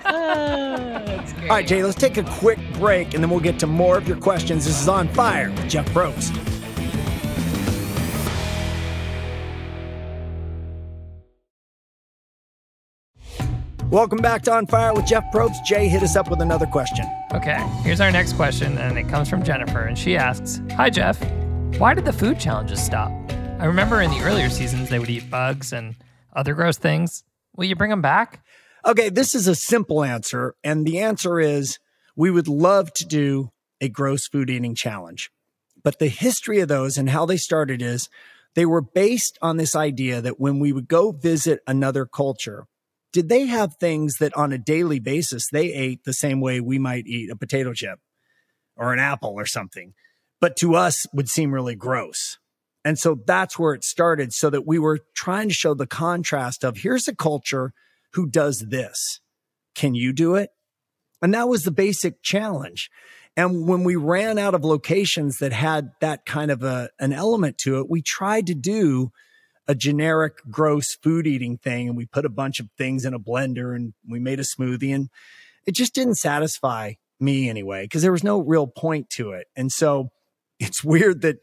Oh, 0.06 1.24
all 1.42 1.48
right, 1.48 1.66
Jay, 1.66 1.82
let's 1.82 1.96
take 1.96 2.16
a 2.16 2.22
quick 2.22 2.58
break 2.74 3.14
and 3.14 3.22
then 3.22 3.30
we'll 3.30 3.40
get 3.40 3.58
to 3.60 3.66
more 3.66 3.96
of 3.98 4.06
your 4.06 4.16
questions. 4.16 4.64
This 4.64 4.80
is 4.80 4.88
On 4.88 5.08
Fire 5.08 5.50
with 5.50 5.68
Jeff 5.68 5.86
Probst. 5.90 6.53
Welcome 13.94 14.18
back 14.18 14.42
to 14.42 14.52
On 14.52 14.66
Fire 14.66 14.92
with 14.92 15.06
Jeff 15.06 15.22
Probst. 15.32 15.64
Jay, 15.64 15.86
hit 15.86 16.02
us 16.02 16.16
up 16.16 16.28
with 16.28 16.40
another 16.40 16.66
question. 16.66 17.06
Okay, 17.32 17.64
here's 17.84 18.00
our 18.00 18.10
next 18.10 18.32
question, 18.32 18.76
and 18.76 18.98
it 18.98 19.08
comes 19.08 19.28
from 19.28 19.44
Jennifer, 19.44 19.82
and 19.82 19.96
she 19.96 20.16
asks 20.16 20.60
Hi, 20.72 20.90
Jeff. 20.90 21.16
Why 21.78 21.94
did 21.94 22.04
the 22.04 22.12
food 22.12 22.40
challenges 22.40 22.84
stop? 22.84 23.12
I 23.60 23.66
remember 23.66 24.00
in 24.00 24.10
the 24.10 24.18
earlier 24.22 24.50
seasons 24.50 24.90
they 24.90 24.98
would 24.98 25.10
eat 25.10 25.30
bugs 25.30 25.72
and 25.72 25.94
other 26.32 26.54
gross 26.54 26.76
things. 26.76 27.22
Will 27.54 27.66
you 27.66 27.76
bring 27.76 27.90
them 27.90 28.02
back? 28.02 28.44
Okay, 28.84 29.10
this 29.10 29.32
is 29.32 29.46
a 29.46 29.54
simple 29.54 30.02
answer. 30.02 30.56
And 30.64 30.84
the 30.84 30.98
answer 30.98 31.38
is 31.38 31.78
we 32.16 32.32
would 32.32 32.48
love 32.48 32.92
to 32.94 33.06
do 33.06 33.52
a 33.80 33.88
gross 33.88 34.26
food 34.26 34.50
eating 34.50 34.74
challenge. 34.74 35.30
But 35.84 36.00
the 36.00 36.08
history 36.08 36.58
of 36.58 36.66
those 36.66 36.98
and 36.98 37.10
how 37.10 37.26
they 37.26 37.36
started 37.36 37.80
is 37.80 38.08
they 38.56 38.66
were 38.66 38.82
based 38.82 39.38
on 39.40 39.56
this 39.56 39.76
idea 39.76 40.20
that 40.20 40.40
when 40.40 40.58
we 40.58 40.72
would 40.72 40.88
go 40.88 41.12
visit 41.12 41.60
another 41.68 42.06
culture, 42.06 42.66
did 43.14 43.28
they 43.28 43.46
have 43.46 43.76
things 43.76 44.16
that 44.18 44.36
on 44.36 44.52
a 44.52 44.58
daily 44.58 44.98
basis 44.98 45.46
they 45.48 45.72
ate 45.72 46.02
the 46.02 46.12
same 46.12 46.40
way 46.40 46.60
we 46.60 46.80
might 46.80 47.06
eat 47.06 47.30
a 47.30 47.36
potato 47.36 47.72
chip 47.72 48.00
or 48.76 48.92
an 48.92 48.98
apple 48.98 49.34
or 49.36 49.46
something, 49.46 49.94
but 50.40 50.56
to 50.56 50.74
us 50.74 51.06
would 51.14 51.28
seem 51.28 51.54
really 51.54 51.76
gross? 51.76 52.38
And 52.84 52.98
so 52.98 53.16
that's 53.24 53.56
where 53.56 53.72
it 53.72 53.84
started 53.84 54.32
so 54.32 54.50
that 54.50 54.66
we 54.66 54.80
were 54.80 54.98
trying 55.14 55.48
to 55.48 55.54
show 55.54 55.74
the 55.74 55.86
contrast 55.86 56.64
of 56.64 56.78
here's 56.78 57.06
a 57.06 57.14
culture 57.14 57.72
who 58.14 58.26
does 58.26 58.66
this. 58.68 59.20
Can 59.76 59.94
you 59.94 60.12
do 60.12 60.34
it? 60.34 60.50
And 61.22 61.32
that 61.34 61.48
was 61.48 61.62
the 61.62 61.70
basic 61.70 62.20
challenge. 62.20 62.90
And 63.36 63.68
when 63.68 63.84
we 63.84 63.94
ran 63.94 64.38
out 64.38 64.54
of 64.54 64.64
locations 64.64 65.38
that 65.38 65.52
had 65.52 65.92
that 66.00 66.26
kind 66.26 66.50
of 66.50 66.64
a, 66.64 66.90
an 66.98 67.12
element 67.12 67.58
to 67.58 67.78
it, 67.78 67.88
we 67.88 68.02
tried 68.02 68.48
to 68.48 68.54
do 68.56 69.12
a 69.66 69.74
generic 69.74 70.34
gross 70.50 70.94
food 70.94 71.26
eating 71.26 71.56
thing 71.56 71.88
and 71.88 71.96
we 71.96 72.06
put 72.06 72.24
a 72.24 72.30
bunch 72.30 72.60
of 72.60 72.68
things 72.76 73.04
in 73.04 73.14
a 73.14 73.18
blender 73.18 73.74
and 73.74 73.94
we 74.08 74.18
made 74.18 74.40
a 74.40 74.44
smoothie 74.44 74.94
and 74.94 75.08
it 75.66 75.74
just 75.74 75.94
didn't 75.94 76.16
satisfy 76.16 76.92
me 77.20 77.48
anyway 77.48 77.84
because 77.84 78.02
there 78.02 78.12
was 78.12 78.24
no 78.24 78.40
real 78.40 78.66
point 78.66 79.08
to 79.10 79.30
it. 79.30 79.46
And 79.56 79.72
so 79.72 80.10
it's 80.60 80.84
weird 80.84 81.22
that 81.22 81.36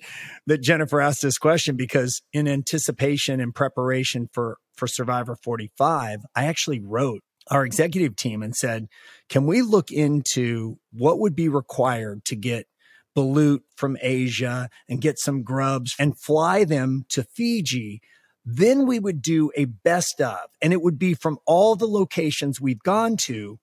that 0.48 0.62
Jennifer 0.62 1.02
asked 1.02 1.22
this 1.22 1.38
question 1.38 1.76
because 1.76 2.22
in 2.34 2.48
anticipation 2.48 3.40
and 3.40 3.54
preparation 3.54 4.30
for 4.32 4.58
for 4.76 4.88
Survivor 4.88 5.36
45, 5.36 6.20
I 6.36 6.46
actually 6.46 6.80
wrote 6.80 7.22
our 7.50 7.66
executive 7.66 8.16
team 8.16 8.42
and 8.42 8.56
said, 8.56 8.88
"Can 9.30 9.46
we 9.46 9.62
look 9.62 9.92
into 9.92 10.78
what 10.92 11.20
would 11.20 11.36
be 11.36 11.50
required 11.50 12.24
to 12.26 12.36
get 12.36 12.68
balut 13.16 13.60
from 13.76 13.98
Asia 14.02 14.70
and 14.88 15.02
get 15.02 15.20
some 15.20 15.44
grubs 15.44 15.96
and 16.00 16.18
fly 16.18 16.64
them 16.64 17.06
to 17.10 17.24
Fiji. 17.24 18.02
Then 18.44 18.88
we 18.88 19.00
would 19.00 19.22
do 19.22 19.52
a 19.56 19.66
best 19.66 20.20
of, 20.20 20.50
and 20.62 20.74
it 20.74 20.82
would 20.82 20.98
be 20.98 21.14
from 21.14 21.38
all 21.46 21.76
the 21.76 21.88
locations 21.88 22.60
we've 22.60 22.82
gone 22.82 23.18
to. 23.18 23.60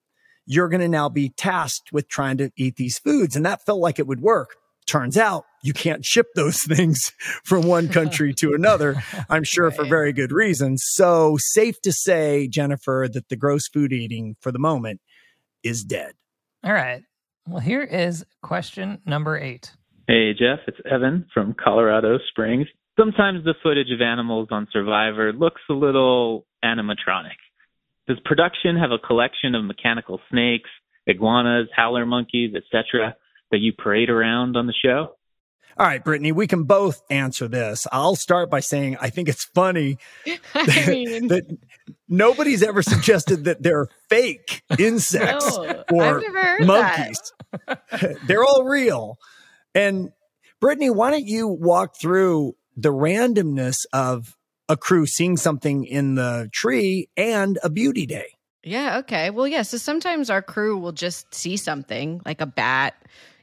You're 0.47 0.69
going 0.69 0.81
to 0.81 0.89
now 0.89 1.09
be 1.09 1.31
tasked 1.31 1.93
with 1.93 2.09
trying 2.09 2.39
to 2.39 2.51
eat 2.57 2.77
these 2.77 2.99
foods. 2.99 3.37
And 3.37 3.45
that 3.45 3.67
felt 3.67 3.81
like 3.81 3.99
it 3.99 4.07
would 4.07 4.21
work. 4.21 4.57
Turns 4.87 5.19
out 5.19 5.45
you 5.63 5.75
can't 5.75 6.05
ship 6.05 6.29
those 6.35 6.63
things 6.67 7.13
from 7.45 7.67
one 7.67 7.89
country 7.89 8.33
to 8.35 8.55
another, 8.55 9.03
I'm 9.29 9.45
sure 9.45 9.71
for 9.71 9.85
very 9.85 10.13
good 10.13 10.33
reasons. 10.33 10.83
So 10.87 11.37
safe 11.39 11.81
to 11.83 11.93
say, 11.93 12.49
Jennifer, 12.49 13.07
that 13.13 13.29
the 13.29 13.37
gross 13.37 13.69
food 13.69 13.93
eating 13.93 14.37
for 14.41 14.51
the 14.51 14.59
moment 14.59 15.01
is 15.63 15.85
dead. 15.85 16.15
All 16.65 16.73
right. 16.73 17.03
Well, 17.47 17.61
here 17.61 17.83
is 17.83 18.25
question 18.43 19.01
number 19.05 19.39
eight. 19.39 19.73
Hey, 20.07 20.33
Jeff, 20.33 20.61
it's 20.67 20.79
Evan 20.91 21.27
from 21.35 21.55
Colorado 21.55 22.19
Springs. 22.31 22.67
Sometimes 22.99 23.45
the 23.45 23.55
footage 23.63 23.93
of 23.93 24.01
animals 24.01 24.49
on 24.51 24.67
Survivor 24.73 25.33
looks 25.33 25.61
a 25.71 25.73
little 25.73 26.47
animatronic. 26.65 27.37
Does 28.09 28.19
production 28.25 28.77
have 28.77 28.91
a 28.91 28.99
collection 28.99 29.55
of 29.55 29.65
mechanical 29.65 30.21
snakes, 30.31 30.71
iguanas, 31.07 31.69
howler 31.75 32.07
monkeys, 32.07 32.55
etc., 32.57 33.15
that 33.51 33.59
you 33.59 33.73
parade 33.73 34.11
around 34.11 34.57
on 34.57 34.67
the 34.67 34.75
show? 34.75 35.15
All 35.79 35.87
right, 35.87 36.03
Brittany, 36.03 36.33
we 36.33 36.49
can 36.49 36.65
both 36.65 37.03
answer 37.09 37.47
this. 37.47 37.87
I'll 37.93 38.17
start 38.17 38.51
by 38.51 38.59
saying 38.59 38.97
I 39.01 39.11
think 39.11 39.29
it's 39.29 39.45
funny 39.45 39.99
that, 40.55 40.87
mean- 40.89 41.29
that 41.29 41.45
nobody's 42.09 42.65
ever 42.65 42.83
suggested 42.83 43.45
that 43.45 43.63
they're 43.63 43.87
fake 44.09 44.63
insects 44.77 45.57
No, 45.57 45.85
or 45.93 46.03
I've 46.03 46.23
never 46.23 46.43
heard 46.43 46.67
monkeys. 46.67 47.33
they're 48.27 48.43
all 48.43 48.65
real. 48.65 49.19
And 49.73 50.11
Brittany, 50.61 50.91
why 50.91 51.13
don't 51.13 51.27
you 51.27 51.47
walk 51.47 51.95
through 52.01 52.57
the 52.79 52.93
randomness 52.93 53.85
of 53.93 54.37
a 54.69 54.77
crew 54.77 55.05
seeing 55.05 55.37
something 55.37 55.85
in 55.85 56.15
the 56.15 56.49
tree 56.53 57.09
and 57.17 57.59
a 57.63 57.69
beauty 57.69 58.07
day? 58.07 58.29
Yeah, 58.63 58.99
okay. 58.99 59.31
Well, 59.31 59.49
yeah, 59.49 59.63
so 59.63 59.79
sometimes 59.79 60.31
our 60.31 60.43
crew 60.43 60.79
will 60.79 60.93
just 60.93 61.35
see 61.35 61.57
something 61.57 62.21
like 62.25 62.41
a 62.41 62.47
bat 62.47 62.95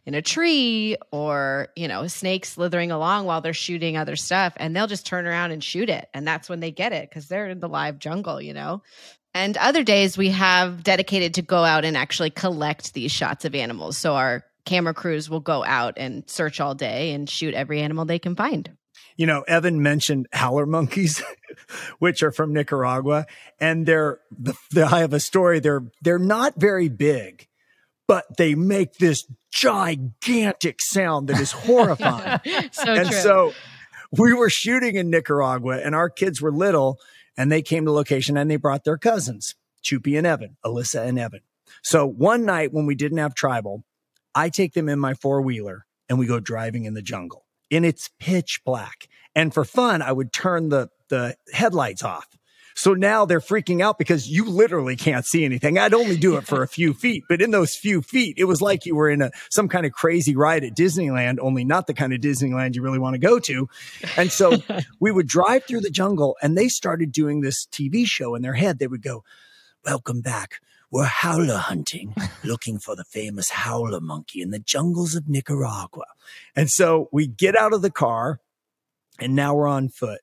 in 0.05 0.13
a 0.13 0.21
tree 0.21 0.95
or, 1.11 1.67
you 1.75 1.87
know, 1.87 2.01
a 2.01 2.09
snake 2.09 2.45
slithering 2.45 2.91
along 2.91 3.25
while 3.25 3.41
they're 3.41 3.53
shooting 3.53 3.97
other 3.97 4.15
stuff 4.15 4.53
and 4.57 4.75
they'll 4.75 4.87
just 4.87 5.05
turn 5.05 5.25
around 5.25 5.51
and 5.51 5.63
shoot 5.63 5.89
it. 5.89 6.07
And 6.13 6.27
that's 6.27 6.47
when 6.47 6.59
they 6.59 6.71
get 6.71 6.93
it 6.93 7.09
because 7.09 7.27
they're 7.27 7.47
in 7.47 7.59
the 7.59 7.69
live 7.69 7.99
jungle, 7.99 8.41
you 8.41 8.53
know? 8.53 8.83
And 9.33 9.57
other 9.57 9.83
days 9.83 10.17
we 10.17 10.29
have 10.29 10.83
dedicated 10.83 11.33
to 11.33 11.41
go 11.41 11.63
out 11.63 11.83
and 11.83 11.97
actually 11.97 12.29
collect 12.29 12.93
these 12.93 13.11
shots 13.11 13.43
of 13.43 13.55
animals. 13.55 13.97
So 13.97 14.13
our 14.13 14.45
camera 14.65 14.93
crews 14.93 15.29
will 15.29 15.41
go 15.41 15.63
out 15.63 15.95
and 15.97 16.23
search 16.29 16.61
all 16.61 16.75
day 16.75 17.11
and 17.11 17.29
shoot 17.29 17.53
every 17.53 17.81
animal 17.81 18.05
they 18.05 18.19
can 18.19 18.35
find. 18.35 18.69
You 19.15 19.25
know, 19.25 19.41
Evan 19.47 19.81
mentioned 19.81 20.27
howler 20.33 20.65
monkeys, 20.65 21.23
which 21.99 22.21
are 22.21 22.31
from 22.31 22.53
Nicaragua, 22.53 23.25
and 23.59 23.85
they're 23.85 24.19
the, 24.37 24.53
the 24.71 24.85
I 24.85 24.99
have 24.99 25.13
a 25.13 25.19
story. 25.19 25.59
They're 25.59 25.83
they're 26.01 26.19
not 26.19 26.55
very 26.57 26.89
big, 26.89 27.47
but 28.07 28.25
they 28.37 28.55
make 28.55 28.95
this 28.95 29.25
gigantic 29.51 30.81
sound 30.81 31.29
that 31.29 31.39
is 31.39 31.51
horrifying. 31.51 32.39
so 32.71 32.93
and 32.93 33.09
true. 33.09 33.19
so 33.19 33.53
we 34.11 34.33
were 34.33 34.49
shooting 34.49 34.95
in 34.95 35.09
Nicaragua, 35.09 35.79
and 35.83 35.95
our 35.95 36.09
kids 36.09 36.41
were 36.41 36.51
little, 36.51 36.99
and 37.37 37.51
they 37.51 37.61
came 37.61 37.85
to 37.85 37.91
location 37.91 38.37
and 38.37 38.49
they 38.49 38.55
brought 38.55 38.83
their 38.83 38.97
cousins, 38.97 39.55
Chupi 39.83 40.17
and 40.17 40.27
Evan, 40.27 40.57
Alyssa 40.63 41.05
and 41.05 41.19
Evan. 41.19 41.41
So 41.81 42.05
one 42.05 42.45
night 42.45 42.73
when 42.73 42.85
we 42.85 42.95
didn't 42.95 43.17
have 43.17 43.35
tribal, 43.35 43.83
I 44.33 44.49
take 44.49 44.73
them 44.73 44.89
in 44.89 44.99
my 44.99 45.13
four 45.13 45.41
wheeler 45.41 45.85
and 46.09 46.19
we 46.19 46.27
go 46.27 46.39
driving 46.39 46.85
in 46.85 46.93
the 46.93 47.01
jungle. 47.01 47.44
And 47.71 47.85
it's 47.85 48.09
pitch 48.19 48.61
black. 48.65 49.07
And 49.35 49.53
for 49.53 49.65
fun, 49.65 50.01
I 50.01 50.11
would 50.11 50.31
turn 50.31 50.69
the 50.69 50.89
the 51.09 51.35
headlights 51.53 52.03
off. 52.03 52.27
So 52.77 52.93
now 52.93 53.25
they're 53.25 53.39
freaking 53.39 53.81
out 53.81 53.97
because 53.97 54.29
you 54.29 54.43
literally 54.43 54.97
can't 54.97 55.25
see 55.25 55.45
anything. 55.45 55.77
I'd 55.77 55.93
only 55.93 56.17
do 56.17 56.35
it 56.35 56.45
for 56.45 56.61
a 56.61 56.67
few 56.67 56.93
feet, 56.93 57.23
but 57.29 57.41
in 57.41 57.51
those 57.51 57.73
few 57.73 58.01
feet, 58.01 58.35
it 58.37 58.43
was 58.45 58.61
like 58.61 58.85
you 58.85 58.95
were 58.95 59.09
in 59.09 59.21
a 59.21 59.31
some 59.49 59.69
kind 59.69 59.85
of 59.85 59.93
crazy 59.93 60.35
ride 60.35 60.65
at 60.65 60.75
Disneyland, 60.75 61.37
only 61.39 61.63
not 61.63 61.87
the 61.87 61.93
kind 61.93 62.11
of 62.11 62.19
Disneyland 62.19 62.75
you 62.75 62.81
really 62.81 62.99
want 62.99 63.13
to 63.13 63.19
go 63.19 63.39
to. 63.39 63.69
And 64.17 64.29
so 64.29 64.57
we 64.99 65.11
would 65.11 65.27
drive 65.27 65.63
through 65.63 65.81
the 65.81 65.89
jungle 65.89 66.35
and 66.41 66.57
they 66.57 66.67
started 66.67 67.13
doing 67.13 67.39
this 67.39 67.65
TV 67.65 68.05
show 68.05 68.35
in 68.35 68.41
their 68.41 68.53
head. 68.53 68.79
They 68.79 68.87
would 68.87 69.03
go, 69.03 69.23
Welcome 69.85 70.21
back. 70.21 70.59
We're 70.95 71.03
howler 71.03 71.57
hunting, 71.57 72.15
looking 72.45 72.79
for 72.79 72.95
the 72.95 73.03
famous 73.03 73.49
howler 73.49 73.99
monkey 73.99 74.41
in 74.41 74.51
the 74.51 74.59
jungles 74.59 75.13
of 75.13 75.27
Nicaragua. 75.27 76.05
And 76.55 76.69
so 76.69 77.09
we 77.11 77.27
get 77.27 77.53
out 77.57 77.73
of 77.73 77.81
the 77.81 77.91
car 77.91 78.39
and 79.19 79.35
now 79.35 79.55
we're 79.55 79.67
on 79.67 79.89
foot 79.89 80.21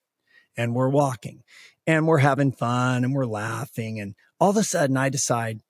and 0.57 0.75
we're 0.75 0.89
walking 0.89 1.43
and 1.87 2.07
we're 2.07 2.21
having 2.21 2.53
fun 2.53 3.05
and 3.05 3.15
we're 3.15 3.27
laughing. 3.27 4.01
And 4.01 4.15
all 4.41 4.49
of 4.49 4.57
a 4.57 4.65
sudden 4.65 4.97
I 4.97 5.11
decide, 5.11 5.61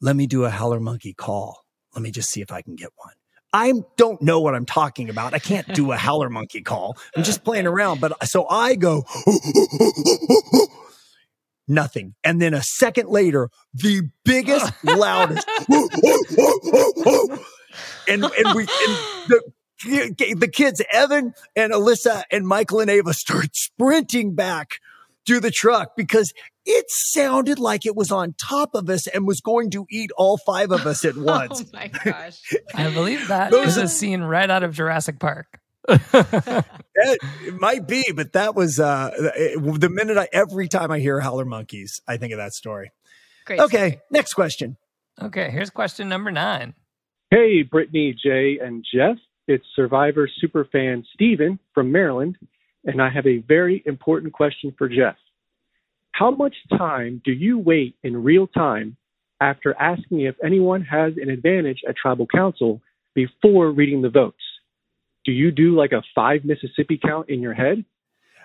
let 0.00 0.16
me 0.16 0.26
do 0.26 0.42
a 0.42 0.50
howler 0.50 0.80
monkey 0.80 1.12
call. 1.12 1.64
Let 1.94 2.02
me 2.02 2.10
just 2.10 2.30
see 2.30 2.40
if 2.40 2.50
I 2.50 2.60
can 2.60 2.74
get 2.74 2.90
one. 2.96 3.14
I 3.52 3.72
don't 3.96 4.20
know 4.20 4.40
what 4.40 4.56
I'm 4.56 4.66
talking 4.66 5.10
about. 5.10 5.32
I 5.32 5.38
can't 5.38 5.72
do 5.74 5.92
a 5.92 5.96
howler 6.06 6.28
monkey 6.28 6.62
call. 6.62 6.98
I'm 7.14 7.22
just 7.22 7.44
playing 7.44 7.68
around. 7.68 8.00
But 8.00 8.26
so 8.26 8.48
I 8.48 8.74
go, 8.74 9.04
nothing. 11.70 12.14
And 12.24 12.42
then 12.42 12.52
a 12.52 12.62
second 12.62 13.08
later, 13.08 13.48
the 13.72 14.10
biggest, 14.24 14.72
loudest, 14.84 15.48
and 18.08 18.24
and 18.24 18.54
we 18.54 18.62
and 18.62 18.96
the 19.28 19.40
the 20.36 20.50
kids 20.52 20.82
Evan 20.92 21.32
and 21.56 21.72
Alyssa 21.72 22.24
and 22.30 22.46
Michael 22.46 22.80
and 22.80 22.90
Ava 22.90 23.14
start 23.14 23.54
sprinting 23.54 24.34
back 24.34 24.78
to 25.26 25.40
the 25.40 25.50
truck 25.50 25.96
because 25.96 26.32
it 26.66 26.84
sounded 26.88 27.58
like 27.58 27.86
it 27.86 27.96
was 27.96 28.10
on 28.10 28.34
top 28.38 28.74
of 28.74 28.90
us 28.90 29.06
and 29.06 29.26
was 29.26 29.40
going 29.40 29.70
to 29.70 29.86
eat 29.90 30.10
all 30.16 30.36
five 30.38 30.70
of 30.70 30.86
us 30.86 31.04
at 31.04 31.14
oh 31.18 31.22
once. 31.22 31.62
oh 31.62 31.70
my 31.72 31.88
gosh. 31.88 32.40
I 32.74 32.90
believe 32.90 33.28
that 33.28 33.50
Those 33.50 33.68
is 33.68 33.76
a 33.76 33.88
scene 33.88 34.22
right 34.22 34.48
out 34.50 34.62
of 34.62 34.74
Jurassic 34.74 35.18
Park. 35.18 35.58
That- 36.12 37.18
it 37.46 37.58
might 37.58 37.88
be, 37.88 38.12
but 38.14 38.32
that 38.34 38.54
was 38.54 38.78
uh 38.78 39.10
it- 39.36 39.80
the 39.80 39.88
minute 39.88 40.18
I 40.18 40.28
every 40.32 40.68
time 40.68 40.90
I 40.90 40.98
hear 40.98 41.20
howler 41.20 41.44
monkeys, 41.44 42.00
I 42.06 42.16
think 42.16 42.32
of 42.32 42.38
that 42.38 42.52
story. 42.52 42.92
Great. 43.46 43.60
Okay, 43.60 44.00
next 44.10 44.34
question. 44.34 44.76
Okay, 45.20 45.50
here's 45.50 45.70
question 45.70 46.08
number 46.08 46.30
nine. 46.30 46.74
Hey, 47.30 47.62
Brittany, 47.62 48.14
Jay, 48.22 48.58
and 48.62 48.84
Jeff. 48.92 49.16
It's 49.48 49.64
Survivor 49.74 50.28
superfan 50.42 51.04
Steven 51.14 51.58
from 51.74 51.90
Maryland, 51.90 52.36
and 52.84 53.00
I 53.02 53.08
have 53.10 53.26
a 53.26 53.38
very 53.38 53.82
important 53.86 54.32
question 54.32 54.74
for 54.76 54.88
Jeff. 54.88 55.16
How 56.12 56.30
much 56.30 56.54
time 56.76 57.22
do 57.24 57.32
you 57.32 57.58
wait 57.58 57.96
in 58.02 58.22
real 58.22 58.46
time 58.46 58.96
after 59.40 59.74
asking 59.80 60.20
if 60.20 60.34
anyone 60.44 60.82
has 60.82 61.14
an 61.16 61.30
advantage 61.30 61.80
at 61.88 61.96
tribal 61.96 62.26
council 62.26 62.80
before 63.14 63.70
reading 63.70 64.02
the 64.02 64.10
votes? 64.10 64.42
Do 65.30 65.36
you 65.36 65.52
do 65.52 65.76
like 65.76 65.92
a 65.92 66.02
five 66.12 66.44
Mississippi 66.44 66.98
count 67.00 67.30
in 67.30 67.40
your 67.40 67.54
head? 67.54 67.84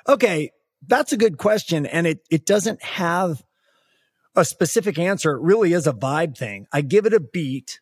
Okay, 0.08 0.52
that's 0.86 1.12
a 1.14 1.18
good 1.18 1.40
question. 1.40 1.88
And 1.88 2.06
it, 2.06 2.20
it 2.30 2.46
doesn't 2.46 2.84
have 2.84 3.44
a 4.36 4.46
specific 4.46 5.00
answer. 5.00 5.32
It 5.32 5.42
really 5.42 5.74
is 5.74 5.88
a 5.88 5.94
vibe 5.94 6.38
thing. 6.38 6.68
I 6.72 6.82
give 6.82 7.08
it 7.08 7.14
a 7.16 7.20
beat 7.20 7.80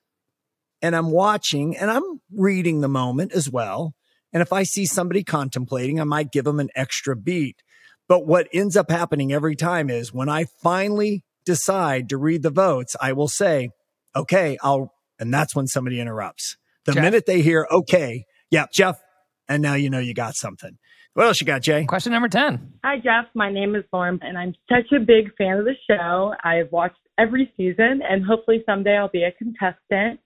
and 0.81 0.95
I'm 0.95 1.11
watching 1.11 1.75
and 1.75 1.91
I'm 1.91 2.21
reading 2.33 2.79
the 2.79 2.87
moment 2.87 3.33
as 3.33 3.49
well. 3.49 3.93
And 4.31 4.41
if 4.41 4.53
I 4.53 4.63
see 4.63 4.85
somebody 4.85 5.25
contemplating, 5.25 5.99
I 5.99 6.05
might 6.05 6.31
give 6.31 6.45
them 6.45 6.61
an 6.61 6.69
extra 6.73 7.13
beat. 7.13 7.61
But 8.07 8.25
what 8.25 8.47
ends 8.53 8.77
up 8.77 8.89
happening 8.89 9.33
every 9.33 9.57
time 9.57 9.89
is 9.89 10.13
when 10.13 10.29
I 10.29 10.45
finally 10.61 11.25
decide 11.45 12.07
to 12.07 12.17
read 12.17 12.41
the 12.41 12.51
votes, 12.51 12.95
I 13.01 13.11
will 13.11 13.27
say, 13.27 13.71
okay, 14.15 14.57
I'll, 14.63 14.93
and 15.19 15.33
that's 15.33 15.53
when 15.53 15.67
somebody 15.67 15.99
interrupts. 15.99 16.55
The 16.85 16.93
Jeff. 16.93 17.03
minute 17.03 17.25
they 17.25 17.41
hear, 17.41 17.67
okay, 17.69 18.23
yeah, 18.53 18.67
Jeff, 18.71 19.01
and 19.49 19.63
now 19.63 19.73
you 19.73 19.89
know 19.89 19.97
you 19.97 20.13
got 20.13 20.35
something. 20.35 20.77
What 21.15 21.25
else 21.25 21.41
you 21.41 21.47
got, 21.47 21.63
Jay? 21.63 21.85
Question 21.85 22.11
number 22.11 22.29
10. 22.29 22.73
Hi, 22.83 22.97
Jeff. 22.97 23.25
My 23.33 23.51
name 23.51 23.75
is 23.75 23.83
Lauren, 23.91 24.19
and 24.21 24.37
I'm 24.37 24.53
such 24.69 24.91
a 24.95 24.99
big 24.99 25.35
fan 25.39 25.57
of 25.57 25.65
the 25.65 25.73
show. 25.89 26.35
I've 26.43 26.71
watched 26.71 26.99
every 27.17 27.51
season, 27.57 28.01
and 28.07 28.23
hopefully 28.23 28.61
someday 28.67 28.95
I'll 28.95 29.09
be 29.09 29.23
a 29.23 29.31
contestant. 29.31 30.19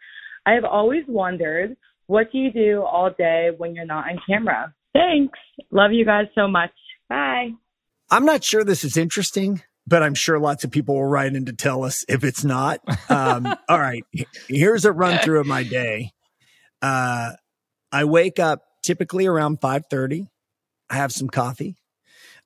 I 0.45 0.51
have 0.51 0.65
always 0.65 1.05
wondered, 1.07 1.77
what 2.07 2.29
do 2.33 2.37
you 2.37 2.51
do 2.51 2.83
all 2.83 3.09
day 3.17 3.51
when 3.57 3.73
you're 3.73 3.85
not 3.85 4.09
on 4.09 4.19
camera? 4.27 4.73
Thanks. 4.91 5.39
Love 5.71 5.93
you 5.93 6.03
guys 6.03 6.25
so 6.35 6.49
much. 6.49 6.71
Bye. 7.07 7.51
I'm 8.11 8.25
not 8.25 8.43
sure 8.43 8.65
this 8.65 8.83
is 8.83 8.97
interesting, 8.97 9.61
but 9.85 10.03
I'm 10.03 10.15
sure 10.15 10.37
lots 10.37 10.65
of 10.65 10.71
people 10.71 10.95
will 10.95 11.05
write 11.05 11.33
in 11.33 11.45
to 11.45 11.53
tell 11.53 11.85
us 11.85 12.03
if 12.09 12.25
it's 12.25 12.43
not. 12.43 12.81
Um, 13.09 13.55
all 13.69 13.79
right. 13.79 14.03
Here's 14.49 14.83
a 14.83 14.91
run 14.91 15.17
through 15.19 15.39
of 15.39 15.47
my 15.47 15.63
day. 15.63 16.11
Uh, 16.81 17.31
I 17.91 18.05
wake 18.05 18.39
up 18.39 18.63
typically 18.83 19.25
around 19.25 19.59
5:30. 19.61 20.27
I 20.89 20.95
have 20.95 21.11
some 21.11 21.27
coffee. 21.27 21.77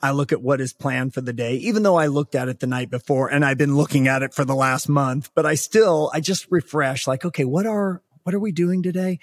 I 0.01 0.11
look 0.11 0.31
at 0.31 0.41
what 0.41 0.59
is 0.59 0.73
planned 0.73 1.13
for 1.13 1.21
the 1.21 1.33
day, 1.33 1.55
even 1.57 1.83
though 1.83 1.95
I 1.95 2.07
looked 2.07 2.33
at 2.33 2.49
it 2.49 2.59
the 2.59 2.67
night 2.67 2.89
before 2.89 3.31
and 3.31 3.45
I've 3.45 3.57
been 3.57 3.75
looking 3.75 4.07
at 4.07 4.23
it 4.23 4.33
for 4.33 4.43
the 4.43 4.55
last 4.55 4.89
month, 4.89 5.29
but 5.35 5.45
I 5.45 5.53
still, 5.53 6.09
I 6.13 6.21
just 6.21 6.47
refresh 6.49 7.07
like, 7.07 7.23
okay, 7.23 7.45
what 7.45 7.67
are, 7.67 8.01
what 8.23 8.33
are 8.33 8.39
we 8.39 8.51
doing 8.51 8.81
today? 8.81 9.19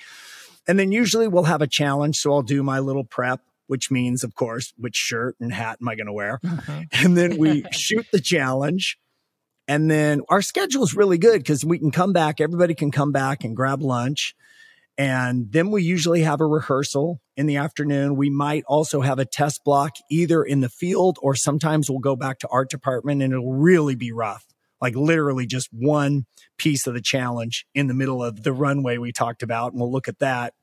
And 0.69 0.79
then 0.79 0.93
usually 0.93 1.27
we'll 1.27 1.45
have 1.45 1.62
a 1.62 1.66
challenge. 1.66 2.19
So 2.19 2.33
I'll 2.33 2.43
do 2.43 2.62
my 2.62 2.79
little 2.79 3.05
prep, 3.05 3.41
which 3.66 3.91
means, 3.91 4.23
of 4.23 4.35
course, 4.35 4.73
which 4.77 4.95
shirt 4.95 5.35
and 5.41 5.53
hat 5.53 5.79
am 5.81 5.89
I 5.89 5.97
going 5.97 6.07
to 6.07 6.12
wear? 6.12 6.39
Uh-huh. 6.45 6.83
and 6.93 7.16
then 7.16 7.39
we 7.39 7.64
shoot 7.73 8.07
the 8.12 8.21
challenge. 8.21 8.99
And 9.66 9.91
then 9.91 10.23
our 10.29 10.43
schedule 10.43 10.85
is 10.85 10.95
really 10.95 11.19
good 11.19 11.39
because 11.39 11.64
we 11.64 11.79
can 11.79 11.91
come 11.91 12.12
back, 12.12 12.41
everybody 12.41 12.75
can 12.75 12.91
come 12.91 13.11
back 13.12 13.45
and 13.45 13.57
grab 13.57 13.83
lunch. 13.83 14.35
And 14.99 15.53
then 15.53 15.70
we 15.70 15.84
usually 15.84 16.22
have 16.22 16.40
a 16.40 16.46
rehearsal 16.46 17.20
in 17.36 17.46
the 17.46 17.57
afternoon. 17.57 18.16
We 18.16 18.30
might 18.30 18.64
also 18.66 19.01
have 19.01 19.20
a 19.20 19.24
test 19.24 19.62
block 19.64 19.92
either 20.11 20.42
in 20.42 20.61
the 20.61 20.68
field 20.68 21.18
or 21.22 21.36
sometimes 21.36 21.88
we'll 21.88 22.01
go 22.01 22.16
back 22.16 22.40
to 22.40 22.49
art 22.49 22.68
department 22.68 23.22
and 23.22 23.32
it'll 23.32 23.55
really 23.55 23.94
be 23.94 24.11
rough. 24.11 24.44
Like 24.80 24.96
literally 24.96 25.46
just 25.46 25.68
one 25.72 26.26
piece 26.59 26.88
of 26.88 26.94
the 26.94 27.01
challenge 27.01 27.64
in 27.76 27.86
the 27.86 27.94
middle 27.94 28.24
of 28.24 28.42
the 28.42 28.53
runway 28.53 28.99
we 28.99 29.12
talked 29.12 29.44
about. 29.44 29.72
And 29.72 29.80
we'll 29.80 29.92
look 29.92 30.09
at 30.09 30.18
that. 30.18 30.55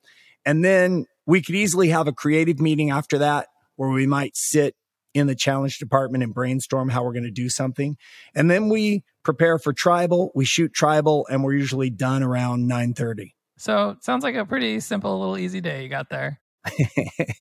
And 0.45 0.65
then 0.65 1.05
we 1.25 1.41
could 1.41 1.55
easily 1.55 1.89
have 1.89 2.07
a 2.09 2.13
creative 2.13 2.59
meeting 2.59 2.91
after 2.91 3.17
that 3.19 3.47
where 3.77 3.89
we 3.89 4.05
might 4.05 4.36
sit 4.36 4.75
in 5.13 5.27
the 5.27 5.36
challenge 5.36 5.79
department 5.79 6.25
and 6.25 6.33
brainstorm 6.33 6.89
how 6.89 7.03
we're 7.03 7.13
going 7.13 7.23
to 7.23 7.31
do 7.31 7.47
something. 7.47 7.95
And 8.36 8.51
then 8.51 8.67
we 8.67 9.05
prepare 9.23 9.57
for 9.57 9.71
tribal, 9.71 10.31
we 10.36 10.43
shoot 10.43 10.73
tribal 10.73 11.25
and 11.29 11.41
we're 11.41 11.53
usually 11.53 11.89
done 11.89 12.21
around 12.21 12.67
930. 12.67 13.34
So 13.58 13.97
sounds 14.01 14.24
like 14.24 14.36
a 14.36 14.45
pretty 14.45 14.80
simple, 14.80 15.20
little 15.20 15.38
easy 15.38 15.62
day 15.62 15.84
you 15.84 15.89
got 15.89 16.10
there. 16.10 16.39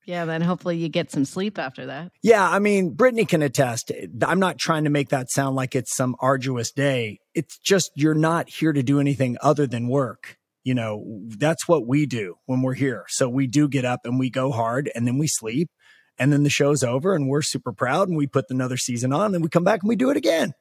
Yeah, 0.06 0.26
then 0.26 0.42
hopefully 0.42 0.76
you 0.76 0.90
get 0.90 1.10
some 1.10 1.24
sleep 1.24 1.58
after 1.58 1.86
that. 1.86 2.12
Yeah, 2.22 2.46
I 2.46 2.58
mean, 2.58 2.90
Brittany 2.90 3.24
can 3.24 3.40
attest. 3.40 3.90
Eh, 3.90 4.06
I'm 4.22 4.38
not 4.38 4.58
trying 4.58 4.84
to 4.84 4.90
make 4.90 5.08
that 5.08 5.30
sound 5.30 5.56
like 5.56 5.74
it's 5.74 5.94
some 5.96 6.14
arduous 6.20 6.70
day. 6.72 7.20
It's 7.34 7.58
just 7.58 7.90
you're 7.96 8.14
not 8.14 8.50
here 8.50 8.72
to 8.72 8.82
do 8.82 9.00
anything 9.00 9.38
other 9.40 9.66
than 9.66 9.88
work. 9.88 10.36
You 10.62 10.74
know, 10.74 11.22
that's 11.26 11.66
what 11.66 11.86
we 11.86 12.04
do 12.04 12.36
when 12.44 12.60
we're 12.60 12.74
here. 12.74 13.06
So 13.08 13.28
we 13.28 13.46
do 13.46 13.66
get 13.66 13.86
up 13.86 14.00
and 14.04 14.18
we 14.18 14.28
go 14.28 14.52
hard 14.52 14.90
and 14.94 15.06
then 15.06 15.16
we 15.16 15.26
sleep 15.26 15.70
and 16.18 16.32
then 16.32 16.42
the 16.42 16.50
show's 16.50 16.82
over 16.82 17.14
and 17.14 17.28
we're 17.28 17.42
super 17.42 17.72
proud 17.72 18.08
and 18.08 18.16
we 18.16 18.26
put 18.26 18.44
another 18.50 18.76
season 18.76 19.12
on 19.12 19.26
and 19.26 19.34
then 19.34 19.42
we 19.42 19.48
come 19.48 19.64
back 19.64 19.82
and 19.82 19.88
we 19.88 19.96
do 19.96 20.10
it 20.10 20.16
again. 20.18 20.52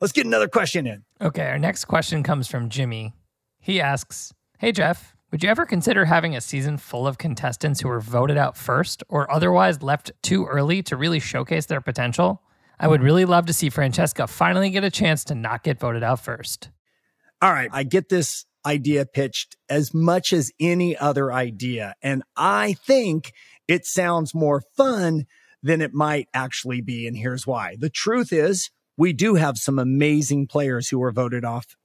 Let's 0.00 0.12
get 0.12 0.26
another 0.26 0.48
question 0.48 0.86
in. 0.86 1.04
Okay, 1.20 1.46
our 1.46 1.58
next 1.58 1.86
question 1.86 2.22
comes 2.22 2.48
from 2.48 2.68
Jimmy. 2.70 3.12
He 3.60 3.80
asks 3.80 4.32
Hey, 4.60 4.72
Jeff, 4.72 5.14
would 5.30 5.44
you 5.44 5.50
ever 5.50 5.64
consider 5.64 6.04
having 6.04 6.34
a 6.34 6.40
season 6.40 6.78
full 6.78 7.06
of 7.06 7.16
contestants 7.16 7.80
who 7.80 7.86
were 7.86 8.00
voted 8.00 8.36
out 8.36 8.56
first 8.56 9.04
or 9.08 9.30
otherwise 9.30 9.84
left 9.84 10.10
too 10.20 10.46
early 10.46 10.82
to 10.82 10.96
really 10.96 11.20
showcase 11.20 11.66
their 11.66 11.80
potential? 11.80 12.42
I 12.80 12.88
would 12.88 13.00
really 13.00 13.24
love 13.24 13.46
to 13.46 13.52
see 13.52 13.70
Francesca 13.70 14.26
finally 14.26 14.70
get 14.70 14.82
a 14.82 14.90
chance 14.90 15.22
to 15.26 15.36
not 15.36 15.62
get 15.62 15.78
voted 15.78 16.02
out 16.02 16.18
first. 16.18 16.70
All 17.40 17.52
right. 17.52 17.70
I 17.72 17.84
get 17.84 18.08
this 18.08 18.46
idea 18.66 19.06
pitched 19.06 19.56
as 19.68 19.94
much 19.94 20.32
as 20.32 20.50
any 20.58 20.96
other 20.96 21.32
idea. 21.32 21.94
And 22.02 22.24
I 22.36 22.72
think 22.72 23.32
it 23.68 23.86
sounds 23.86 24.34
more 24.34 24.64
fun 24.76 25.26
than 25.62 25.80
it 25.80 25.94
might 25.94 26.26
actually 26.34 26.80
be. 26.80 27.06
And 27.06 27.16
here's 27.16 27.46
why. 27.46 27.76
The 27.78 27.90
truth 27.90 28.32
is 28.32 28.70
we 28.96 29.12
do 29.12 29.36
have 29.36 29.56
some 29.56 29.78
amazing 29.78 30.48
players 30.48 30.88
who 30.88 30.98
were 30.98 31.12
voted 31.12 31.44
off 31.44 31.76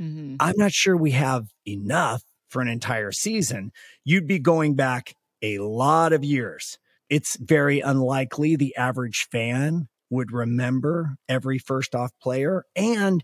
1st 0.00 0.36
I'm 0.40 0.56
not 0.56 0.72
sure 0.72 0.96
we 0.96 1.12
have 1.12 1.46
enough 1.66 2.22
for 2.48 2.62
an 2.62 2.68
entire 2.68 3.12
season. 3.12 3.72
You'd 4.04 4.26
be 4.26 4.38
going 4.38 4.74
back 4.74 5.14
a 5.42 5.58
lot 5.58 6.12
of 6.12 6.24
years. 6.24 6.78
It's 7.08 7.36
very 7.36 7.80
unlikely 7.80 8.56
the 8.56 8.76
average 8.76 9.26
fan 9.30 9.88
would 10.10 10.32
remember 10.32 11.16
every 11.28 11.58
first 11.58 11.94
off 11.94 12.10
player. 12.22 12.64
And 12.74 13.22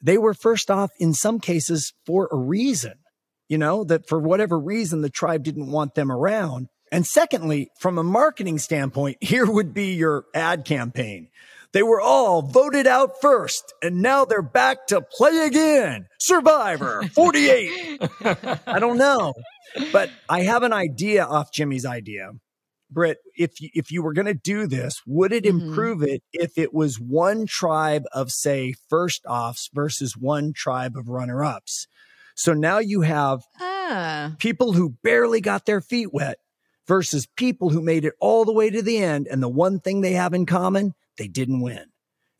they 0.00 0.18
were 0.18 0.34
first 0.34 0.70
off 0.70 0.90
in 0.98 1.14
some 1.14 1.40
cases 1.40 1.92
for 2.06 2.28
a 2.30 2.36
reason, 2.36 2.94
you 3.48 3.58
know, 3.58 3.84
that 3.84 4.08
for 4.08 4.18
whatever 4.18 4.58
reason, 4.58 5.00
the 5.00 5.10
tribe 5.10 5.44
didn't 5.44 5.70
want 5.70 5.94
them 5.94 6.10
around. 6.10 6.68
And 6.90 7.06
secondly, 7.06 7.70
from 7.78 7.98
a 7.98 8.02
marketing 8.02 8.58
standpoint, 8.58 9.18
here 9.20 9.50
would 9.50 9.74
be 9.74 9.94
your 9.94 10.24
ad 10.34 10.64
campaign. 10.64 11.28
They 11.72 11.82
were 11.82 12.00
all 12.00 12.42
voted 12.42 12.86
out 12.86 13.12
first, 13.20 13.74
and 13.82 14.00
now 14.00 14.24
they're 14.24 14.40
back 14.42 14.86
to 14.88 15.02
play 15.02 15.46
again. 15.46 16.06
Survivor 16.18 17.02
48. 17.14 18.00
I 18.66 18.78
don't 18.78 18.96
know, 18.98 19.34
but 19.92 20.10
I 20.28 20.42
have 20.42 20.62
an 20.62 20.72
idea 20.72 21.24
off 21.24 21.52
Jimmy's 21.52 21.84
idea. 21.84 22.30
Britt, 22.90 23.18
if 23.36 23.60
you, 23.60 23.68
if 23.74 23.90
you 23.90 24.02
were 24.02 24.14
going 24.14 24.26
to 24.26 24.32
do 24.34 24.66
this, 24.66 25.02
would 25.06 25.30
it 25.30 25.44
improve 25.44 26.02
it 26.02 26.22
if 26.32 26.52
it 26.56 26.72
was 26.72 26.96
one 26.98 27.44
tribe 27.46 28.04
of 28.12 28.30
say 28.30 28.72
first 28.88 29.26
offs 29.26 29.68
versus 29.74 30.16
one 30.16 30.54
tribe 30.56 30.96
of 30.96 31.08
runner 31.10 31.44
ups? 31.44 31.86
So 32.34 32.54
now 32.54 32.78
you 32.78 33.02
have 33.02 33.40
Ah. 33.60 34.34
people 34.38 34.72
who 34.72 34.94
barely 35.02 35.42
got 35.42 35.66
their 35.66 35.82
feet 35.82 36.14
wet 36.14 36.38
versus 36.86 37.26
people 37.36 37.68
who 37.68 37.82
made 37.82 38.06
it 38.06 38.14
all 38.20 38.46
the 38.46 38.54
way 38.54 38.70
to 38.70 38.80
the 38.80 38.96
end. 38.96 39.26
And 39.30 39.42
the 39.42 39.50
one 39.50 39.80
thing 39.80 40.00
they 40.00 40.12
have 40.14 40.32
in 40.32 40.46
common, 40.46 40.94
they 41.18 41.28
didn't 41.28 41.60
win. 41.60 41.84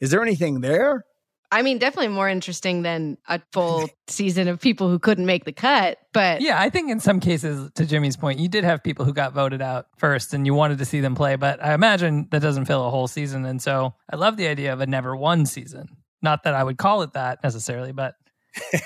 Is 0.01 0.11
there 0.11 0.23
anything 0.23 0.61
there? 0.61 1.05
I 1.51 1.63
mean, 1.63 1.79
definitely 1.79 2.09
more 2.09 2.29
interesting 2.29 2.83
than 2.83 3.17
a 3.27 3.41
full 3.53 3.89
season 4.07 4.49
of 4.49 4.61
people 4.61 4.91
who 4.91 4.99
couldn't 4.99 5.25
make 5.25 5.45
the 5.45 5.53
cut. 5.53 5.99
But 6.13 6.43
Yeah, 6.43 6.61
I 6.61 6.69
think 6.69 6.91
in 6.91 7.01
some 7.01 7.21
cases, 7.21 7.71
to 7.75 7.87
Jimmy's 7.87 8.19
point, 8.19 8.39
you 8.39 8.49
did 8.49 8.65
have 8.65 8.83
people 8.83 9.07
who 9.07 9.15
got 9.15 9.33
voted 9.33 9.63
out 9.63 9.87
first 9.97 10.35
and 10.35 10.45
you 10.45 10.53
wanted 10.53 10.79
to 10.79 10.85
see 10.85 11.01
them 11.01 11.15
play, 11.15 11.37
but 11.37 11.65
I 11.65 11.73
imagine 11.73 12.29
that 12.33 12.43
doesn't 12.43 12.67
fill 12.67 12.87
a 12.87 12.91
whole 12.91 13.09
season. 13.09 13.47
And 13.47 13.63
so 13.63 13.95
I 14.13 14.17
love 14.17 14.37
the 14.37 14.47
idea 14.47 14.75
of 14.75 14.81
a 14.81 14.87
never 14.87 15.17
won 15.17 15.47
season. 15.47 15.89
Not 16.21 16.43
that 16.45 16.53
I 16.55 16.63
would 16.63 16.77
call 16.77 17.03
it 17.03 17.15
that 17.15 17.39
necessarily, 17.43 17.93
but 17.93 18.15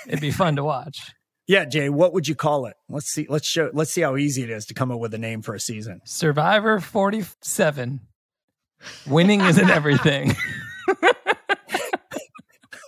it'd 0.06 0.20
be 0.20 0.30
fun 0.30 0.56
to 0.56 0.64
watch. 0.64 1.00
Yeah, 1.48 1.64
Jay, 1.64 1.88
what 1.88 2.12
would 2.14 2.28
you 2.28 2.36
call 2.36 2.66
it? 2.66 2.76
Let's 2.88 3.08
see. 3.08 3.26
Let's 3.28 3.48
show. 3.48 3.68
Let's 3.74 3.92
see 3.92 4.00
how 4.00 4.16
easy 4.16 4.44
it 4.44 4.48
is 4.48 4.64
to 4.66 4.74
come 4.74 4.92
up 4.92 5.00
with 5.00 5.12
a 5.12 5.18
name 5.18 5.42
for 5.42 5.56
a 5.56 5.60
season. 5.60 6.00
Survivor 6.04 6.78
47. 6.78 8.00
Winning 9.06 9.40
isn't 9.40 9.70
everything. 9.70 10.36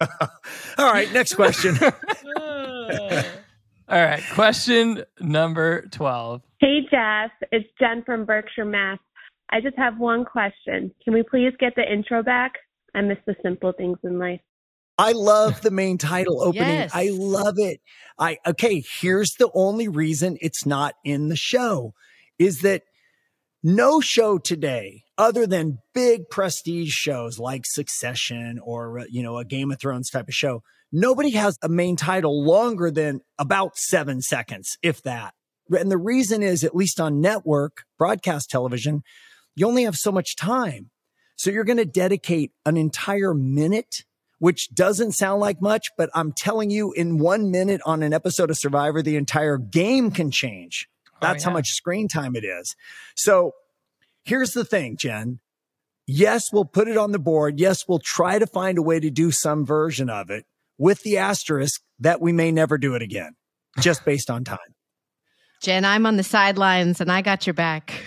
All 0.78 0.92
right, 0.92 1.12
next 1.12 1.34
question. 1.34 1.78
All 3.86 4.02
right, 4.02 4.22
question 4.32 5.04
number 5.20 5.82
12. 5.88 6.42
Hey, 6.60 6.80
Jeff. 6.90 7.30
It's 7.52 7.68
Jen 7.78 8.02
from 8.04 8.24
Berkshire, 8.24 8.64
Mass. 8.64 8.98
I 9.50 9.60
just 9.60 9.76
have 9.76 9.98
one 9.98 10.24
question. 10.24 10.92
Can 11.04 11.12
we 11.14 11.22
please 11.22 11.52
get 11.60 11.74
the 11.76 11.82
intro 11.90 12.22
back? 12.22 12.52
I 12.94 13.02
miss 13.02 13.18
the 13.26 13.36
simple 13.42 13.72
things 13.76 13.98
in 14.02 14.18
life. 14.18 14.40
I 14.96 15.12
love 15.12 15.60
the 15.60 15.70
main 15.72 15.98
title 15.98 16.40
opening. 16.40 16.68
Yes. 16.68 16.92
I 16.94 17.10
love 17.12 17.58
it. 17.58 17.80
I 18.16 18.38
okay, 18.46 18.82
here's 19.00 19.34
the 19.34 19.50
only 19.52 19.88
reason 19.88 20.38
it's 20.40 20.64
not 20.64 20.94
in 21.04 21.28
the 21.28 21.36
show 21.36 21.94
is 22.38 22.60
that 22.60 22.82
no 23.64 24.00
show 24.00 24.36
today 24.38 25.02
other 25.16 25.46
than 25.46 25.78
big 25.94 26.28
prestige 26.30 26.92
shows 26.92 27.38
like 27.38 27.64
Succession 27.64 28.60
or 28.62 29.06
you 29.08 29.22
know 29.22 29.38
a 29.38 29.44
Game 29.44 29.72
of 29.72 29.80
Thrones 29.80 30.10
type 30.10 30.28
of 30.28 30.34
show, 30.34 30.62
nobody 30.92 31.30
has 31.30 31.58
a 31.62 31.68
main 31.68 31.96
title 31.96 32.44
longer 32.44 32.90
than 32.90 33.20
about 33.38 33.76
7 33.76 34.20
seconds 34.20 34.76
if 34.82 35.02
that. 35.02 35.34
And 35.70 35.90
the 35.90 35.98
reason 35.98 36.42
is 36.42 36.62
at 36.62 36.76
least 36.76 37.00
on 37.00 37.22
network 37.22 37.84
broadcast 37.98 38.50
television, 38.50 39.02
you 39.56 39.66
only 39.66 39.84
have 39.84 39.96
so 39.96 40.12
much 40.12 40.36
time. 40.36 40.90
So 41.36 41.50
you're 41.50 41.64
going 41.64 41.78
to 41.78 41.84
dedicate 41.84 42.52
an 42.66 42.76
entire 42.76 43.34
minute 43.34 44.04
which 44.44 44.74
doesn't 44.74 45.12
sound 45.12 45.40
like 45.40 45.62
much, 45.62 45.88
but 45.96 46.10
I'm 46.14 46.32
telling 46.32 46.68
you, 46.68 46.92
in 46.92 47.18
one 47.18 47.50
minute 47.50 47.80
on 47.86 48.02
an 48.02 48.12
episode 48.12 48.50
of 48.50 48.58
Survivor, 48.58 49.00
the 49.00 49.16
entire 49.16 49.56
game 49.56 50.10
can 50.10 50.30
change. 50.30 50.86
That's 51.24 51.44
how 51.44 51.50
oh, 51.50 51.54
much 51.54 51.70
screen 51.70 52.08
time 52.08 52.36
it 52.36 52.44
is. 52.44 52.74
So 53.16 53.52
here's 54.24 54.52
the 54.52 54.64
thing, 54.64 54.96
Jen. 54.96 55.40
Yes, 56.06 56.52
we'll 56.52 56.66
put 56.66 56.88
it 56.88 56.98
on 56.98 57.12
the 57.12 57.18
board. 57.18 57.58
Yes, 57.58 57.88
we'll 57.88 57.98
try 57.98 58.38
to 58.38 58.46
find 58.46 58.76
a 58.76 58.82
way 58.82 59.00
to 59.00 59.10
do 59.10 59.30
some 59.30 59.64
version 59.64 60.10
of 60.10 60.30
it 60.30 60.44
with 60.76 61.02
the 61.02 61.16
asterisk 61.16 61.80
that 61.98 62.20
we 62.20 62.32
may 62.32 62.52
never 62.52 62.76
do 62.76 62.94
it 62.94 63.02
again, 63.02 63.36
just 63.80 64.04
based 64.06 64.30
on 64.30 64.44
time. 64.44 64.58
Jen, 65.62 65.84
I'm 65.84 66.04
on 66.04 66.16
the 66.16 66.22
sidelines 66.22 67.00
and 67.00 67.10
I 67.10 67.22
got 67.22 67.46
your 67.46 67.54
back. 67.54 68.04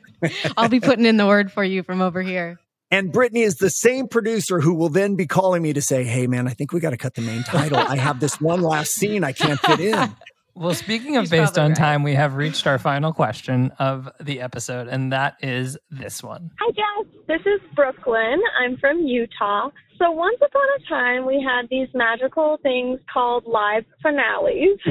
I'll 0.56 0.68
be 0.68 0.78
putting 0.78 1.06
in 1.06 1.16
the 1.16 1.26
word 1.26 1.50
for 1.50 1.64
you 1.64 1.82
from 1.82 2.00
over 2.00 2.22
here. 2.22 2.60
And 2.92 3.12
Brittany 3.12 3.42
is 3.42 3.56
the 3.56 3.70
same 3.70 4.08
producer 4.08 4.60
who 4.60 4.74
will 4.74 4.88
then 4.88 5.16
be 5.16 5.26
calling 5.26 5.62
me 5.62 5.72
to 5.72 5.82
say, 5.82 6.04
Hey, 6.04 6.26
man, 6.26 6.48
I 6.48 6.50
think 6.50 6.72
we 6.72 6.80
got 6.80 6.90
to 6.90 6.96
cut 6.96 7.14
the 7.14 7.22
main 7.22 7.42
title. 7.42 7.78
I 7.78 7.96
have 7.96 8.20
this 8.20 8.40
one 8.40 8.62
last 8.62 8.92
scene 8.92 9.24
I 9.24 9.32
can't 9.32 9.60
fit 9.60 9.80
in. 9.80 9.94
Well, 10.54 10.74
speaking 10.74 11.16
of 11.16 11.30
based 11.30 11.58
on 11.58 11.74
time, 11.74 12.02
we 12.02 12.14
have 12.14 12.34
reached 12.34 12.66
our 12.66 12.78
final 12.78 13.12
question 13.12 13.70
of 13.78 14.08
the 14.20 14.40
episode, 14.40 14.88
and 14.88 15.12
that 15.12 15.36
is 15.42 15.78
this 15.90 16.22
one. 16.22 16.50
Hi, 16.58 16.70
Jess. 16.72 17.12
This 17.28 17.40
is 17.40 17.60
Brooklyn. 17.74 18.40
I'm 18.60 18.76
from 18.78 18.98
Utah. 18.98 19.70
So, 19.98 20.10
once 20.10 20.38
upon 20.38 20.62
a 20.78 20.88
time, 20.88 21.26
we 21.26 21.42
had 21.46 21.68
these 21.70 21.88
magical 21.94 22.58
things 22.62 22.98
called 23.12 23.44
live 23.46 23.84
finales. 24.02 24.78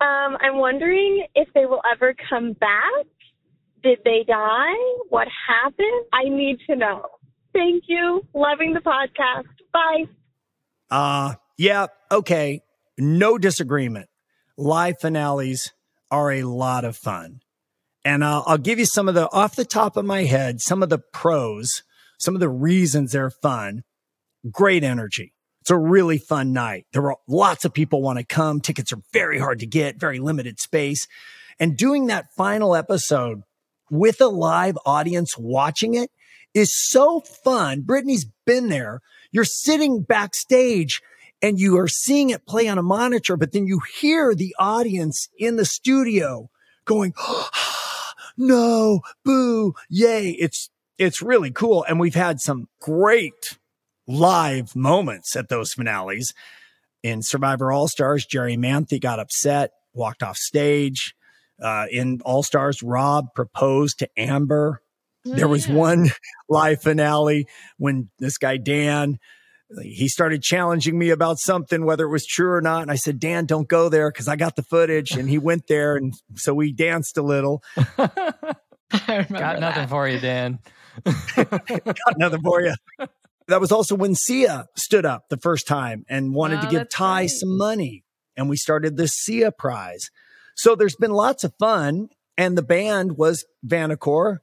um, 0.00 0.36
I'm 0.40 0.56
wondering 0.58 1.26
if 1.34 1.48
they 1.54 1.66
will 1.66 1.82
ever 1.92 2.14
come 2.28 2.54
back. 2.54 3.06
Did 3.82 3.98
they 4.04 4.24
die? 4.26 4.74
What 5.10 5.28
happened? 5.46 6.06
I 6.12 6.24
need 6.24 6.58
to 6.68 6.74
know. 6.74 7.06
Thank 7.52 7.84
you. 7.86 8.22
Loving 8.34 8.74
the 8.74 8.80
podcast. 8.80 9.46
Bye. 9.72 10.04
Uh, 10.90 11.34
yeah, 11.56 11.86
okay. 12.10 12.62
No 12.98 13.38
disagreement. 13.38 14.08
Live 14.56 14.96
finales 15.00 15.72
are 16.10 16.32
a 16.32 16.44
lot 16.44 16.84
of 16.84 16.96
fun. 16.96 17.40
And 18.04 18.24
I'll, 18.24 18.44
I'll 18.46 18.58
give 18.58 18.78
you 18.78 18.86
some 18.86 19.08
of 19.08 19.14
the, 19.14 19.30
off 19.32 19.56
the 19.56 19.64
top 19.64 19.96
of 19.96 20.04
my 20.04 20.24
head, 20.24 20.60
some 20.60 20.82
of 20.82 20.88
the 20.88 21.00
pros, 21.12 21.82
some 22.18 22.34
of 22.34 22.40
the 22.40 22.48
reasons 22.48 23.12
they're 23.12 23.30
fun. 23.30 23.82
Great 24.50 24.84
energy. 24.84 25.34
It's 25.60 25.70
a 25.70 25.76
really 25.76 26.18
fun 26.18 26.52
night. 26.52 26.86
There 26.92 27.10
are 27.10 27.16
lots 27.26 27.64
of 27.64 27.74
people 27.74 28.00
want 28.00 28.20
to 28.20 28.24
come. 28.24 28.60
Tickets 28.60 28.92
are 28.92 29.00
very 29.12 29.38
hard 29.38 29.58
to 29.58 29.66
get, 29.66 29.98
very 29.98 30.20
limited 30.20 30.60
space. 30.60 31.08
And 31.58 31.76
doing 31.76 32.06
that 32.06 32.32
final 32.36 32.76
episode 32.76 33.42
with 33.90 34.20
a 34.20 34.28
live 34.28 34.78
audience 34.86 35.36
watching 35.36 35.94
it 35.94 36.10
is 36.54 36.72
so 36.74 37.20
fun. 37.20 37.82
Brittany's 37.82 38.26
been 38.46 38.68
there. 38.68 39.00
You're 39.32 39.44
sitting 39.44 40.02
backstage 40.02 41.02
and 41.42 41.58
you 41.58 41.78
are 41.78 41.88
seeing 41.88 42.30
it 42.30 42.46
play 42.46 42.68
on 42.68 42.78
a 42.78 42.82
monitor, 42.82 43.36
but 43.36 43.52
then 43.52 43.66
you 43.66 43.80
hear 44.00 44.34
the 44.34 44.54
audience 44.58 45.28
in 45.38 45.56
the 45.56 45.64
studio 45.64 46.50
going, 46.84 47.14
no, 48.36 49.00
boo, 49.24 49.74
yay. 49.88 50.30
It's, 50.30 50.70
it's 50.98 51.20
really 51.20 51.50
cool. 51.50 51.84
And 51.88 52.00
we've 52.00 52.14
had 52.14 52.40
some 52.40 52.68
great 52.80 53.58
live 54.06 54.74
moments 54.74 55.36
at 55.36 55.48
those 55.48 55.74
finales. 55.74 56.32
In 57.02 57.22
Survivor 57.22 57.70
All 57.70 57.88
Stars, 57.88 58.26
Jerri 58.26 58.58
Manthey 58.58 59.00
got 59.00 59.20
upset, 59.20 59.72
walked 59.92 60.22
off 60.22 60.36
stage. 60.36 61.14
Uh, 61.62 61.86
in 61.90 62.20
All 62.24 62.42
Stars, 62.42 62.82
Rob 62.82 63.34
proposed 63.34 64.00
to 64.00 64.08
Amber. 64.16 64.82
There 65.24 65.48
was 65.48 65.68
one 65.68 66.10
live 66.48 66.82
finale 66.82 67.46
when 67.78 68.10
this 68.18 68.38
guy, 68.38 68.58
Dan, 68.58 69.18
he 69.82 70.08
started 70.08 70.42
challenging 70.42 70.98
me 70.98 71.10
about 71.10 71.38
something, 71.38 71.84
whether 71.84 72.04
it 72.04 72.10
was 72.10 72.24
true 72.26 72.52
or 72.52 72.60
not. 72.60 72.82
And 72.82 72.90
I 72.90 72.94
said, 72.94 73.18
Dan, 73.18 73.46
don't 73.46 73.68
go 73.68 73.88
there 73.88 74.10
because 74.10 74.28
I 74.28 74.36
got 74.36 74.56
the 74.56 74.62
footage. 74.62 75.12
And 75.12 75.28
he 75.28 75.38
went 75.38 75.66
there. 75.66 75.96
And 75.96 76.14
so 76.34 76.54
we 76.54 76.72
danced 76.72 77.16
a 77.18 77.22
little. 77.22 77.62
Got 79.06 79.60
nothing 79.60 79.88
for 79.88 80.06
you, 80.08 80.20
Dan. 80.20 80.60
got 81.34 82.18
nothing 82.18 82.40
for 82.42 82.62
you. 82.62 82.74
That 83.48 83.60
was 83.60 83.72
also 83.72 83.96
when 83.96 84.14
Sia 84.14 84.66
stood 84.76 85.04
up 85.04 85.28
the 85.28 85.36
first 85.36 85.66
time 85.66 86.04
and 86.08 86.34
wanted 86.34 86.60
to 86.62 86.68
Oh, 86.68 86.70
give 86.70 86.88
Tai 86.88 87.20
right. 87.22 87.30
some 87.30 87.56
money. 87.58 88.04
And 88.36 88.48
we 88.48 88.56
started 88.56 88.96
the 88.96 89.08
Sia 89.08 89.50
prize. 89.50 90.10
So 90.54 90.74
there's 90.76 90.96
been 90.96 91.10
lots 91.10 91.42
of 91.44 91.52
fun. 91.58 92.08
And 92.38 92.56
the 92.56 92.62
band 92.62 93.16
was 93.16 93.44
Vanacore 93.66 94.38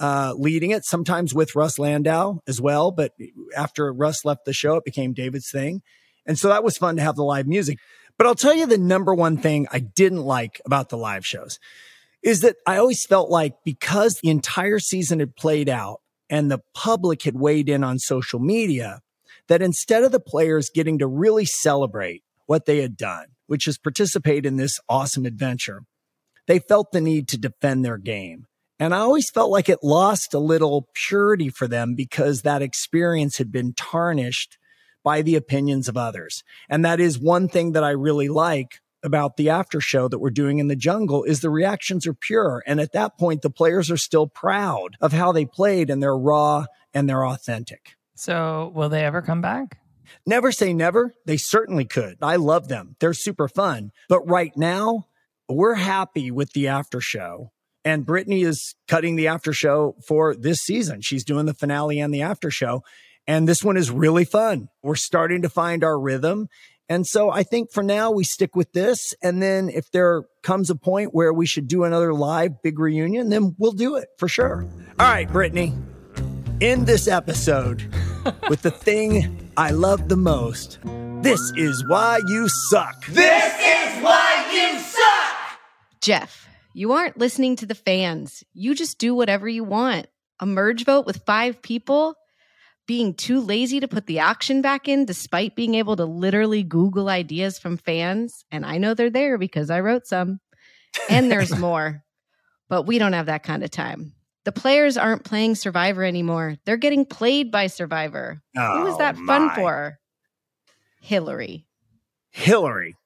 uh, 0.00 0.34
leading 0.36 0.70
it, 0.70 0.84
sometimes 0.84 1.34
with 1.34 1.54
Russ 1.54 1.78
Landau 1.78 2.40
as 2.46 2.60
well. 2.60 2.90
But 2.90 3.12
after 3.56 3.92
Russ 3.92 4.24
left 4.24 4.44
the 4.44 4.52
show, 4.52 4.76
it 4.76 4.84
became 4.84 5.12
David's 5.12 5.50
thing. 5.50 5.82
And 6.26 6.38
so 6.38 6.48
that 6.48 6.64
was 6.64 6.78
fun 6.78 6.96
to 6.96 7.02
have 7.02 7.16
the 7.16 7.24
live 7.24 7.46
music. 7.46 7.78
But 8.16 8.26
I'll 8.26 8.34
tell 8.34 8.54
you 8.54 8.66
the 8.66 8.78
number 8.78 9.14
one 9.14 9.38
thing 9.38 9.66
I 9.72 9.78
didn't 9.78 10.22
like 10.22 10.60
about 10.66 10.88
the 10.88 10.98
live 10.98 11.24
shows 11.24 11.58
is 12.22 12.40
that 12.40 12.56
I 12.66 12.76
always 12.78 13.06
felt 13.06 13.30
like 13.30 13.54
because 13.64 14.18
the 14.20 14.30
entire 14.30 14.80
season 14.80 15.20
had 15.20 15.36
played 15.36 15.68
out 15.68 16.00
and 16.28 16.50
the 16.50 16.60
public 16.74 17.22
had 17.22 17.36
weighed 17.36 17.68
in 17.68 17.84
on 17.84 17.98
social 17.98 18.40
media, 18.40 19.00
that 19.46 19.62
instead 19.62 20.04
of 20.04 20.12
the 20.12 20.20
players 20.20 20.68
getting 20.68 20.98
to 20.98 21.06
really 21.06 21.44
celebrate 21.44 22.22
what 22.46 22.66
they 22.66 22.82
had 22.82 22.96
done, 22.96 23.26
which 23.46 23.66
is 23.66 23.78
participate 23.78 24.44
in 24.44 24.56
this 24.56 24.78
awesome 24.88 25.24
adventure, 25.24 25.82
they 26.46 26.58
felt 26.58 26.92
the 26.92 27.00
need 27.00 27.28
to 27.28 27.38
defend 27.38 27.84
their 27.84 27.98
game. 27.98 28.46
And 28.78 28.94
I 28.94 28.98
always 28.98 29.30
felt 29.30 29.50
like 29.50 29.68
it 29.68 29.80
lost 29.82 30.34
a 30.34 30.38
little 30.38 30.88
purity 30.94 31.48
for 31.48 31.66
them 31.66 31.94
because 31.94 32.42
that 32.42 32.62
experience 32.62 33.38
had 33.38 33.50
been 33.50 33.74
tarnished 33.74 34.56
by 35.02 35.22
the 35.22 35.36
opinions 35.36 35.88
of 35.88 35.96
others. 35.96 36.42
And 36.68 36.84
that 36.84 37.00
is 37.00 37.18
one 37.18 37.48
thing 37.48 37.72
that 37.72 37.84
I 37.84 37.90
really 37.90 38.28
like 38.28 38.80
about 39.02 39.36
the 39.36 39.50
after 39.50 39.80
show 39.80 40.08
that 40.08 40.18
we're 40.18 40.30
doing 40.30 40.58
in 40.58 40.68
the 40.68 40.76
jungle 40.76 41.24
is 41.24 41.40
the 41.40 41.50
reactions 41.50 42.06
are 42.06 42.14
pure. 42.14 42.62
And 42.66 42.80
at 42.80 42.92
that 42.92 43.18
point, 43.18 43.42
the 43.42 43.50
players 43.50 43.90
are 43.90 43.96
still 43.96 44.26
proud 44.26 44.96
of 45.00 45.12
how 45.12 45.32
they 45.32 45.44
played 45.44 45.90
and 45.90 46.02
they're 46.02 46.16
raw 46.16 46.66
and 46.92 47.08
they're 47.08 47.26
authentic. 47.26 47.96
So, 48.16 48.72
will 48.74 48.88
they 48.88 49.04
ever 49.04 49.22
come 49.22 49.40
back? 49.40 49.78
Never 50.26 50.50
say 50.50 50.72
never. 50.72 51.14
They 51.26 51.36
certainly 51.36 51.84
could. 51.84 52.16
I 52.20 52.36
love 52.36 52.68
them. 52.68 52.96
They're 52.98 53.14
super 53.14 53.48
fun. 53.48 53.92
But 54.08 54.28
right 54.28 54.52
now, 54.56 55.06
we're 55.48 55.74
happy 55.74 56.30
with 56.30 56.52
the 56.52 56.68
after 56.68 57.00
show. 57.00 57.52
And 57.84 58.04
Brittany 58.04 58.42
is 58.42 58.74
cutting 58.86 59.16
the 59.16 59.28
after 59.28 59.52
show 59.52 59.96
for 60.06 60.34
this 60.34 60.58
season. 60.58 61.00
She's 61.00 61.24
doing 61.24 61.46
the 61.46 61.54
finale 61.54 62.00
and 62.00 62.12
the 62.12 62.22
after 62.22 62.50
show. 62.50 62.82
And 63.26 63.48
this 63.48 63.62
one 63.62 63.76
is 63.76 63.90
really 63.90 64.24
fun. 64.24 64.68
We're 64.82 64.94
starting 64.96 65.42
to 65.42 65.48
find 65.48 65.84
our 65.84 65.98
rhythm. 65.98 66.48
And 66.88 67.06
so 67.06 67.30
I 67.30 67.42
think 67.42 67.70
for 67.70 67.82
now 67.82 68.10
we 68.10 68.24
stick 68.24 68.56
with 68.56 68.72
this. 68.72 69.14
And 69.22 69.42
then 69.42 69.68
if 69.68 69.90
there 69.90 70.22
comes 70.42 70.70
a 70.70 70.74
point 70.74 71.14
where 71.14 71.32
we 71.32 71.46
should 71.46 71.68
do 71.68 71.84
another 71.84 72.14
live 72.14 72.62
big 72.62 72.78
reunion, 72.78 73.28
then 73.28 73.54
we'll 73.58 73.72
do 73.72 73.96
it 73.96 74.08
for 74.18 74.28
sure. 74.28 74.66
All 74.98 75.06
right, 75.06 75.30
Brittany, 75.30 75.74
end 76.62 76.86
this 76.86 77.06
episode 77.06 77.94
with 78.48 78.62
the 78.62 78.70
thing 78.70 79.50
I 79.56 79.70
love 79.70 80.08
the 80.08 80.16
most. 80.16 80.78
This 81.20 81.52
is 81.56 81.84
why 81.88 82.20
you 82.26 82.48
suck. 82.70 83.04
This 83.06 83.54
is 83.54 84.02
why 84.02 84.48
you 84.52 84.78
suck! 84.78 85.60
Jeff, 86.00 86.47
you 86.78 86.92
aren't 86.92 87.18
listening 87.18 87.56
to 87.56 87.66
the 87.66 87.74
fans. 87.74 88.44
You 88.52 88.74
just 88.74 88.98
do 88.98 89.14
whatever 89.14 89.48
you 89.48 89.64
want. 89.64 90.06
A 90.40 90.46
merge 90.46 90.84
vote 90.84 91.06
with 91.06 91.24
five 91.26 91.60
people? 91.62 92.14
being 92.86 93.12
too 93.12 93.38
lazy 93.40 93.80
to 93.80 93.86
put 93.86 94.06
the 94.06 94.20
auction 94.20 94.62
back 94.62 94.88
in 94.88 95.04
despite 95.04 95.54
being 95.54 95.74
able 95.74 95.94
to 95.94 96.06
literally 96.06 96.62
Google 96.62 97.10
ideas 97.10 97.58
from 97.58 97.76
fans. 97.76 98.46
And 98.50 98.64
I 98.64 98.78
know 98.78 98.94
they're 98.94 99.10
there 99.10 99.36
because 99.36 99.68
I 99.68 99.80
wrote 99.80 100.06
some. 100.06 100.40
And 101.10 101.30
there's 101.30 101.54
more. 101.58 102.02
But 102.70 102.84
we 102.84 102.96
don't 102.98 103.12
have 103.12 103.26
that 103.26 103.42
kind 103.42 103.62
of 103.62 103.70
time. 103.70 104.14
The 104.46 104.52
players 104.52 104.96
aren't 104.96 105.22
playing 105.24 105.56
Survivor 105.56 106.02
anymore. 106.02 106.56
They're 106.64 106.78
getting 106.78 107.04
played 107.04 107.50
by 107.52 107.66
Survivor. 107.66 108.40
Who 108.54 108.60
was 108.84 108.94
Oh, 108.94 108.98
that 109.00 109.18
fun 109.18 109.50
for? 109.54 109.98
Hillary. 111.02 111.66
Hillary. 112.30 112.96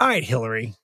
All 0.00 0.08
right, 0.08 0.24
Hillary. 0.24 0.74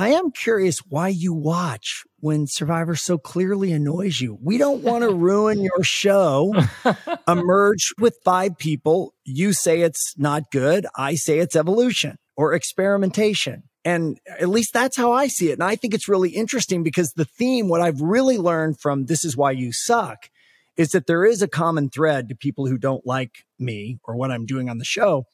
I 0.00 0.12
am 0.12 0.30
curious 0.30 0.78
why 0.78 1.08
you 1.08 1.34
watch 1.34 2.04
when 2.20 2.46
Survivor 2.46 2.96
so 2.96 3.18
clearly 3.18 3.70
annoys 3.70 4.18
you. 4.18 4.38
We 4.40 4.56
don't 4.56 4.82
want 4.82 5.04
to 5.04 5.14
ruin 5.14 5.60
your 5.60 5.82
show. 5.82 6.54
Emerge 7.28 7.92
with 7.98 8.16
five 8.24 8.56
people. 8.56 9.12
You 9.26 9.52
say 9.52 9.82
it's 9.82 10.14
not 10.16 10.50
good. 10.50 10.86
I 10.96 11.16
say 11.16 11.38
it's 11.38 11.54
evolution 11.54 12.16
or 12.34 12.54
experimentation. 12.54 13.64
And 13.84 14.18
at 14.26 14.48
least 14.48 14.72
that's 14.72 14.96
how 14.96 15.12
I 15.12 15.26
see 15.26 15.50
it. 15.50 15.58
And 15.58 15.64
I 15.64 15.76
think 15.76 15.92
it's 15.92 16.08
really 16.08 16.30
interesting 16.30 16.82
because 16.82 17.12
the 17.12 17.26
theme, 17.26 17.68
what 17.68 17.82
I've 17.82 18.00
really 18.00 18.38
learned 18.38 18.80
from 18.80 19.04
This 19.04 19.22
Is 19.22 19.36
Why 19.36 19.50
You 19.50 19.70
Suck, 19.70 20.30
is 20.78 20.92
that 20.92 21.08
there 21.08 21.26
is 21.26 21.42
a 21.42 21.48
common 21.48 21.90
thread 21.90 22.30
to 22.30 22.34
people 22.34 22.66
who 22.66 22.78
don't 22.78 23.06
like 23.06 23.44
me 23.58 23.98
or 24.04 24.16
what 24.16 24.30
I'm 24.30 24.46
doing 24.46 24.70
on 24.70 24.78
the 24.78 24.84
show. 24.86 25.26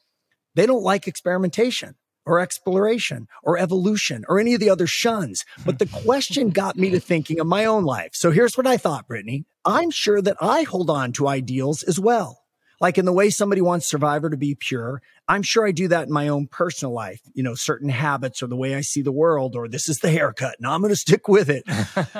They 0.57 0.67
don't 0.67 0.83
like 0.83 1.07
experimentation 1.07 1.95
or 2.27 2.41
exploration 2.41 3.29
or 3.43 3.57
evolution 3.57 4.25
or 4.29 4.39
any 4.39 4.53
of 4.53 4.61
the 4.61 4.69
other 4.69 4.87
shuns. 4.87 5.45
But 5.65 5.79
the 5.79 5.87
hmm. 5.87 6.05
question 6.05 6.51
got 6.51 6.77
me 6.77 6.91
to 6.91 7.01
thinking 7.01 7.41
of 7.41 7.47
my 7.47 7.65
own 7.65 7.85
life. 7.85 8.11
So 8.13 8.31
here's 8.31 8.57
what 8.57 8.67
I 8.67 8.77
thought, 8.77 9.07
Brittany. 9.07 9.47
I'm 9.65 9.91
sure 9.91 10.21
that 10.21 10.37
I 10.41 10.63
hold 10.63 10.91
on 10.91 11.13
to 11.13 11.29
ideals 11.29 11.83
as 11.83 11.99
well. 11.99 12.43
Like 12.81 12.99
in 12.99 13.07
the 13.07 13.13
way 13.13 13.31
somebody 13.31 13.63
wants 13.63 13.87
Survivor 13.87 14.29
to 14.29 14.37
be 14.37 14.55
pure, 14.55 15.01
I'm 15.29 15.43
sure 15.43 15.67
I 15.67 15.73
do 15.73 15.89
that 15.89 16.09
in 16.09 16.13
my 16.13 16.29
own 16.29 16.47
personal 16.47 16.93
life. 16.93 17.21
You 17.33 17.43
know, 17.43 17.55
certain 17.55 17.89
habits 17.89 18.43
or 18.43 18.49
the 18.49 18.57
way 18.57 18.75
I 18.75 18.83
see 18.83 19.01
the 19.01 19.13
world, 19.13 19.57
or 19.57 19.67
this 19.67 19.89
is 19.89 20.01
the 20.01 20.11
haircut 20.11 20.57
and 20.59 20.67
I'm 20.67 20.83
going 20.83 20.91
to 20.91 20.97
stick 20.97 21.27
with 21.27 21.49
it. 21.49 21.65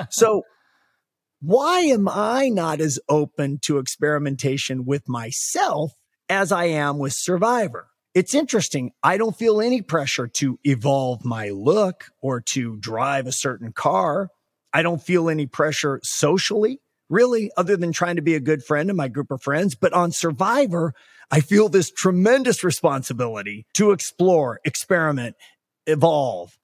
so 0.09 0.43
why 1.39 1.81
am 1.81 2.09
I 2.09 2.49
not 2.49 2.81
as 2.81 2.99
open 3.07 3.59
to 3.63 3.77
experimentation 3.77 4.85
with 4.85 5.07
myself 5.07 5.93
as 6.27 6.51
I 6.51 6.65
am 6.65 6.97
with 6.97 7.13
Survivor? 7.13 7.89
It's 8.17 8.33
interesting. 8.33 8.93
I 9.03 9.17
don't 9.17 9.37
feel 9.37 9.61
any 9.61 9.83
pressure 9.83 10.25
to 10.27 10.57
evolve 10.63 11.23
my 11.23 11.49
look 11.49 12.05
or 12.19 12.41
to 12.41 12.75
drive 12.77 13.27
a 13.27 13.31
certain 13.31 13.71
car. 13.71 14.29
I 14.73 14.81
don't 14.81 15.03
feel 15.03 15.29
any 15.29 15.45
pressure 15.45 15.99
socially, 16.01 16.81
really, 17.09 17.51
other 17.57 17.77
than 17.77 17.91
trying 17.91 18.15
to 18.15 18.23
be 18.23 18.33
a 18.33 18.39
good 18.39 18.63
friend 18.63 18.89
in 18.89 18.95
my 18.95 19.07
group 19.07 19.29
of 19.29 19.43
friends. 19.43 19.75
But 19.75 19.93
on 19.93 20.11
Survivor, 20.11 20.95
I 21.29 21.41
feel 21.41 21.69
this 21.69 21.91
tremendous 21.91 22.63
responsibility 22.63 23.67
to 23.75 23.91
explore, 23.91 24.61
experiment, 24.65 25.35
evolve. 25.85 26.57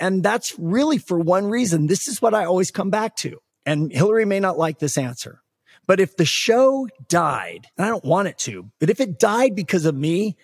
And 0.00 0.24
that's 0.24 0.58
really 0.58 0.98
for 0.98 1.20
one 1.20 1.46
reason. 1.46 1.86
This 1.86 2.08
is 2.08 2.20
what 2.20 2.34
I 2.34 2.46
always 2.46 2.72
come 2.72 2.90
back 2.90 3.14
to. 3.18 3.38
And 3.64 3.92
Hillary 3.92 4.24
may 4.24 4.40
not 4.40 4.58
like 4.58 4.80
this 4.80 4.98
answer, 4.98 5.40
but 5.86 6.00
if 6.00 6.16
the 6.16 6.24
show 6.24 6.88
died, 7.06 7.68
and 7.78 7.86
I 7.86 7.90
don't 7.90 8.04
want 8.04 8.26
it 8.26 8.38
to, 8.38 8.72
but 8.80 8.90
if 8.90 8.98
it 8.98 9.20
died 9.20 9.54
because 9.54 9.84
of 9.84 9.94
me, 9.94 10.36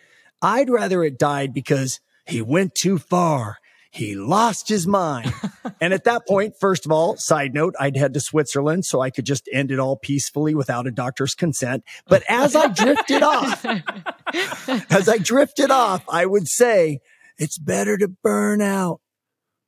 I'd 0.43 0.69
rather 0.69 1.05
it 1.05 1.19
died 1.19 1.55
because 1.55 2.01
he 2.27 2.43
went 2.43 2.75
too 2.75 2.99
far. 2.99 3.59
He 3.93 4.15
lost 4.15 4.69
his 4.69 4.87
mind. 4.87 5.33
and 5.81 5.93
at 5.93 6.05
that 6.05 6.27
point, 6.27 6.55
first 6.59 6.87
of 6.87 6.93
all, 6.93 7.17
side 7.17 7.55
note, 7.55 7.75
I'd 7.79 7.97
head 7.97 8.15
to 8.15 8.21
Switzerland 8.21 8.85
so 8.85 9.01
I 9.01 9.11
could 9.11 9.27
just 9.27 9.49
end 9.53 9.71
it 9.71 9.79
all 9.79 9.97
peacefully 9.97 10.55
without 10.55 10.87
a 10.87 10.91
doctor's 10.91 11.35
consent. 11.35 11.85
But 12.09 12.23
as 12.29 12.57
I 12.57 12.69
drifted 12.69 13.23
off, 13.23 13.65
as 14.91 15.09
I 15.09 15.19
drifted 15.19 15.71
off, 15.71 16.05
I 16.09 16.27
would 16.27 16.49
say 16.49 17.01
it's 17.39 17.59
better 17.59 17.97
to 17.99 18.09
burn 18.09 18.61
out 18.61 19.01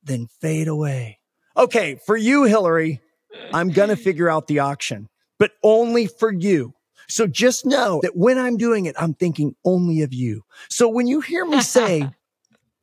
than 0.03 0.27
fade 0.41 0.67
away. 0.67 1.19
Okay. 1.55 1.99
For 2.05 2.17
you, 2.17 2.43
Hillary, 2.43 3.01
I'm 3.53 3.69
going 3.69 3.89
to 3.89 3.95
figure 3.95 4.29
out 4.29 4.47
the 4.47 4.59
auction, 4.59 5.07
but 5.39 5.51
only 5.63 6.07
for 6.07 6.33
you. 6.33 6.74
So 7.07 7.27
just 7.27 7.65
know 7.65 7.99
that 8.03 8.15
when 8.15 8.37
I'm 8.37 8.57
doing 8.57 8.85
it, 8.85 8.95
I'm 8.99 9.13
thinking 9.13 9.55
only 9.63 10.01
of 10.01 10.13
you. 10.13 10.43
So 10.69 10.87
when 10.87 11.07
you 11.07 11.21
hear 11.21 11.45
me 11.45 11.61
say, 11.61 12.09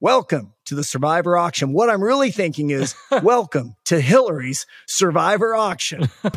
welcome 0.02 0.52
to 0.64 0.74
the 0.74 0.82
Survivor 0.82 1.36
auction, 1.36 1.72
what 1.72 1.88
I'm 1.88 2.02
really 2.02 2.32
thinking 2.32 2.70
is, 2.70 2.92
welcome 3.22 3.76
to 3.84 4.00
Hillary's 4.00 4.66
Survivor 4.88 5.54
auction. 5.54 6.08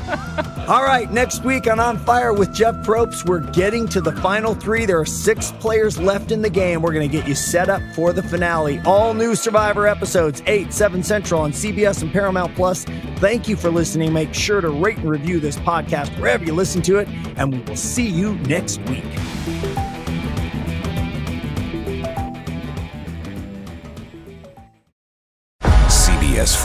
All 0.68 0.84
right, 0.84 1.07
next 1.11 1.43
week 1.43 1.68
on 1.68 1.80
On 1.80 1.97
Fire 1.97 2.32
with 2.32 2.53
Jeff 2.53 2.76
Probst, 2.86 3.28
we're 3.28 3.51
getting 3.53 3.88
to 3.88 4.01
the 4.01 4.11
final 4.18 4.53
three. 4.53 4.86
There 4.86 4.99
are 4.99 5.05
six 5.05 5.51
players 5.53 5.97
left 5.97 6.32
in 6.32 6.43
the 6.43 6.49
game. 6.49 6.84
We're 6.84 6.93
going 6.93 7.09
to 7.09 7.18
get 7.18 7.28
you 7.28 7.34
set 7.34 7.68
up 7.68 7.82
for 7.95 8.13
the 8.13 8.22
finale. 8.22 8.80
All 8.86 9.16
new 9.16 9.34
Survivor 9.34 9.88
episodes, 9.88 10.43
8, 10.45 10.72
7 10.72 11.01
Central 11.01 11.41
on 11.41 11.51
CBS 11.51 12.03
and 12.03 12.11
Paramount 12.11 12.53
Plus. 12.53 12.86
Thank 13.18 13.47
you 13.47 13.55
for 13.55 13.72
listening. 13.72 14.13
Make 14.13 14.36
sure 14.36 14.61
to 14.61 14.70
rate 14.70 14.97
and 14.97 15.09
review 15.09 15.39
this 15.39 15.57
podcast 15.57 16.16
wherever 16.20 16.45
you 16.45 16.53
listen 16.53 16.84
to 16.84 16.99
it, 16.99 17.07
and 17.36 17.51
we 17.51 17.59
will 17.61 17.76
see 17.76 18.07
you 18.07 18.36
next 18.41 18.80
week. 18.82 19.03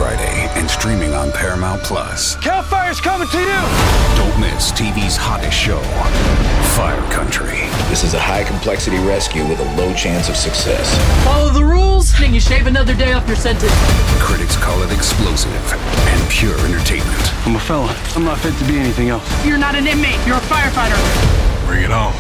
Friday 0.01 0.49
and 0.59 0.65
streaming 0.71 1.13
on 1.13 1.31
Paramount 1.31 1.83
Plus. 1.83 2.35
Cal 2.37 2.63
Fire's 2.63 3.03
coming 3.03 3.29
to 3.29 3.39
you! 3.39 3.61
Don't 4.17 4.41
miss 4.41 4.73
TV's 4.73 5.15
hottest 5.15 5.53
show, 5.53 5.79
Fire 6.73 7.05
Country. 7.13 7.69
This 7.93 8.03
is 8.03 8.15
a 8.15 8.19
high 8.19 8.43
complexity 8.43 8.97
rescue 8.97 9.47
with 9.47 9.61
a 9.61 9.77
low 9.77 9.93
chance 9.93 10.31
of 10.31 10.37
success. 10.37 10.89
Follow 11.23 11.51
the 11.51 11.63
rules, 11.63 12.19
and 12.19 12.33
you 12.33 12.41
shave 12.41 12.67
another 12.67 12.95
day 12.95 13.13
off 13.13 13.29
your 13.29 13.37
sentence. 13.37 13.71
Critics 14.25 14.57
call 14.57 14.81
it 14.81 14.91
explosive 14.91 15.53
and 15.53 16.31
pure 16.31 16.59
entertainment. 16.61 17.21
I'm 17.45 17.57
a 17.57 17.61
fella. 17.61 17.95
I'm 18.17 18.25
not 18.25 18.39
fit 18.39 18.57
to 18.57 18.65
be 18.65 18.79
anything 18.79 19.11
else. 19.11 19.29
You're 19.45 19.59
not 19.59 19.75
an 19.75 19.87
inmate, 19.87 20.17
you're 20.27 20.41
a 20.41 20.49
firefighter. 20.49 20.97
Bring 21.67 21.85
it 21.85 21.93
on. 21.93 22.15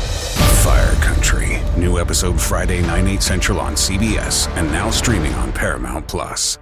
Fire 0.60 0.94
Country. 0.96 1.62
New 1.78 1.98
episode 1.98 2.38
Friday, 2.38 2.82
9, 2.82 3.06
8 3.08 3.22
central 3.22 3.58
on 3.58 3.72
CBS 3.72 4.54
and 4.58 4.70
now 4.70 4.90
streaming 4.90 5.32
on 5.32 5.50
Paramount 5.50 6.06
Plus. 6.06 6.59